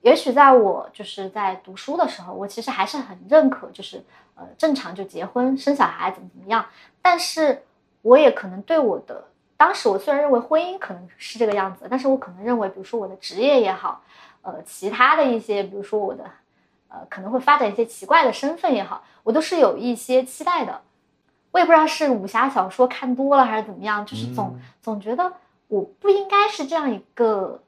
[0.00, 4.02] 也许在我就是在读书的时候，我其实还是很认可，就是
[4.34, 6.64] 呃正常就结婚生小孩怎么怎么样。
[7.02, 7.64] 但是
[8.00, 9.24] 我也可能对我的
[9.58, 14.00] 当时我虽然认为婚姻可能是这个样子，但是我可能认为，比如说我的职业也好，
[14.40, 16.24] 呃其他的一些，比如说我的
[16.88, 20.82] 呃可能会发展一些奇怪的身份也好，我都是有一些期待的。
[21.50, 25.32] 我也不知道是武侠小说看多了还是怎么样，就是总、嗯总觉得
[25.68, 27.62] 我不应该是这样一个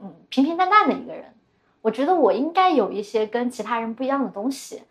[0.00, 1.34] 嗯平平淡淡的一个人。
[1.80, 4.82] 我觉得我应该有一些跟其他人不一样的东西，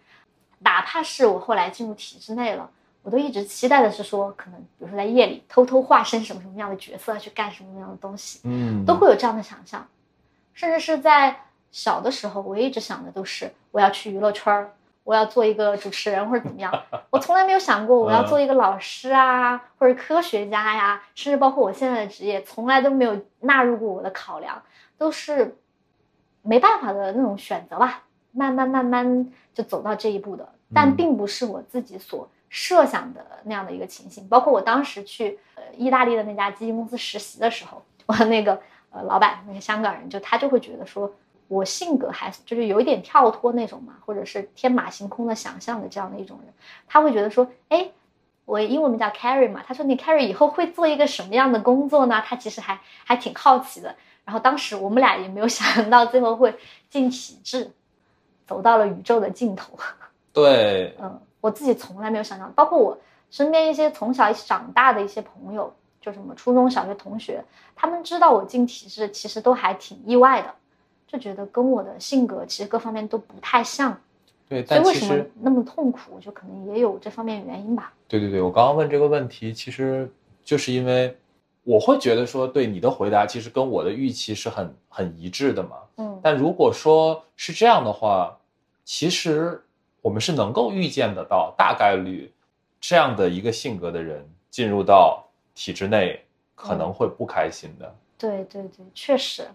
[0.60, 2.70] 哪怕是我后来进入体制内了，
[3.04, 9.86] 我都一直期待的是说，可能比如说在夜里偷偷化身什么什么样的角色去干什么样的东西，嗯都会有这样的想象。
[10.54, 11.45] 甚至是在
[11.76, 14.72] 小的时候，我一直想的都是我要去娱乐圈儿，
[15.04, 16.72] 我要做一个主持人或者怎么样。
[17.12, 24.64] 我从来没有想过我要做一个老师啊，或者科学家呀，甚至包括我现在的职业，从来都没有纳入过我的考量，
[24.98, 25.58] 都是
[26.44, 28.04] 没办法的那种选择吧。
[28.32, 34.26] 慢慢慢慢就走到这一步的，但嗯并不是我自己所设想的那样的一个情形。
[34.30, 38.62] 包括我当时去呃意大利的那家基金公司实习的时候，我那个
[38.92, 41.14] 呃老板那个香港人，就他就会觉得说
[41.48, 46.54] 我性格还就是有一点跳脱那种嘛，或者是天马行空的想象的这样的一种人，
[46.88, 47.90] 他会觉得说，哎，
[48.46, 52.22] 我英文名叫 Carrie 嘛，他说你 Carrie 以后会做一个什么样的工作呢？
[52.26, 53.96] 他其实还还挺好奇的。
[54.24, 56.58] 然后当时我们俩也没有 想到最后会
[56.90, 57.70] 进体制，
[58.48, 59.78] 走到了宇宙的尽头。
[60.34, 62.98] 对， 嗯，我自己从来没有想到，包括我
[63.30, 65.72] 身边一些从小一起长大的一些朋友，
[66.02, 67.44] 就什么初中小学同学，
[67.76, 70.56] 他们知道我进体制，其实都还挺意外的，
[71.16, 73.98] 就觉得跟我的性格其实各方面都不太像。
[74.48, 77.94] 对，所以为什么那么痛苦，就可能也有这方面原因吧。
[78.08, 80.12] 对对对，我刚刚问这个问题，其实
[80.44, 81.18] 就是因为
[81.64, 85.78] 我会觉得说，对你的回答其实跟我的预期是很很一致的嘛。
[85.96, 88.38] 嗯，但如果说是这样的话，
[88.84, 89.64] 其实
[90.02, 92.32] 我们是能够预见得到，大概率
[92.80, 96.20] 这样的一个性格的人进入到体制内
[96.54, 97.96] 可能会不开心的。
[98.18, 99.48] 对对对，确实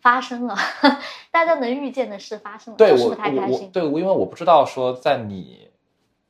[0.00, 0.56] 发生了，
[1.30, 3.70] 大家能预见的事发生了，对我就是不太开心。
[3.70, 5.68] 对，因为我不知道说在你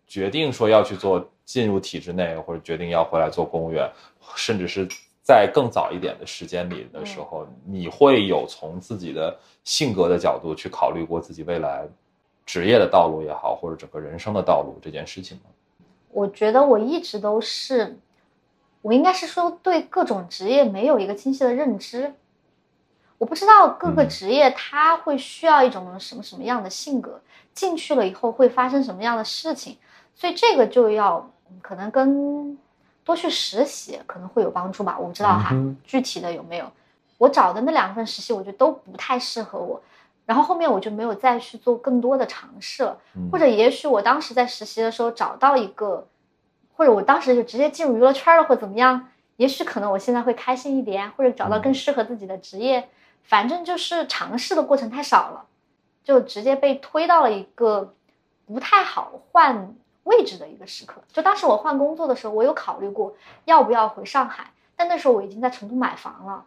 [0.07, 3.91] 决定说要去做进入体制内，或者决定要回来做公务员，
[4.35, 4.89] 甚至是
[5.23, 11.87] 在更早一点的时间里的时候，你会有从自己的性格的角度去考虑过自己未来
[12.47, 15.45] 职业的道路也好，或者整个人生的道路这件事情吗？
[16.11, 17.99] 我觉得我一直都是，
[18.81, 22.15] 我应该是说对各种职业没有一个清晰的认知。
[23.19, 27.21] 我不知道各个嗯职业它会需要一种什么什么样的性格，
[27.53, 29.77] 进去了以后会发生什么样的事情，
[30.15, 32.57] 所以这个就要嗯可能跟
[33.05, 34.97] 多去实习可能会有帮助吧。
[34.99, 36.71] 我不知道哈，具体的有没有？
[37.19, 39.83] 我找的那两份实习，我觉得都不太适合我，
[40.25, 42.97] 然后后面我就没有再去做更多的尝试了。
[43.17, 46.07] 嗯或者也许我当时在实习的时候找到一个，
[46.77, 52.89] 或者我当时就直接进入娱乐圈了，或怎么样，也许可能我现在会开心一点，或者找到更适合自己的职业。
[53.29, 55.45] 反正就是尝试的过程太少了，
[56.03, 57.95] 就直接被推到了一个
[58.47, 59.75] 不太好换
[60.05, 61.03] 位置的一个时刻。
[61.13, 63.15] 就当时我换工作的时候，我有考虑过
[63.45, 66.47] 要不要回上海，但那时候我已经在成都买房了。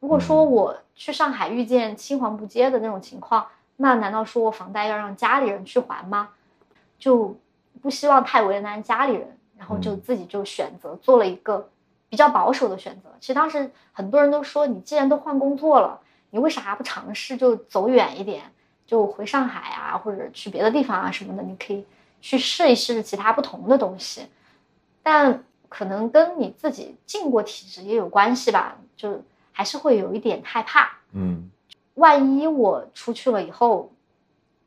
[0.00, 6.30] 如果说我去上海遇见青黄不接的那种情况，那难道说我房贷要让家里人去还吗？
[6.98, 7.36] 就
[7.82, 11.68] 不希望太为难家里人，然后就嗯自己就选择做了一个
[12.08, 13.10] 比较保守的选择。
[13.20, 16.00] 其实当时很多人都说，你既然都换工作了，
[16.32, 18.42] 你为啥不尝试就走远一点，
[18.86, 21.42] 就回上海啊，或者去别的地方啊什么的？
[21.42, 21.84] 你可以
[22.22, 24.26] 去试一试其他不同的东西。
[25.02, 29.22] 但可能跟你自己进过体制也有关系吧，就
[29.52, 30.90] 还是会有一点害怕。
[31.12, 31.50] 嗯
[31.94, 33.92] 万一我出去了以后，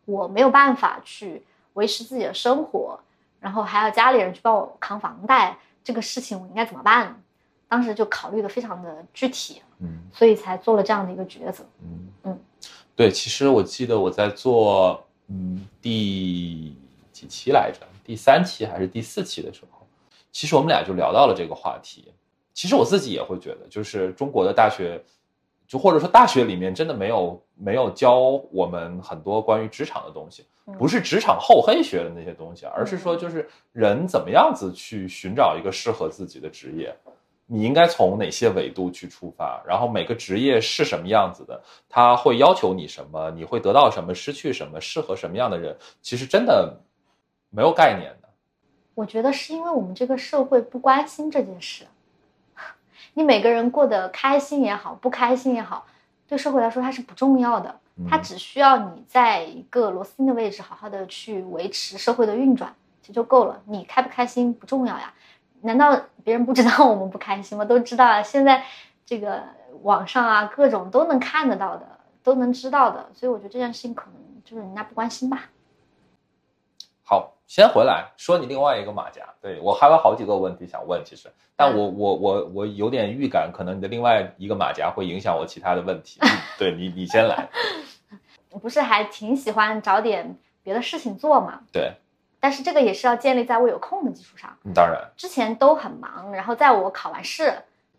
[0.05, 1.43] 我没有办法去
[1.73, 2.99] 维持自己的生活，
[3.39, 7.19] 然后还要家里人去帮我扛房贷，这个事情我应该怎么办？
[7.75, 11.61] 当时就考虑的非常的具体，嗯所以才做了这样的一个抉择。
[11.83, 12.39] 嗯嗯，
[12.95, 16.73] 对，其实我记得我在做嗯第
[17.11, 19.85] 几期来着，第三期还是第四期的时候，
[20.31, 22.13] 其实我们俩就聊到了这个话题。
[22.53, 25.03] 其实我自己也会觉得，就是中国的大学，
[25.67, 28.19] 就或者说大学里面真的没有没有教
[28.53, 36.95] 我们很多关于职场的东西，嗯不是职场厚黑学的那些东西，而是说就是人怎么样子去寻找一个适合自己的职业。
[37.47, 39.61] 你应该从哪些维度去出发？
[39.67, 41.61] 然后每个职业是什么样子的？
[41.87, 43.29] 他会要求你什么？
[43.31, 44.15] 你会得到什么？
[44.15, 44.81] 失去什么？
[44.81, 45.77] 适合什么样的人？
[46.01, 46.75] 其实真的
[47.51, 48.29] 没有概念的。
[48.95, 51.85] 我觉得是因为我们这个社会不关心这件事。
[53.13, 55.85] 你每个人过得开心也好，不开心也好，
[56.27, 57.79] 对社会来说它是不重要的，
[58.09, 62.73] 它嗯只需要你在一个螺丝钉的位置，好好的去维持社会的运转，
[63.03, 63.61] 这就够了。
[63.65, 65.13] 你开不开心不重要呀？
[65.65, 67.65] 难道别人不知道 我们不开心吗？
[67.65, 68.21] 都知道啊。
[68.21, 68.63] 现在
[69.05, 69.43] 这个
[69.83, 71.85] 网上啊，各种都能看得到的，
[72.23, 74.13] 都能知道的，所以我觉得这件事情可能
[74.43, 75.49] 就是人家不关心吧。
[77.03, 79.21] 好，先回来说你另外一个马甲。
[79.41, 86.19] 对我还有好几个问题想问，其实，但我我我我有点预感，可能你的另外一个马甲会影响我其他的问题。
[86.57, 87.47] 对你，你先来。
[88.49, 91.59] 我不是还挺喜欢找点别的事情做嘛？
[91.71, 91.93] 对，
[92.45, 94.55] 但是这个也是要建立在我有空的基础上。
[94.65, 97.51] 嗯当然，之前都很忙，然后在我考完试、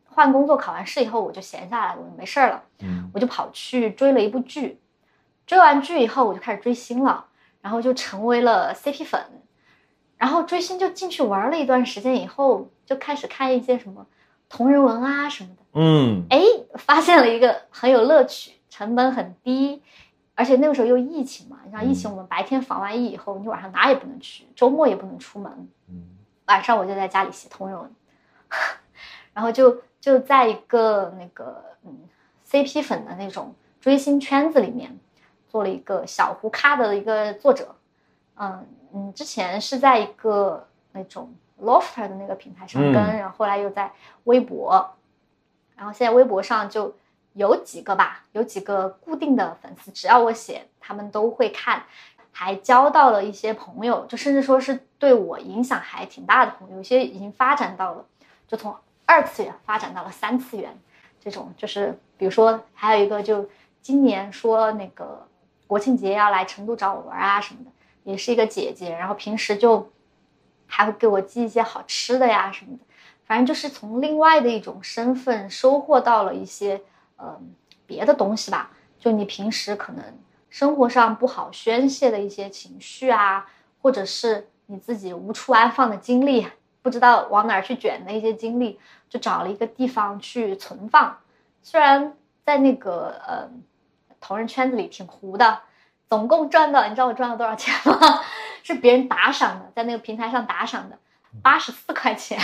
[0.04, 4.80] 换工作、考完试以后，我就闲下来了，我就没事儿了，嗯我就跑去追了一部剧。
[5.48, 7.24] 追完剧以后，我就开始追星了，
[7.60, 9.20] 然后就成为了 CP 粉。
[10.16, 14.06] 然后追星就进去玩了一段时间以后，就开始看一些什么
[14.48, 15.62] 同人文啊什么的。
[15.72, 16.38] 嗯哎，
[16.76, 19.82] 发现了一个很有乐趣，成本很低，
[20.36, 22.12] 而且那个时候又疫情嘛，你像疫情，嗯。
[22.12, 26.04] 我们白天防完疫以后，你晚上哪也不能去，周末也不能出门，嗯。
[26.46, 27.90] 晚上我就在家里写同人文，
[29.34, 31.98] 然后就就在一个那个嗯
[32.48, 34.96] CP 粉的那种追星圈子里面，
[35.48, 37.74] 做了一个小胡咖的一个作者。
[38.36, 43.90] 嗯嗯，之前是在一个那种 Lofter 的那个平台上跟，然后后来又在
[44.24, 44.90] 微博，
[45.74, 46.94] 然后现在微博上就
[47.36, 51.84] 有几个吧，有几个固定的粉丝，只要我写，他们都会看，
[52.32, 58.04] 还交到了一些朋友，就甚至说是对我影响还挺大的朋友，有些已经发展到了，
[58.48, 58.74] 就从
[59.04, 60.76] 二次元发展到了三次元，
[61.22, 63.48] 这种就是比如说还有一个就
[63.80, 65.26] 今年说那个
[65.66, 67.70] 国庆节要来成都找我玩啊什么的。
[68.04, 69.90] 也是一个姐姐，然后平时就
[70.68, 72.84] 还会给我寄一些好吃的呀什么的，
[73.24, 76.80] 反正就是从另外的一种身份收获到了一些
[77.16, 77.40] 呃
[77.86, 78.70] 别的东西吧。
[78.98, 80.02] 就你平时可能
[80.48, 83.46] 生活上不好宣泄的一些情绪啊，
[83.82, 86.46] 或者是你自己无处安放的精力，
[86.82, 91.18] 不知道往哪儿去卷的一些精力，就找了一个地方去存放。
[91.62, 93.50] 虽然在那个呃
[94.20, 95.60] 同人圈子里挺糊的。
[96.08, 97.98] 总共赚到，你知道我赚了多少钱吗？
[98.62, 100.96] 是别人打赏的，在那个平台上打赏的，
[101.42, 102.38] 八十四块钱。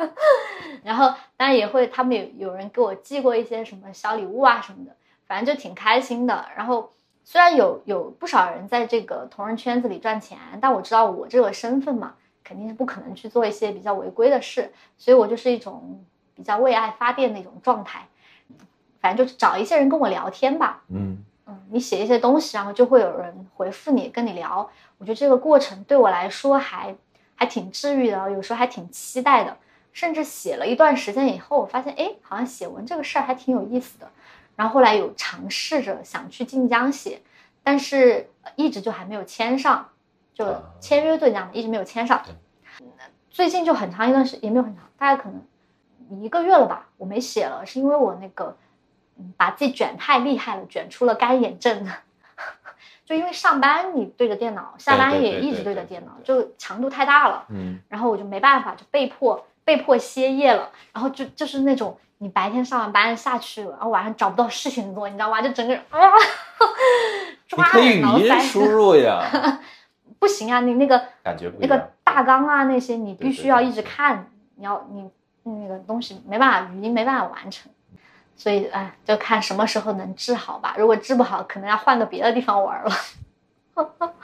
[0.82, 1.06] 然后
[1.36, 4.94] 当然也会，他们有有人给我寄过一些什么小礼物啊什么的，
[5.26, 6.46] 反正就挺开心的。
[6.56, 6.90] 然后
[7.24, 16.04] 虽然有有不少人在这个同人圈子里赚钱，但我知道我这个身份嘛，肯定是不可能去做一些比较违规的事，所以我就是一种
[16.34, 18.06] 比较为爱发电的一种状态。
[19.00, 21.24] 反正就找一些人跟我聊天吧，嗯。
[21.46, 24.70] 嗯，你写一些东西，然后就会有人回复你，跟你聊。
[24.96, 26.96] 我觉得这个过程对我来说还
[27.44, 29.56] 还挺治愈的，有时候还挺期待的。
[29.92, 34.10] 甚至写了一段时间以后，我发现，哎，好像写文这个事儿还挺有意思的。
[34.56, 37.20] 然后后来有尝试着想去晋江写，
[37.62, 39.90] 但是一直就还没有签上，
[40.32, 42.22] 就签约对象一直没有签上。
[43.30, 48.56] 最近就很长一段时间，也没有很长，大概可能一个月了吧，我没写了，是因为我那个。
[49.36, 51.86] 把自己卷太厉害了，卷出了干眼症。
[53.04, 57.44] 就因为上班你对着电脑，下班也一直对着电脑，就强度太大了。
[57.50, 60.70] 嗯，然后我就没办法，就被迫被迫歇业了。
[60.92, 65.42] 然后就就是那种你白天上完班下去了，然后晚上找不到事情做，你知道吗？
[65.42, 65.98] 就整个人啊，
[67.46, 68.40] 抓耳挠腮。
[68.40, 69.60] 输入呀，
[70.18, 75.10] 不行啊，你那个感觉那个大纲啊那些，你必须要一直看，你要你
[75.42, 77.70] 那个东西没办法，语音没办法完成。
[78.36, 80.74] 所以，哎，就看什么时候能治好吧。
[80.76, 82.90] 如果治不好，可能要换个别的地方玩了。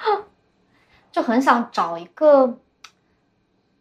[1.13, 2.57] 就很想找一个，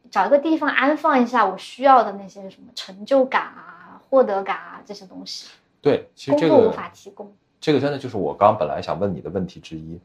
[0.10, 5.50] 找一个地方安放一下我需要的那些什么成就感啊、获得感啊这些东西。
[5.82, 7.32] 对，其实这个无法提供。
[7.60, 10.00] 这个真的就是我刚本来想问你的问题之一。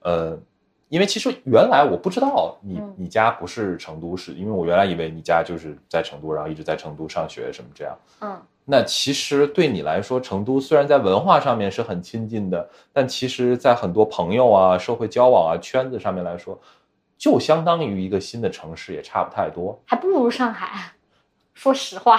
[0.00, 0.38] 呃，
[0.88, 7.98] 因为其实原来我不知道你你家不是成都市，因为我原来以为你家就是在成都，然后一直在成都上学什么这样。
[8.20, 8.42] 嗯。
[8.70, 16.56] 那其实对你来说，成都虽然在文化上面是很亲近的，但其实，在很多朋友啊、社会交往啊、圈子上面来说，
[17.18, 20.92] 就相当于一个新的城市，也差不太多，还不如上海。
[21.52, 22.16] 说实话，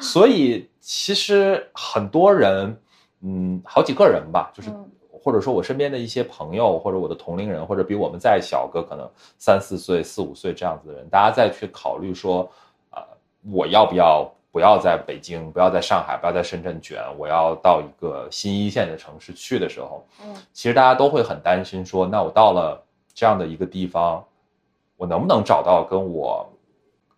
[0.00, 2.80] 所以其实很多人，
[3.22, 4.70] 嗯，好几个人吧，就是
[5.10, 12.48] 或者说我身边的一些朋友，或者我的同龄人，或者比我们再小个可能三四岁、四五岁这样子的人，大家再去考虑说，
[12.90, 13.02] 啊，
[13.50, 14.32] 我要不要？
[14.52, 17.00] 不要在北京，不要在上海，不要在深圳卷。
[17.16, 22.82] 我要到一个新一线的城市去的时候，嗯，其实大家都会很担心，说那我到了
[23.14, 24.24] 这样的一个地方，
[24.96, 26.50] 我能不能找到跟我，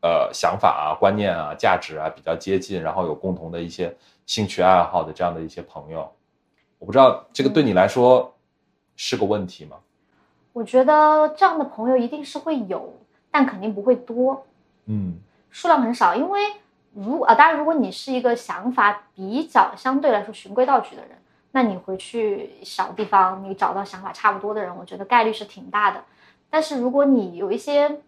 [0.02, 6.06] 呃，想法啊、观念啊、价值啊比较接近，然后有共同的一些兴趣爱好的这样的一些朋友？
[6.78, 8.34] 我不知道这个对你来说
[8.94, 9.78] 是个问题吗？
[10.52, 12.92] 我觉得这样的朋友一定是会有，
[13.30, 14.44] 但肯定不会多，
[14.84, 15.18] 嗯，
[15.50, 16.38] 数量很少，因为。
[16.94, 21.12] 如啊，当然，如果你是一个想法比较相对来说循规蹈矩的人，
[21.52, 26.02] 那你回去小地方，你找到想法差不多的人，我觉得概率是挺大的。
[26.50, 28.00] 但是如果你有一些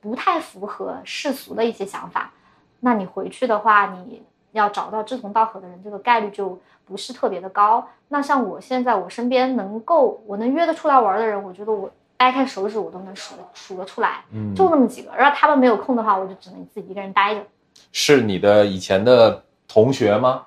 [0.00, 2.32] 不太符合世俗的一些想法，
[2.80, 4.22] 那你回去的话，你
[4.52, 7.88] 要找到志同道合的人，这个概率就不是特别的高。
[8.08, 15.10] 那像我现在我身边能够我能约得出来玩的人，我觉得我掰开手指我都能数数得出来，嗯，就那么几个。
[15.16, 17.44] 然后他们没有空的话，我就只能自己一个人待着。
[17.92, 20.46] 是你的以前的同学吗？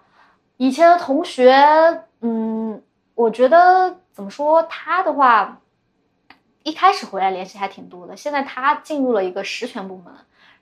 [0.58, 1.52] 以前的同学，
[2.22, 2.82] 嗯，
[3.16, 5.60] 我觉得怎么说，他的话，
[6.64, 8.16] 一开始回来联系还挺多的。
[8.16, 10.14] 现在他进入了一个实权部门，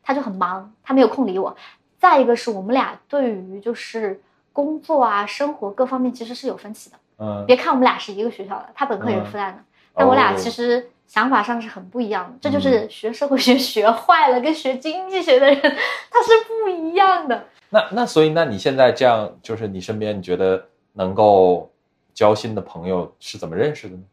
[0.02, 1.56] 他就很忙，他没有空理我。
[1.98, 4.22] 再一个是我们俩对于就是
[4.54, 6.96] 工作啊、生活各方面其实是有分歧的。
[7.18, 9.58] 嗯，别看我们俩是一个学校的，他本科也是复旦的，
[9.94, 17.46] 但我俩哦其实想法上是很不一样的，这就是学社会学学坏了跟学经济学的人 他是不一样的。
[17.72, 21.70] 那那所以那你现在这样，就是你身边你觉得能够
[22.14, 24.04] 交心的朋友是怎么认识的呢？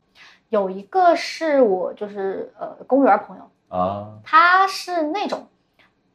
[0.48, 5.46] 有一个是我就是呃公务员朋友，啊，他是那种，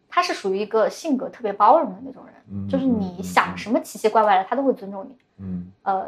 [0.09, 5.15] 他是属于一个性格特别包容的那种人，嗯就是你想什么奇奇怪怪的，他都会尊重你。
[5.39, 6.07] 嗯呃，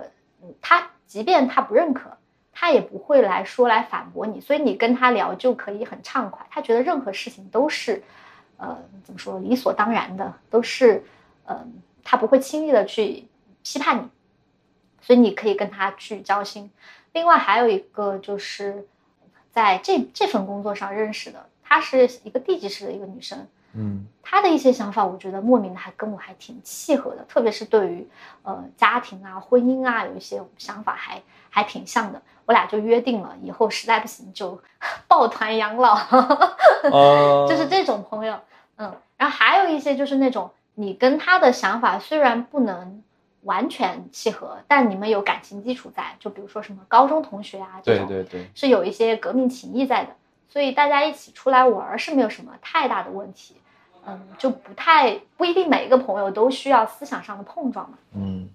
[0.62, 2.10] 他即便他不认可，
[2.54, 6.46] 他也不会来说来反驳你，所以你跟他聊就可以很畅快。
[6.50, 8.02] 他觉得任何事情都是，
[8.58, 11.04] 呃，怎么说理所当然的，都是，
[11.46, 11.66] 呃，
[12.04, 13.28] 他不会轻易的去
[13.64, 14.10] 批判你，
[15.02, 16.70] 所以你可以跟他去交心。
[17.12, 18.88] 另外还有一个就是
[19.52, 28.08] 在这这份工作上认识的，她是一个地级市的一个女生，嗯他的一些想法，我觉得莫名的还跟我还挺契合的，特别是对于
[28.44, 32.22] 呃家庭啊、婚姻啊，有一些想法还还挺像的。
[32.46, 34.60] 我俩就约定了，以后实在不行就
[35.08, 35.94] 抱团养老，
[36.92, 38.38] 呃， 就是这种朋友。
[38.78, 43.04] 嗯，然后还有一些就是那种你跟他的想法虽然不能
[43.44, 50.16] 完全契合，但你们有感情基础在，就比如说什么高中同学啊这种，对对对，是有一些革命情谊在的，
[50.50, 53.56] 所以大家一起出来玩儿是没有什么太大的问题。
[54.06, 57.98] 嗯，就不太不一定每一个朋友都需要思想上的碰撞嘛。
[58.16, 58.50] 嗯，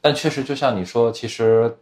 [0.00, 1.76] 但确实就像你说，其实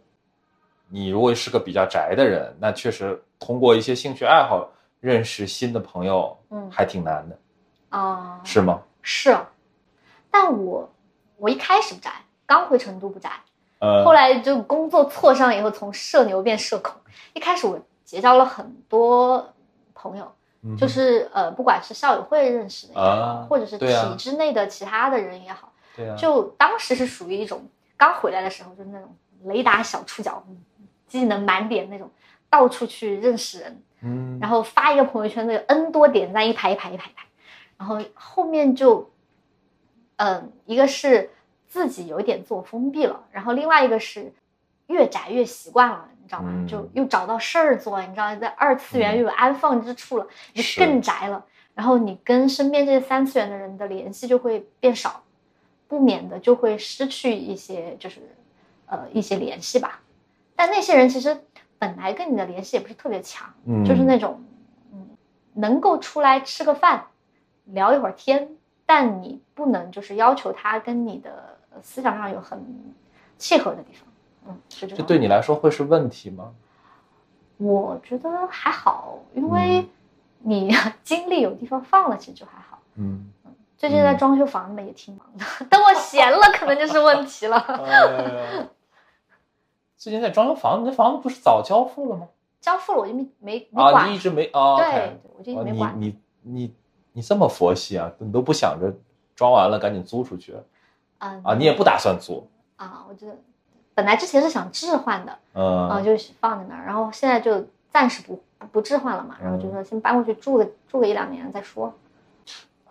[0.89, 4.69] 你如果是个比较宅的人，那确实通过一些兴趣爱好
[4.99, 7.37] 认识新的朋友，嗯还挺难的，
[7.89, 8.81] 啊、是吗？
[9.01, 9.37] 是，
[10.29, 10.89] 但我
[11.37, 12.11] 我一开始不宅，
[12.45, 13.31] 刚回成都不宅，
[13.79, 16.93] 呃，后来就工作挫伤以后，从社牛变社恐。
[17.33, 19.53] 一开始我结交了很多
[19.93, 20.31] 朋友，
[20.63, 30.43] 嗯就是呃，不管是校友会认识的也好，啊或者是体制内的其他的人也好，对啊，就当时是属于一种刚回来的时候，就是那种雷达小触角，
[31.07, 32.09] 技能满点那种，
[32.49, 37.25] 到处去认识人，嗯，然后发一个朋友圈，那个 N 多点赞，一排一排一排一排，
[37.77, 39.09] 然后后面就，
[40.17, 41.31] 嗯，一个是
[41.67, 44.31] 自己有一点自我封闭了，然后另外一个是
[44.87, 46.49] 越宅越习惯了，你知道吗？
[46.53, 51.45] 嗯就又找到事儿做，你知道，在二次元嗯又有安放之处了，你就更宅了。
[51.75, 55.23] 然后你跟身边这些三次元的人的联系就会变少，
[55.87, 58.21] 不免的就会失去一些就是
[58.85, 60.01] 呃一些联系吧。
[60.55, 61.37] 但那些人其实
[61.79, 64.43] 本来跟你的联系也不是特别强，嗯就是那种
[64.93, 65.09] 嗯
[65.53, 67.07] 能够出来吃个饭，
[67.65, 68.49] 聊一会儿天，
[68.85, 72.63] 但你不能就是要求他跟你的思想上有很
[73.37, 74.07] 契合的地方。
[74.47, 76.53] 嗯，是这对你来说会是问题吗？
[77.57, 79.89] 我觉得还好，因为嗯
[80.43, 80.71] 你
[81.03, 82.79] 精力有地方放了，其实就还好。
[82.95, 83.31] 嗯，
[83.77, 87.57] 最近在装修房子也挺忙的， 等我闲了，可能就是问题了。
[87.61, 88.67] 呃，
[89.97, 92.27] 最近在装修房子，你那房子不是早交付了吗？
[92.59, 94.77] 交付了我就没没没啊，管，你一直没啊？
[94.77, 95.99] 对对我就一直哦没管。
[95.99, 96.75] 你你你
[97.13, 98.11] 你这么佛系啊？
[98.19, 98.91] 你都不想着
[99.35, 100.55] 装完了赶紧租出去
[101.19, 101.53] 嗯啊？
[101.55, 102.47] 你也不打算租？
[102.77, 103.35] 啊，我觉得
[104.01, 111.93] 本来之前是想置换的，嗯啊，就是放在那儿，然后现在就暂时不不不置换了嘛，然后就嗯说先搬过去住个住个一两年再说。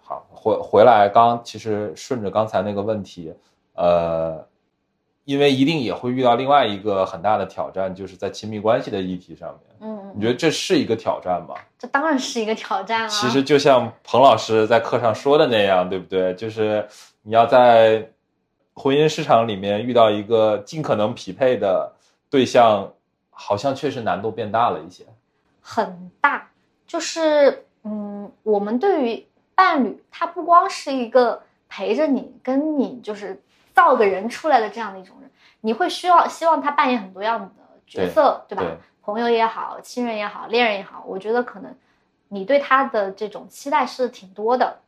[0.01, 3.35] 好，回回来刚其实顺着刚才那个问题，
[3.75, 4.47] 呃，
[5.25, 11.57] 因为一定也会遇到另外一个很大的挑战，就是在亲密关系的议题上面，嗯，你觉得这是一个挑战吗？
[11.77, 13.09] 这当然是一个挑战啊。
[13.09, 16.33] 其实就像彭老师在课上说的那样，对不对？
[16.37, 16.87] 就是
[17.23, 18.09] 你要在
[18.81, 21.93] 婚姻市场里面遇到一个尽可能匹配的
[22.31, 22.91] 对象，
[23.29, 25.05] 好像确实难度变大了一些。
[25.61, 26.49] 很大，
[26.87, 33.39] 就是嗯，我们对于伴侣，他不光是一个陪着你、跟你就是
[33.75, 35.31] 造个人出来的这样的一种人，
[35.61, 37.51] 你会需要希望他扮演很多样的
[37.87, 38.63] 角色，对吧？
[38.63, 41.75] 对朋友也好，亲人也好，恋人也好，我觉得可能
[42.29, 44.79] 你对他的这种期待是挺多的。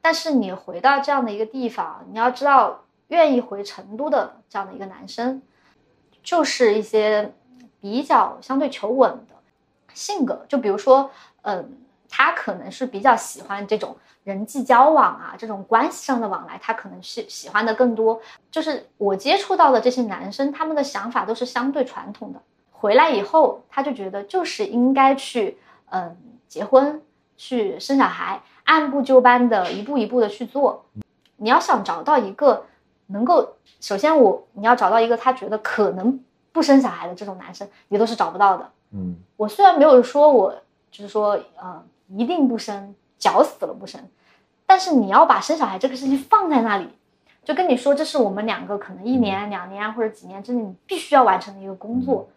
[0.00, 5.42] 但是你回到这样的一个地方，你要知道，愿意回成都的这样的一个男生，
[6.22, 7.32] 就是一些
[7.80, 9.34] 比较相对求稳的
[9.94, 10.44] 性格。
[10.48, 11.10] 就比如说，
[11.42, 11.78] 嗯，
[12.08, 18.20] 他可能是比较喜欢这种人际交往啊，这种关系上的往来，他可能是喜欢的更多。
[18.50, 22.40] 就是我接触到的这些男生，他们的想法都是相对传统的。
[22.72, 25.56] 回来以后，他就觉得就是应该去，
[25.90, 26.16] 嗯，
[26.46, 27.00] 结婚，
[27.36, 30.84] 去生小孩，按部就班的一步一步的去做。
[31.36, 32.66] 你要想找到一个
[33.06, 36.18] 能够，首先我你要找到一个他觉得可能
[36.52, 38.70] 不生小孩的这种男生，你都是找不到的。
[38.92, 40.54] 嗯我虽然没有说我
[40.90, 44.00] 就是说呃一定不生，绞死了不生，
[44.64, 46.88] 但是你要把生小孩这个事情放在那里，
[47.44, 52.14] 就跟你说这是我们两个可能一年、两年或者几年之内你必须要完成的一个工作。
[52.14, 52.28] 我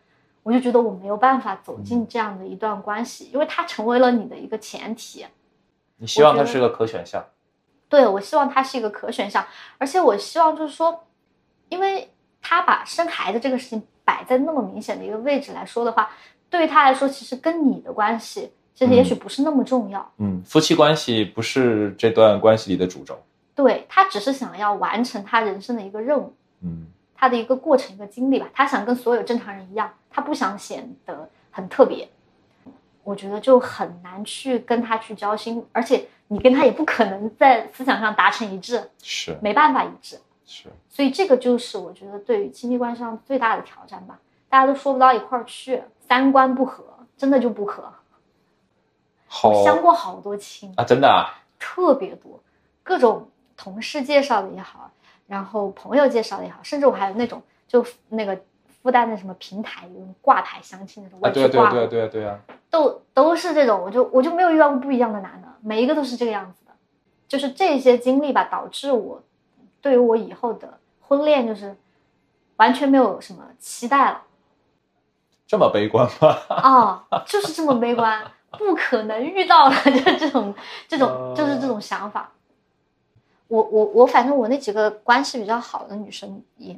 [0.43, 5.25] 我就觉得我没有办法走进这样的一段关系，因为它成为了你的一个前提。
[5.97, 7.23] 你希望它是个可选项？
[7.90, 9.44] 对，我希望它是一个可选项，
[9.78, 11.03] 而且我希望就是说，
[11.68, 12.10] 因为
[12.41, 16.10] 他把生孩子这个事情摆在那么明显的一个位置来说的话，
[16.49, 20.11] 对于他来说，其实跟你的关系其实也许不是那么重要。
[20.20, 23.20] 嗯，夫妻关系不是这段关系里的主轴。
[23.56, 28.48] 对他只是想要完成他人生的一个任务，嗯，他的一个过程、一个经历吧。
[28.53, 32.07] 他想跟所有正常人一样，他不想显得很特别。
[33.03, 40.18] 我觉得就很难去跟他去交心，而且你跟他也不可能在思想上达成一致，是没办法一致。
[40.45, 44.18] 是，所以这个就是我觉得对于亲密关系上最大的挑战吧。
[44.47, 46.84] 大家都说不到一块儿去，三观不合，
[47.15, 47.84] 真的就不合。
[49.27, 52.39] 好我相过好多亲啊，真的啊，特别多，
[52.81, 54.89] 各种同事介绍的也好，
[55.27, 58.35] 然后朋友介绍的也好，甚至我还有那种就那个
[58.81, 62.39] 附带的什么平台有种挂牌相亲那种，我去挂过，对对对对对啊，
[62.69, 66.71] 都都是这种，我就我就没有遇到过不一样的男的，每一个都是这个样子的，
[67.27, 69.23] 就是这些经历吧，导致我
[69.81, 71.75] 对于我以后的婚恋就是
[72.57, 74.23] 完全没有什么期待了。
[75.47, 76.37] 这么悲观吗？
[76.49, 80.53] 哦，就是这么悲观，不可能遇到了，就这种
[80.87, 82.31] 这种就是这种想法。
[83.47, 86.77] 我我我，反正我那几个关系比较好的女生也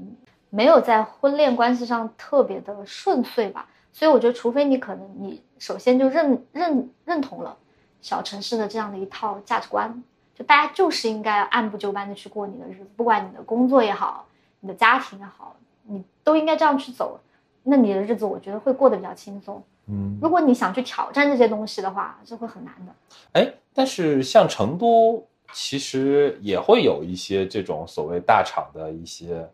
[0.49, 7.55] 没有在婚恋关系上特别的顺遂吧，所以我觉得，除非你可能你首先就认认认同了
[8.01, 14.25] 小城市的这样的一套价值观，就大家就是应该按部就班的去过你的日子，不管你的工作也好，
[14.61, 17.19] 你的家庭也好，你都应该这样去走。
[17.61, 19.61] 那你的日子，我觉得会过得比较轻松。
[19.85, 22.91] 嗯，如果你想去挑战这些东西的话，是会很难的。
[23.33, 25.23] 哎，但是像成都，
[25.53, 29.47] 其实也会有一些这种所谓大厂的一些，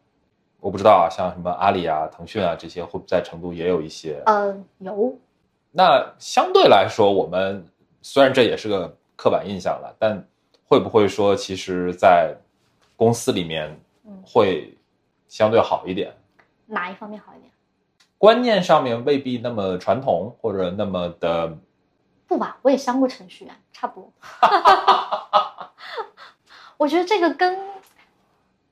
[0.61, 4.23] 我不知道啊，像什么阿里啊、腾讯啊这些，会不会在成都也有一些？
[4.25, 5.13] 呃，有，
[5.77, 7.63] 那相对来说，我们
[8.01, 10.27] 虽然这也是个刻板印象了，但
[10.65, 12.35] 会不会说，其实，在
[12.95, 14.75] 公司里面嗯，会
[15.27, 16.11] 相对好一点？
[16.65, 17.51] 哪一方面好一点？
[18.17, 21.55] 观念上面未必那么传统，或者那么的
[22.27, 24.11] 不吧，我也相过程序员，差不多。
[26.77, 27.55] 我觉得这个跟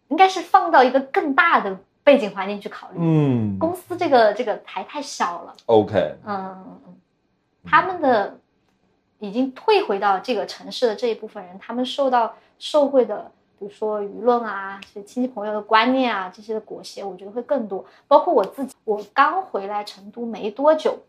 [0.07, 2.97] 应该是放到一个更大的背景环境去考虑。
[2.99, 3.59] 嗯。
[3.59, 6.79] 公司这个这个台太小了，OK，嗯
[7.65, 8.39] 他们的
[9.19, 17.83] 已经退回到这个城市的这一部分人，他们受到社会的，比如说舆论啊、这亲戚朋友的观念啊这些的裹挟，我觉得会更多。
[18.07, 20.99] 包括我自己，我刚回来成都没多久，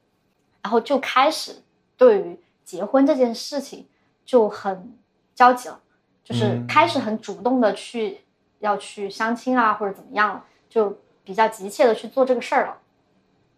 [0.62, 1.56] 然后就开始
[1.96, 3.86] 对于结婚这件事情
[4.24, 4.96] 就很
[5.34, 5.78] 焦急了，
[6.24, 6.66] 就是嗯。
[6.66, 8.22] 开始很主动的去
[8.60, 12.78] 要去相亲啊或者怎么样了，就比较急切的去做这个事儿了。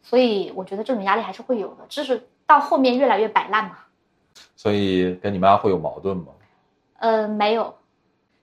[0.02, 3.78] 所以我觉得这种压力还是会有的，只是到后面越来越摆烂嘛。
[4.56, 6.32] 所以跟你妈会有矛盾吗？
[6.98, 7.76] 呃，没有，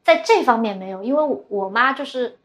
[0.04, 2.38] 在这方面没有，因为我我妈就是，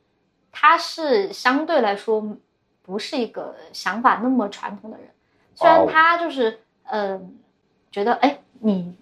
[0.50, 2.36] 她是相对来说
[2.82, 5.08] 不是一个想法那么传统的人，
[5.54, 7.20] 虽然她就是嗯、呃
[7.90, 8.94] 觉得哎你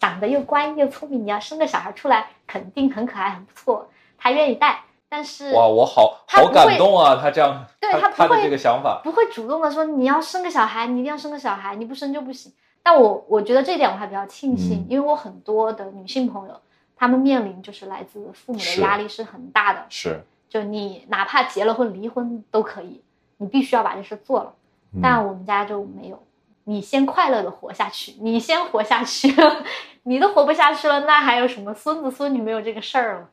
[0.00, 3.88] 长得又乖又聪明，你要生个小孩出来肯定很可爱很不错，
[4.18, 4.82] 她愿意带，
[5.14, 7.20] 但是哇，我好好感动啊！
[7.22, 12.52] 他这样，对他他不会他的这个想法，不会主动的说你要生个小孩，你一定要生个小孩，你不生就不行。
[12.82, 16.60] 但我我觉得这一点我还比较庆幸，嗯因为我很多的女性朋友，
[16.96, 23.00] 她们面临就是来自父母的压力是很大的，是，就你哪怕结了婚离婚都可以，
[23.36, 24.52] 你必须要把这事做了。
[24.94, 26.20] 嗯但我们家就没有，
[26.64, 29.32] 你先快乐的活下去，你先活下去，
[30.02, 33.28] 你都活不下去了，那还有什么孙子孙女没有这个事儿了？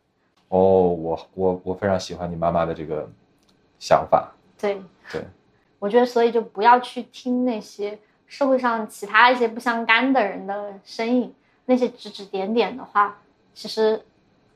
[0.52, 3.10] 哦，我我我非常喜欢你妈妈的这个
[3.80, 5.23] 想法，对对，
[5.80, 7.98] 我觉得所以就不要去听那些
[8.28, 11.34] 社会上其他一些不相干的人的声音，
[11.65, 13.18] 那些指指点点的话，
[13.53, 14.03] 其实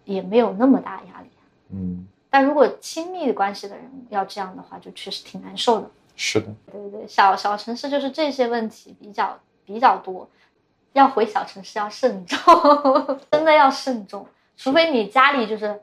[0.04, 1.30] 也没有那么大压力。
[1.70, 5.90] 嗯，但如果亲密关系的人要这样的话，就确实挺难受的。
[6.18, 10.30] 是的，对对对，小小城市就是这些问题比较比较多，
[10.92, 12.40] 要回小城市要慎重，
[13.32, 14.28] 真的要慎重，
[14.58, 15.82] 除非你家里就是，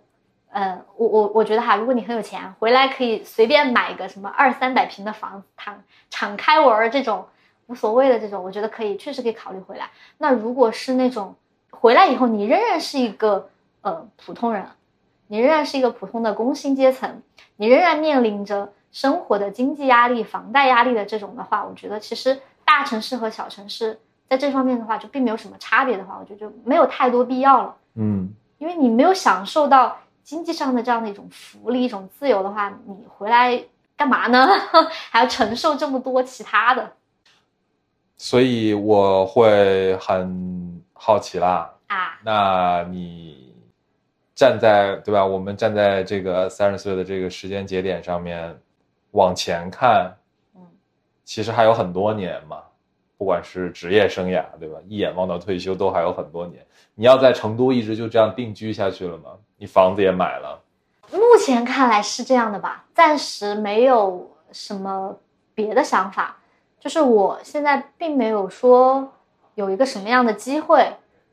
[0.52, 7.26] 呃，我我我觉得哈，如果你很有钱，回来可以随便买个什么二三百平的房子，敞敞开玩儿这种
[7.66, 9.88] 无所谓的这种，我觉得可以，确实可以考虑回来。
[10.18, 11.34] 那如果是那种
[11.70, 13.48] 回来以后你仍然是一个
[13.80, 14.66] 呃普通人，
[15.28, 17.22] 你仍然是一个普通的工薪阶层，
[17.56, 23.98] 你仍然面临着生活的经济压力、房贷压力的这种的话，我觉得其实大城市和小城市
[24.28, 27.76] 在这方面的话，就并没有什么差别的话，我觉得就没有太多必要了。
[27.94, 33.62] 嗯，因为你没有享受到经济上的这样的一种福利、一种自由的话，你回来
[33.96, 34.46] 干嘛呢？
[35.10, 36.92] 还要承受这么多其他的
[38.16, 41.72] 所以我会很好奇啦。
[41.88, 42.18] 啊？
[42.24, 43.52] 那你
[44.34, 45.26] 站在对吧？
[45.26, 48.58] 我们站在这个三十岁的这个时间节点上面
[49.10, 50.16] 往前看，
[50.54, 50.60] 嗯，
[51.24, 52.62] 其实还有很多年嘛。
[53.22, 54.76] 不管是职业生涯，对吧？
[54.88, 56.60] 一眼望到退休都还有很多年。
[56.96, 59.30] 你要在成都一直就这样定居下去了吗？
[59.58, 60.60] 你房子也买了，
[61.12, 65.16] 目前看来是这样的吧，暂时没有什么
[65.54, 66.36] 别的想法，
[66.80, 69.12] 就是我现在并没有说
[69.54, 70.84] 有一个什么样的机会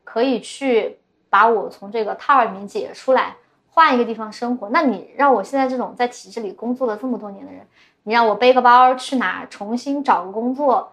[0.04, 0.96] 可以去
[1.28, 3.34] 把我从这个套里面解出来，
[3.68, 4.68] 换一个地方生活。
[4.68, 7.66] 那你让我现在这种在体制里工作了这么多年的人，
[8.04, 10.92] 你让我背个包去哪重新找个工作，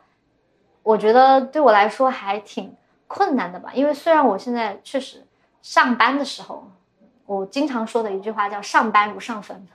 [0.87, 2.73] 我觉得对我来说还挺
[3.07, 3.71] 困难的吧。
[3.73, 5.21] 因为虽然我现在确实
[5.61, 6.65] 上班的时候，
[7.25, 9.67] 我经常说的一句话叫“上班如上坟”，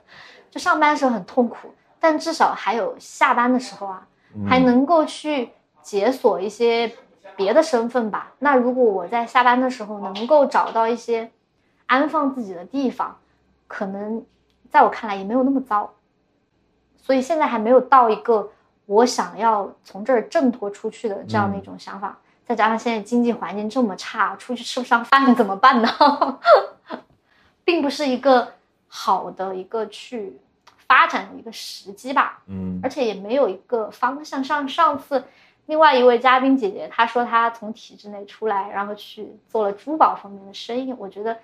[0.51, 4.09] 就上班的时候很痛苦，但至少还有下班的时候啊，
[4.49, 5.51] 还能够去
[5.83, 6.91] 解锁一些
[7.37, 8.33] 别的身份吧。
[8.39, 11.31] 那如果我在下班的时候能够找到一些
[11.85, 13.19] 安放自己的地方，
[13.69, 14.25] 可能
[14.71, 15.93] 在我看来也没有那么糟。
[16.97, 18.51] 所以现在还没有到一个
[18.93, 22.19] 我想要从这儿挣脱出去的这样的一种想法。
[22.45, 25.89] 再加上现在经济环境这么差，出去吃不上饭怎么办呢？
[27.65, 28.53] 并不是一个
[28.89, 30.39] 好的一个去
[30.89, 32.43] 发展的一个时机吧。
[32.49, 34.43] 嗯而且也没有一个方向。
[34.43, 35.25] 上上次
[35.67, 40.93] 另外一位嘉宾姐姐她说她从体制内出来，然后去做了珠宝方面的生意。
[40.93, 41.39] 我觉得，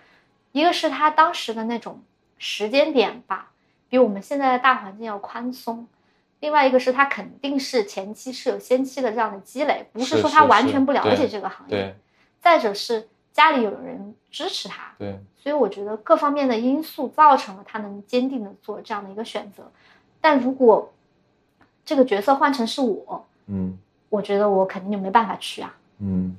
[0.50, 2.02] 一个是她当时的那种
[2.36, 3.50] 时间点吧，
[3.88, 5.86] 比我们现在的大环境要宽松；
[6.40, 11.76] 另外一个是他肯定是前期是有先期的这样的积累，不是说她是是完全不了解这个行业。
[11.76, 11.94] 对
[12.40, 19.70] 再者是家里有人支持他，对，所以我觉得各方面的因素造成了他能坚定的做这样的一个选择。
[20.20, 20.92] 但如果
[21.84, 23.78] 这个角色换成是我，嗯
[24.08, 25.74] 我觉得我肯定就没办法去啊。
[25.98, 26.36] 嗯，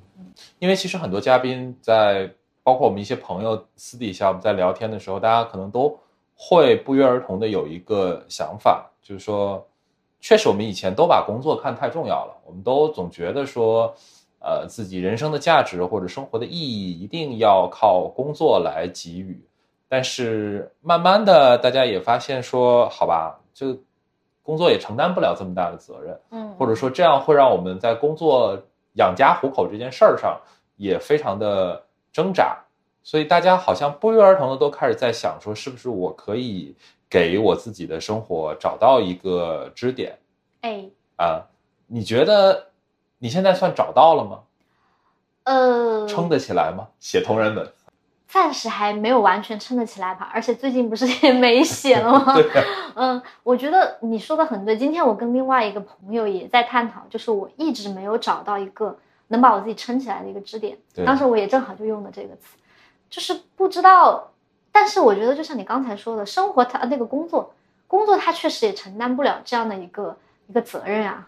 [0.57, 2.31] 因为其实很多嘉宾在，
[2.63, 5.99] 包括我们一些朋友私底下我们在聊天的时候，大家可能都
[6.35, 9.67] 会不约而同的有一个想法，就是说，
[10.19, 13.93] 确实我们以前都把工作看太重要了，我们都总觉得说，
[14.39, 19.41] 呃，自己人生的价值或者生活的意义一定要靠工作来给予。
[19.87, 23.75] 但是慢慢的，大家也发现说，好吧，这
[24.43, 28.61] 工作也承担不了这么大的责任，嗯，或者说这样会让我们在工作
[28.93, 30.39] 养家糊口这件事儿上
[30.75, 31.81] 也非常的
[32.11, 32.57] 挣扎，
[33.01, 36.75] 所以大家好像不约而同的都开始在想说，是不是我可以
[37.09, 40.17] 给我自己的生活找到一个支点
[40.61, 40.85] 哎，
[41.17, 41.47] 啊？
[41.87, 42.67] 你觉得
[43.17, 44.39] 你现在算找到了吗？
[45.45, 46.89] 呃，撑得起来吗？
[46.99, 47.67] 写同人文，
[48.27, 50.29] 暂时还没有完全撑得起来吧。
[50.31, 52.35] 而且最近不是也没写了吗？
[52.37, 52.63] 对啊，
[52.93, 54.77] 嗯，我觉得你说的很对。
[54.77, 58.95] 今天我跟另外一个朋友也在探讨，就是我一直没有找到一个
[59.29, 60.77] 能把我自己撑起来的一个支点。
[60.93, 62.55] 对当时我也正好就用了这个词，
[63.09, 64.31] 就是不知道。
[64.79, 67.53] 但是我觉得，就像你刚才说的，生活它那个工作，
[67.85, 71.27] 工作它确实也承担不了这样的一个一个责任啊。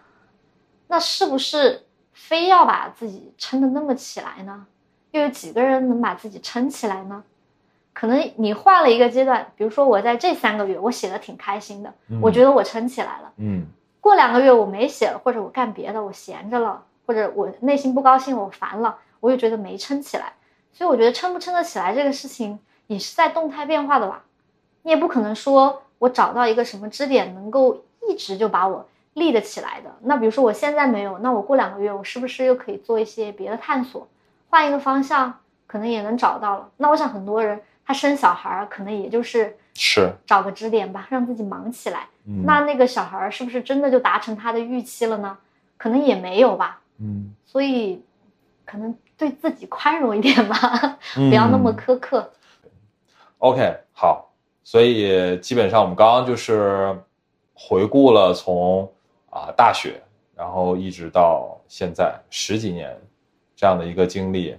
[0.87, 1.83] 那是不是
[2.13, 4.65] 非要把自己撑得那么起来呢？
[5.11, 7.21] 又有几个人能把自己撑起来呢？
[7.91, 13.33] 可能你换了一个阶段，比如说我在这三个月我写的挺开心的，我觉得我撑起来了。
[13.35, 13.65] 嗯
[13.99, 20.33] 过两个月我没写了，或者我干别的，我闲着了，或者我内心不高兴，我烦了，我又觉得没撑起来。
[20.73, 22.57] 所以我觉得撑不撑得起来这个事情
[22.91, 24.23] 也是在动态变化的吧。
[24.83, 29.95] 你也不可能说我找到一个什么支点能够一直就把我立得起来的。
[30.01, 34.07] 那比如说我现在没有，那我过两个月我是不是又可以做一些别的探索，
[34.49, 36.69] 换一个方向，可能也能找到了。
[36.77, 42.07] 那我想很多人他生小孩儿可能也就是是，找个支点吧，让自己忙起来。
[42.27, 45.37] 嗯那那个小孩儿是不是真的就达成他的预期了呢？
[45.77, 46.81] 可能也没有吧。
[46.99, 48.03] 嗯所以，
[48.65, 50.57] 可能对自己宽容一点吧，
[51.17, 52.31] 嗯不要那么苛刻。
[53.41, 54.31] OK，好，
[54.63, 56.95] 所以基本上我们刚刚就是
[57.55, 58.87] 回顾了从
[59.31, 59.99] 啊、大学，
[60.35, 62.95] 然后一直到现在十几年
[63.55, 64.55] 这样的一个经历。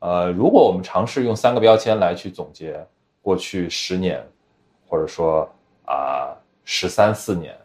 [0.00, 2.84] 呃，如果我们尝试用三个标签来去总结
[3.22, 4.20] 过去十年，
[4.88, 5.48] 或者说
[5.86, 6.34] 啊
[6.64, 7.56] 十三四年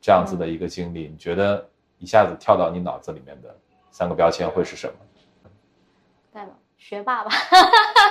[0.00, 1.64] 这样子的一个经历，你觉得
[1.98, 3.56] 一下子跳到你脑子里面的
[3.92, 4.94] 三个标签会是什么？
[6.32, 6.48] 对了，
[6.78, 7.30] 学霸吧，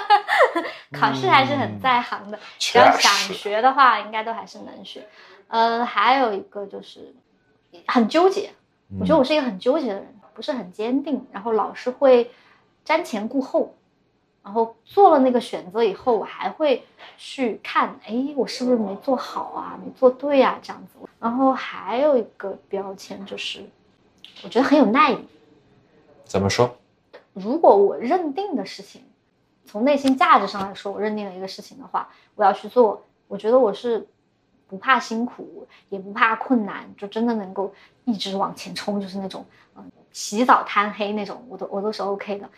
[0.91, 2.39] 考试还是很在行的。
[2.57, 5.07] 只要想，学的话，应该都还是能学。
[5.47, 7.13] 呃，还有一个就是
[7.87, 8.51] 很纠结，
[8.99, 12.29] 我觉得我是一个很纠结的人，不是很坚定，然后老是会
[12.85, 13.73] 瞻前顾后，
[14.43, 16.85] 然后做了那个选择以后，我还会
[17.17, 20.99] 去看，哎，我是不是没做好啊，没做对啊，这样子。
[21.19, 23.65] 然后还有一个标签就是，
[24.43, 25.27] 我觉得很有耐力。
[26.25, 26.77] 怎么说？
[27.33, 29.01] 如果我认定的事情，
[29.67, 34.07] 从内心价值上来说，我认定了一个事情的话，我要去做，我觉得我是
[34.67, 37.73] 不怕辛苦，也不怕困难，就真的能够
[38.05, 39.45] 一直往前冲，就是那种
[39.75, 42.49] 嗯、起早贪黑那种，我都我都是 OK 的。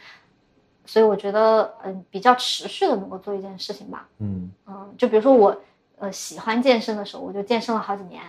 [0.86, 4.07] 所以我觉得嗯、比较持续的能够做一件事情吧。
[4.19, 5.61] 嗯嗯，就比如说我
[5.99, 8.23] 呃喜欢健身的时候，我就健身了好几年。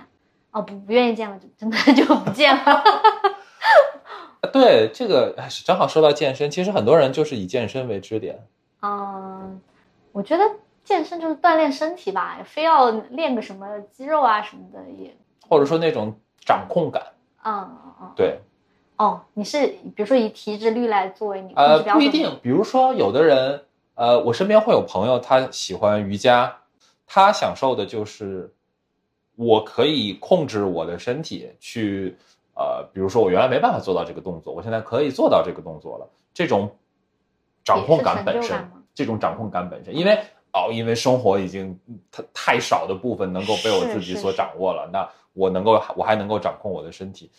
[0.50, 2.82] 哦，不不愿意健了，就真的 就不健了。
[4.42, 8.46] 啊对，这个哎正好说到健身，其实很多人就是以健身为支点。
[8.82, 9.60] 嗯，
[10.12, 10.44] 我觉得
[10.84, 15.14] 健身就是锻炼身体吧，非要练个什么肌肉啊什么的也，
[15.48, 17.02] 或者说那种掌控感。
[17.44, 18.12] 嗯嗯嗯。
[18.16, 18.38] 对，
[18.96, 21.94] 哦，你是比如说以体脂率来作为你控呃制，标？
[21.94, 22.38] 不一定。
[22.42, 26.56] 比如说，有的人，呃，我身边会有朋友，他喜欢瑜伽，
[27.06, 28.52] 他享受的就是
[29.36, 32.16] 我可以控制我的身体去，
[32.54, 36.70] 呃，比如说我原来没办法做到这个动作，我现在可以做到这个动作了，这种
[37.76, 40.18] 掌控感本身这种掌控感本身，因为
[40.52, 41.78] 哦，因为生活已经
[42.10, 47.30] 太太少的部分能够被我自己所掌握了，那我能够我还能够掌控我的身体，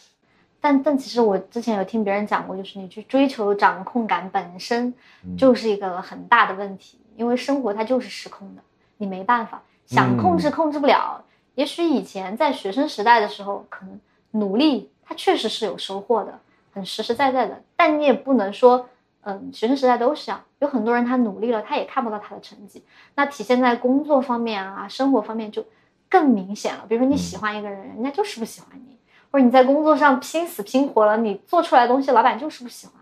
[0.61, 4.93] 但但其实我之前有听别人讲过，就是你去追求掌控感本身
[5.25, 5.35] 嗯。
[5.35, 8.61] 就是一个很大的问题，因为生活它就是失控的，
[8.97, 9.61] 你没办法。
[9.85, 11.21] 想控制嗯控制不了。
[11.55, 13.99] 也许以前在学生时代的时候，可能
[14.31, 16.39] 努力它确实是有收获的，
[16.73, 18.87] 很实实在在的，但你也不能说，
[19.23, 22.83] 嗯，学生时代都是这样，有很多人他努力了，他也看不到他的成绩，
[23.15, 25.65] 那体现在工作方面啊，生活方面就
[26.09, 26.85] 更明显了。
[26.87, 28.97] 比如说你喜欢一个人，人家就是不喜欢你。
[29.31, 32.95] 或者你在工作上拼死拼活了，你做出来的东西老板就是不喜欢，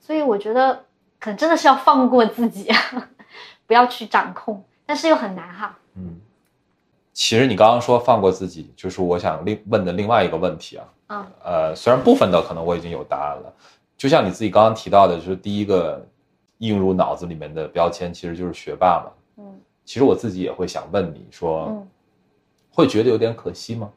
[0.00, 0.84] 所以我觉得
[1.20, 2.72] 可能真的是要放过自己，
[3.66, 5.76] 不要去掌控，但是又很难哈。
[5.94, 6.22] 嗯，
[7.12, 10.84] 其实你刚刚说放过自己，就是我想另问的另外一个问题啊。
[11.08, 13.52] 嗯呃，虽然部分的可能我已经有答案了，
[13.98, 16.02] 就像你自己刚刚提到的，就是第一个
[16.58, 19.12] 映入脑子里面的标签其实就是学霸嘛。
[19.38, 21.88] 嗯其实我自己也会想问你说，嗯，
[22.70, 23.90] 会觉得有点可惜吗？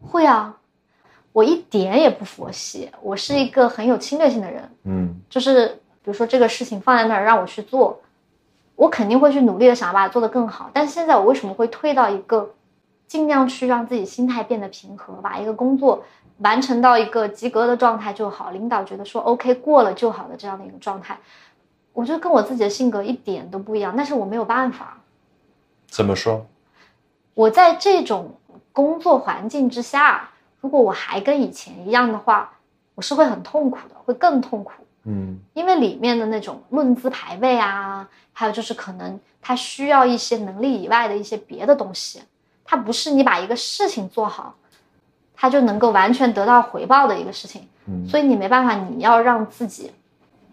[0.00, 0.56] 会啊，
[1.32, 7.98] 我一点也不佛系，我是一个很有侵略性的人，嗯就是比如说这个事情放在那儿让我去做，
[8.76, 10.70] 我肯定会去努力的想要把它做得更好。
[10.72, 12.54] 但是现在我为什么会退到一个
[13.06, 16.04] 尽量去让自己心态变得平和，把一个工作
[16.38, 21.18] 完成到一个及格的状态就好，领导觉得说 OK 过了就好的这样的一个状态，
[21.92, 24.98] 我觉得跟我自己的性格一点都不一样，但是我没有办法。
[25.86, 26.44] 怎么说？
[27.34, 28.34] 我在这种
[28.72, 30.30] 工作环境之下，
[30.60, 32.52] 如果我还跟以前一样的话，
[32.94, 34.72] 我是会很痛苦的，会更痛苦。
[35.06, 42.22] 嗯因为里面的那种论资排辈啊，还有就是可能他需要一些能力以外的一些别的东西，
[42.64, 44.54] 它不是你把一个事情做好，
[45.36, 49.92] 它就能够完全得到回报的一个事情，嗯所以你没办法，你要让自己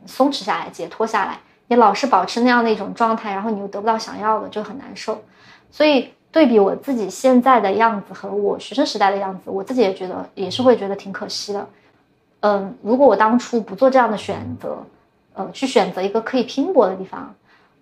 [0.06, 5.22] 松弛下来、解脱下来，你老是保持那样的一种状态，然后你又得不到想要的，就很难受。
[5.70, 11.68] 所以对比我自己现在的样子和我学生时代的样子，我自己也觉得也是会觉得挺可惜的。
[12.42, 14.84] 嗯，如果我当初不做这样的选择，
[15.34, 17.34] 呃，去选择一个可以拼搏的地方，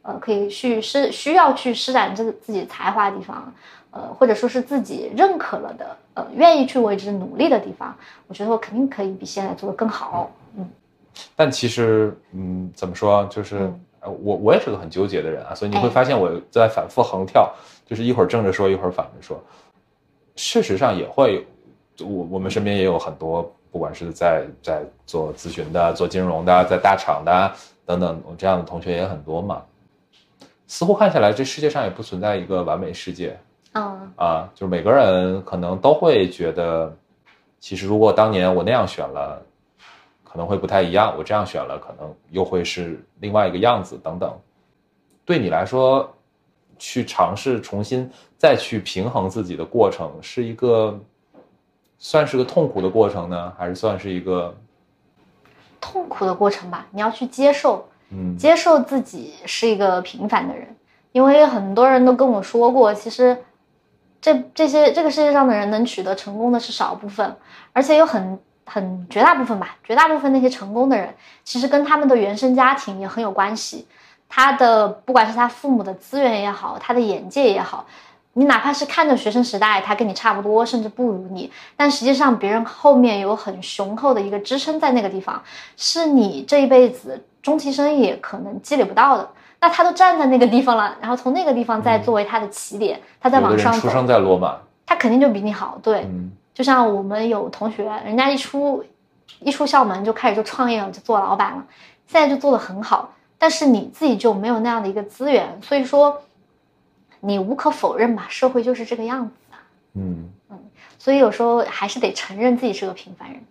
[0.01, 3.53] 呃，可以去施需要去施展自自己才华的地方，
[3.91, 7.95] 呃，或者说是自己认可了的，呃，愿意去为之努力的地方，
[8.27, 10.31] 我觉得我肯定可以比现在做的更好。
[10.57, 10.67] 嗯
[11.35, 17.51] 但其实，嗯，怎么说，就是、嗯呃我我也是个很纠结的人啊，所以你会哎发现我在反复横跳，
[17.85, 19.37] 就是一会儿正着说，一会儿反着说。
[20.37, 21.45] 事实上也会
[21.97, 27.51] 有，我我们身边也有很多，不管是在在做咨询的、做金融的、在大厂的
[27.85, 29.61] 等等，我这样的同学也很多嘛。
[30.67, 33.37] 似乎看下来，这世界上也不存在一个完美世界，
[33.73, 36.95] 嗯啊，就是每个人可能都会觉得，
[37.59, 39.41] 其实如果当年我那样选了，
[40.23, 44.31] 可能会不太一样；我这样选了，可能又会是另外一个样子等等。
[45.23, 46.11] 对你来说，
[46.77, 50.99] 去尝试重新再去平衡自己的过程，是一个
[51.99, 54.55] 算是个痛苦的过程呢，还是算是一个
[55.79, 60.75] 痛苦的过程吧，你要去接受，嗯接受自己是一个平凡的人，
[61.11, 63.37] 因为很多人都跟我说过，其实
[64.21, 67.35] 这这些这个世界上的人能取得成功的是少部分，
[67.73, 73.87] 而且有很很绝大部分吧，绝大部分那些成功的人，其实跟他们的原生家庭也很有关系。
[74.27, 77.87] 他的不管是他父母的资源也好，他的眼界也好，
[78.33, 85.41] 你哪怕是看着学生时代他跟你差不多，甚至不如你，但实际上别人后面有很雄厚的一个支撑在那个地方，
[85.77, 89.27] 是你这一辈子终其生也可能积累不到的。
[89.61, 93.81] 那他都站在那个地方了，然后从那个地方再作为他的起点，他再往上走。
[93.81, 95.77] 出生在罗马，他肯定就比你好。
[95.83, 98.83] 对，嗯就像我们有同学，人家一出
[99.39, 101.63] 一出校门就开始就创业了，就做老板了，
[102.07, 103.13] 现在就做得很好。
[103.37, 106.21] 但是你自己就没有那样的一个资源，所以说
[107.21, 109.59] 你无可否认吧，社会就是这个样子啊。
[109.93, 110.29] 嗯
[110.97, 113.41] 所以有时候还是得承认自己是个平凡人，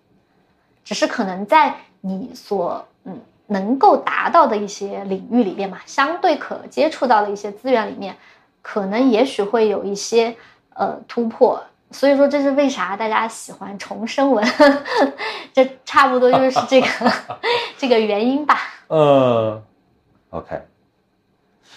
[0.84, 3.18] 只是可能在你所嗯
[3.48, 8.16] 能够达到的一些领域里面嘛，相对可接触到的一些资源里面，
[8.62, 10.34] 可能也许会有一些
[10.74, 11.62] 呃突破。
[11.90, 14.44] 所以说这是为啥大家喜欢重生文，
[15.54, 16.88] 这差不多就是这个
[17.78, 18.58] 这个原因吧。
[18.88, 19.62] 嗯
[20.30, 20.60] ，OK。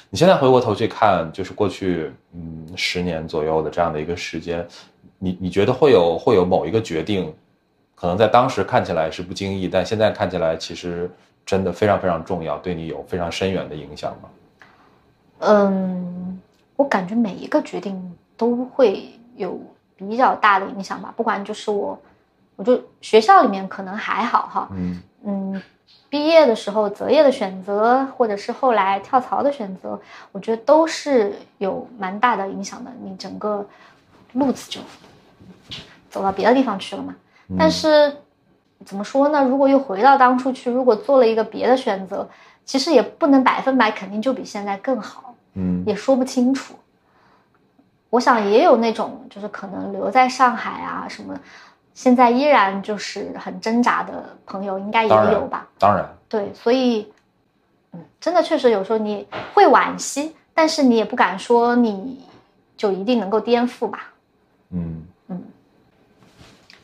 [0.10, 4.68] 你现在回过头去看，就是过去嗯十年左右的这样的一个时间，
[5.18, 7.34] 你你觉得会有会有某一个决定，
[7.96, 11.10] 可能在当时看起来是不经意，但现在看起来其实
[11.46, 14.30] 真的非常非常重要，对你有非常深远的影响吗？
[15.40, 16.40] 嗯，
[16.76, 19.60] 我感觉每一个决定都会有
[19.96, 22.00] 比较大的影响吧，不管就是我，
[22.56, 25.62] 我就学校里面可能还好哈，嗯嗯，
[26.10, 30.00] 毕业的时候择业的选择，或者是后来跳槽的选择，
[30.32, 33.66] 我觉得都是有蛮大的影响的，你整个
[34.34, 34.80] 路子就
[36.10, 37.16] 走到别的地方去了嘛。
[37.58, 38.16] 但是
[38.86, 39.44] 怎么说呢？
[39.44, 42.28] 如果又回到当初去，如果做了一个别的选择，
[42.66, 45.36] 其实也不能百分百肯定就比现在更好。
[45.54, 46.76] 嗯也说不清楚。
[48.10, 51.34] 我想也有那种就是可能留在上海啊什么，
[51.94, 55.68] 现在依然就是很挣扎的朋友，应该也当然有吧？
[55.80, 57.12] 当然，对，所以，
[57.94, 62.26] 嗯，真的确实有时候你会惋惜，但是你也不敢说你
[62.76, 64.12] 就一定能够颠覆吧。
[64.72, 65.04] 嗯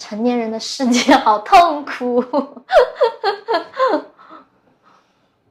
[0.07, 2.23] 成年人的世界好痛苦。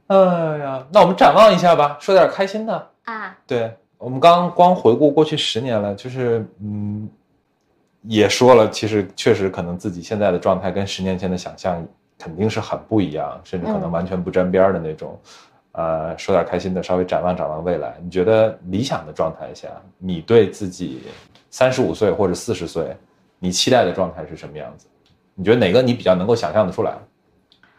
[0.06, 0.16] 哎
[0.58, 2.90] 呀，那我们展望一下吧，说点开心的。
[3.04, 7.06] 啊，对我们刚光回顾过去十年了，就是嗯，
[8.04, 11.86] 也说了，其实确实可能自己现在的状态跟十年前的想象
[12.18, 15.20] 肯定是很不一样，甚至可能嗯完全不沾边儿的那种。
[15.72, 17.98] 呃，说点开心的，稍微展望展望未来。
[18.02, 19.68] 你觉得理想的状态下，
[19.98, 21.02] 你对自己
[21.50, 22.96] 三十五岁或者四十岁，
[23.38, 24.86] 你期待的状态是什么样子？
[25.34, 26.92] 你觉得哪个你比较能够想象得出来？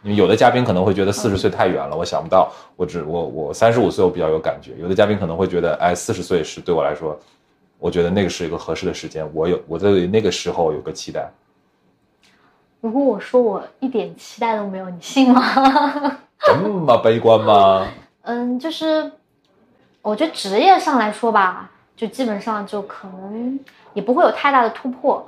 [0.04, 2.52] 因为有的嘉宾可能会觉得四十岁太远了，我想不到。
[2.76, 7.20] 我只我我三十五岁我比较有感觉，有的嘉宾可能会觉得，哎，四十岁是对我来说，
[7.80, 11.28] 我觉得那个是一个合适的时间，我有我对那个时候有个期待。
[12.80, 15.42] 如果我说我一点期待都没有，你信吗？
[16.46, 17.88] 这么悲观吗？
[18.22, 19.12] 嗯，就是
[20.04, 23.60] 我觉得职业上来说吧，就基本上就可能
[23.94, 25.28] 也不会有太大的突破，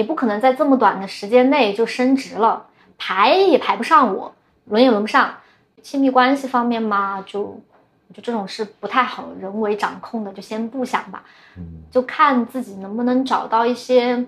[0.00, 2.66] 也不可能在这么短的时间内就升职了，
[2.96, 5.34] 排也排不上我，轮也轮不上。
[5.82, 11.22] 亲密关系方面嘛，就我觉得这种是不太好人为掌控的，就先不想吧，
[11.58, 14.24] 嗯就看自己能不能找到一些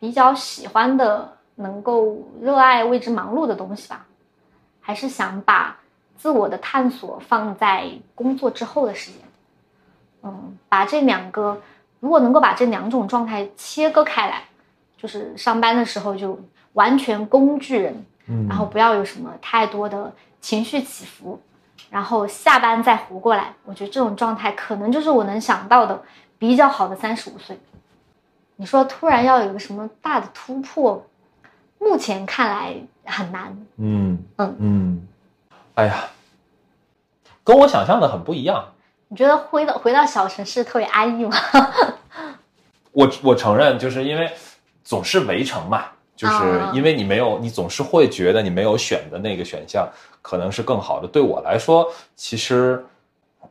[0.00, 4.06] 比较喜欢的、能够热爱、为之忙碌的东西吧。
[4.80, 5.76] 还是想把
[6.16, 9.20] 自我的探索放在工作之后的时间。
[10.22, 11.60] 嗯，把这两个，
[12.00, 14.44] 如果能够把这两种状态切割开来，
[15.04, 16.40] 就是上班的时候就
[16.72, 20.10] 完全工具人，嗯然后不要有什么太多的
[20.40, 21.38] 情绪起伏，
[21.90, 26.02] 然后下班再活过来，我觉得这种状态可能就是我能想到的
[26.38, 27.60] 比较好的三十五岁。
[28.56, 31.04] 你说突然要有个什么大的突破，
[31.78, 32.74] 目前看来
[33.04, 33.54] 很难。
[33.76, 35.08] 嗯嗯嗯，
[35.74, 36.06] 哎呀，
[37.44, 38.68] 跟我想象的很不一样。
[39.08, 41.36] 你觉得回到回到小城市特别安逸吗？
[42.92, 44.32] 我我承认，就是因为
[44.84, 49.88] 总是围城嘛，就是啊因为你没有，你总是会觉得你没有选的那个选项
[50.22, 51.08] 可能是更好的。
[51.08, 52.84] 对我来说，其实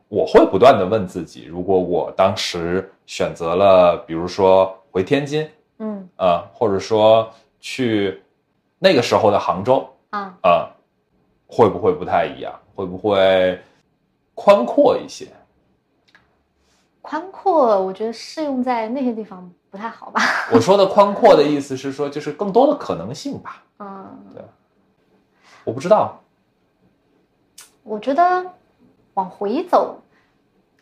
[0.08, 5.46] 我会不断的问自己，如果我当时选择了，比如说回天津，
[5.78, 7.28] 嗯啊，或者说
[7.60, 8.22] 去
[8.78, 10.70] 那个时候的杭州，啊，啊、
[11.46, 12.54] 会不会不太一样？
[12.74, 13.58] 会不会
[14.34, 15.28] 宽阔一些？
[17.00, 20.20] 宽阔，我觉得适用在那些地方不太好吧。
[20.54, 23.60] 我说的宽阔的意思是说，就是更多的可能性吧。
[23.80, 24.40] 嗯，对
[25.64, 26.20] 我不知道，
[27.82, 28.52] 我觉得
[29.14, 30.00] 往回走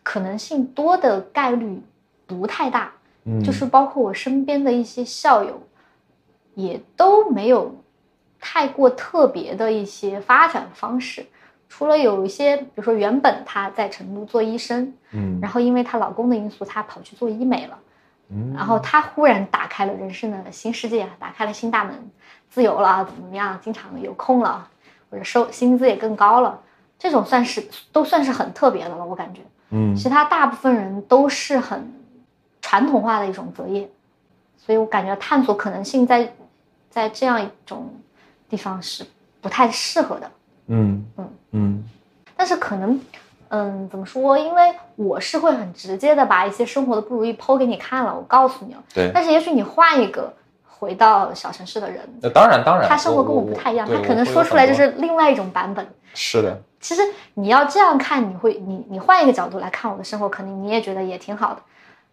[0.02, 1.80] 可能性多的概率
[2.26, 2.92] 不太大，
[3.24, 5.58] 嗯就是包括我身边的一些校友，
[6.54, 7.74] 也都没有
[8.38, 11.24] 太过特别的一些发展方式。
[11.70, 17.78] 除了有一些，比如说原本她在成都做医生，嗯然后因为她老公的因素，她跑去做医美了。
[18.32, 18.54] 嗯。
[18.54, 22.10] 然后他忽然打开了人生的新世界，打开了新大门，
[22.48, 24.68] 自由了，怎么怎么样，经常有空了，
[25.10, 26.60] 或者收薪资也更高了，
[26.98, 29.40] 这种算是都算是很特别的了，我感觉。
[29.70, 29.94] 嗯。
[29.94, 31.92] 其他大部分人都是很
[32.60, 33.88] 传统化的一种择业，
[34.56, 36.32] 所以我感觉探索可能性在
[36.90, 37.92] 在这样一种
[38.48, 39.04] 地方是
[39.40, 40.30] 不太适合的。
[40.66, 41.04] 嗯。
[41.16, 41.28] 嗯。
[41.50, 41.84] 嗯。
[42.36, 43.00] 但是可能，
[43.54, 44.38] 嗯，怎么说？
[44.38, 48.82] 因为我是会很直接的把一些生活的不如意剖给你看了，我告诉你了。
[48.94, 49.10] 对。
[49.12, 50.32] 但是也许你换一个
[50.66, 55.86] 回到小城市的人，那当然当然，他生活跟我不太一样，他可能说出来就是另外一种版本。
[56.14, 56.58] 是的。
[56.80, 57.02] 其实
[57.34, 61.60] 你要这样看，你会你你换一个角度来看我的生活，可能你也觉得也挺好的。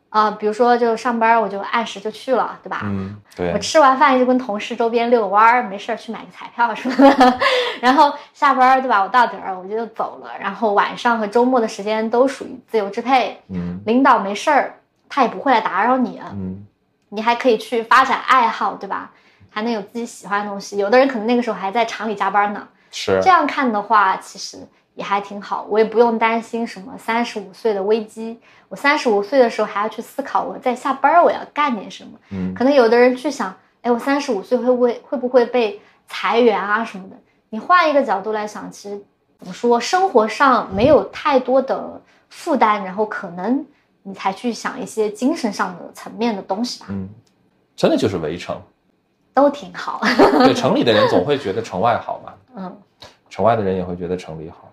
[0.10, 2.82] 啊，比如说就上班，我就按时就去了，对吧？
[2.84, 3.54] 嗯，对。
[3.54, 7.40] 我吃完饭就跟同事周边遛个弯儿，没事儿去买个彩票什么的。
[7.80, 9.04] 然后下班，对吧？
[9.04, 10.32] 我到点儿我就走了。
[10.40, 13.40] 然后晚上和周末的时间都属于自由支配。
[13.50, 13.80] 嗯。
[13.86, 16.20] 领导没事儿，他也不会来打扰你。
[16.34, 16.66] 嗯。
[17.10, 19.12] 你还可以去发展爱好，对吧？
[19.52, 20.78] 还能有自己喜欢的东西。
[20.78, 22.68] 有的人可能那个时候还在厂里加班呢。
[22.92, 23.20] 是。
[23.22, 24.58] 这样看的话，其实。
[25.00, 28.38] 也还挺好，我也不用担心什么三十五岁的危机。
[28.68, 32.12] 我三十五岁的时候还要去思考，我在下班我要干点什么。
[32.32, 37.16] 嗯，可能有的人去想，哎，我三十五岁会不会会不会被裁员啊什么的？
[37.50, 39.02] 你换一个角度来想，其实
[39.40, 43.66] 怎么说，生活上没有太多的负担，然后可能
[44.04, 46.88] 你才去想一些精神上的层面的东西吧。
[46.90, 47.08] 嗯，
[47.74, 48.62] 真的就是围城，
[49.34, 50.02] 都挺好。
[50.44, 52.34] 对，城里的人总会觉得城外好嘛。
[52.58, 52.78] 嗯，
[53.30, 54.69] 城外的人也会觉得城里好。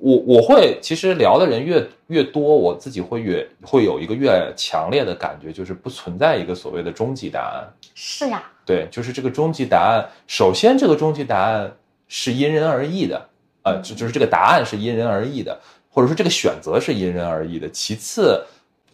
[0.00, 7.68] 我我会其实聊的人越越多，我自己会越会有一个越强烈的感觉，就是不存在一个所谓的终极答案。
[7.94, 10.08] 是呀，对，就是这个终极答案。
[10.26, 11.70] 首先，这个终极答案
[12.08, 13.28] 是因人而异的，
[13.62, 15.60] 呃，就就是这个答案是因人而异的，
[15.90, 17.68] 或者说这个选择是因人而异的。
[17.70, 18.42] 其次，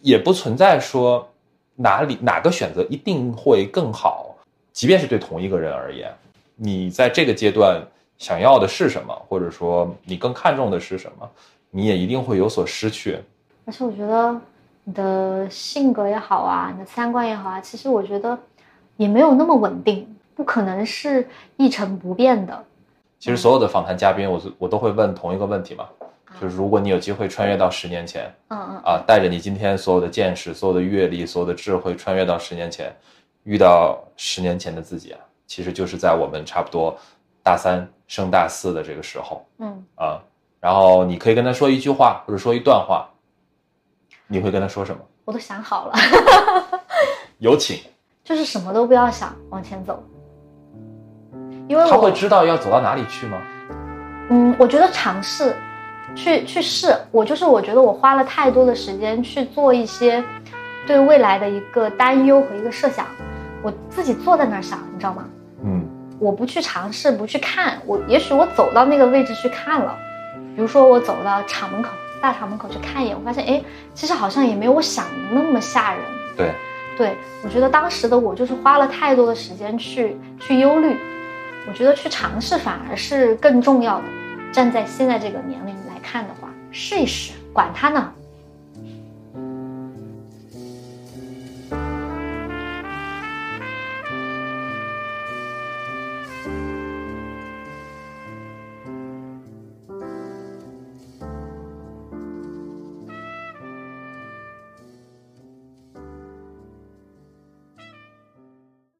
[0.01, 1.27] 也不存在说
[1.75, 4.35] 哪里哪个选择一定会更好，
[4.73, 6.13] 即便是对同一个人而言，
[6.55, 7.81] 你在这个阶段。
[8.17, 11.29] 想要的是什么，或者说你更看重的是什么，
[11.69, 13.19] 你也一定会有所失去。
[13.65, 14.35] 而且我觉得
[14.83, 18.37] 你的性格也好啊，你的三观也好啊，其实我觉得
[18.95, 21.27] 也没有那么稳定，不可能是
[21.57, 22.63] 一成不变的。
[23.19, 25.85] 其实所有的访谈嘉宾，我我都会问同一个问题嘛，
[26.39, 32.95] 就是如果你有机会穿越到十年前，嗯嗯啊，带着你今天所有的见识、所有的阅历、所有的智慧，穿越到十年前，
[33.43, 36.97] 遇到十年前的自己啊，其实就是在我们差不多
[37.43, 37.87] 大三。
[38.07, 40.19] 升大四的这个时候，嗯啊，
[40.59, 43.07] 然后你可以跟他说一句话，或者说一段话，
[44.27, 45.01] 你会跟他说什么？
[45.25, 45.93] 我都想好了，
[47.39, 47.79] 有请。
[48.23, 50.03] 就是什么都不要想，往前走。
[51.69, 53.37] 因为他会知道要走到哪里去吗？
[54.29, 55.55] 嗯，我觉得尝试，
[56.15, 56.93] 去去试。
[57.11, 60.23] 我就是我觉得我花了太多的时间去做一些
[60.85, 63.05] 对未来的一个担忧和一个设想，
[63.61, 65.25] 我自己坐在那儿想，你知道吗？
[66.19, 66.27] 嗯。
[66.27, 69.95] 我不去尝试，不去看，我也许我走到那个位置去看了，
[70.55, 73.61] 比如说我走到厂门口，大厂门口去看一眼，我发现，哎，
[73.93, 76.01] 其实好像也没有我想的那么吓人。
[76.35, 76.51] 对，
[76.97, 80.97] 对我觉得当时的我就是花了太多的时间去去忧虑，
[81.67, 84.03] 我觉得去尝试反而是更重要的。
[84.51, 88.11] 站在现在这个年龄来看的话，试一试，管他呢，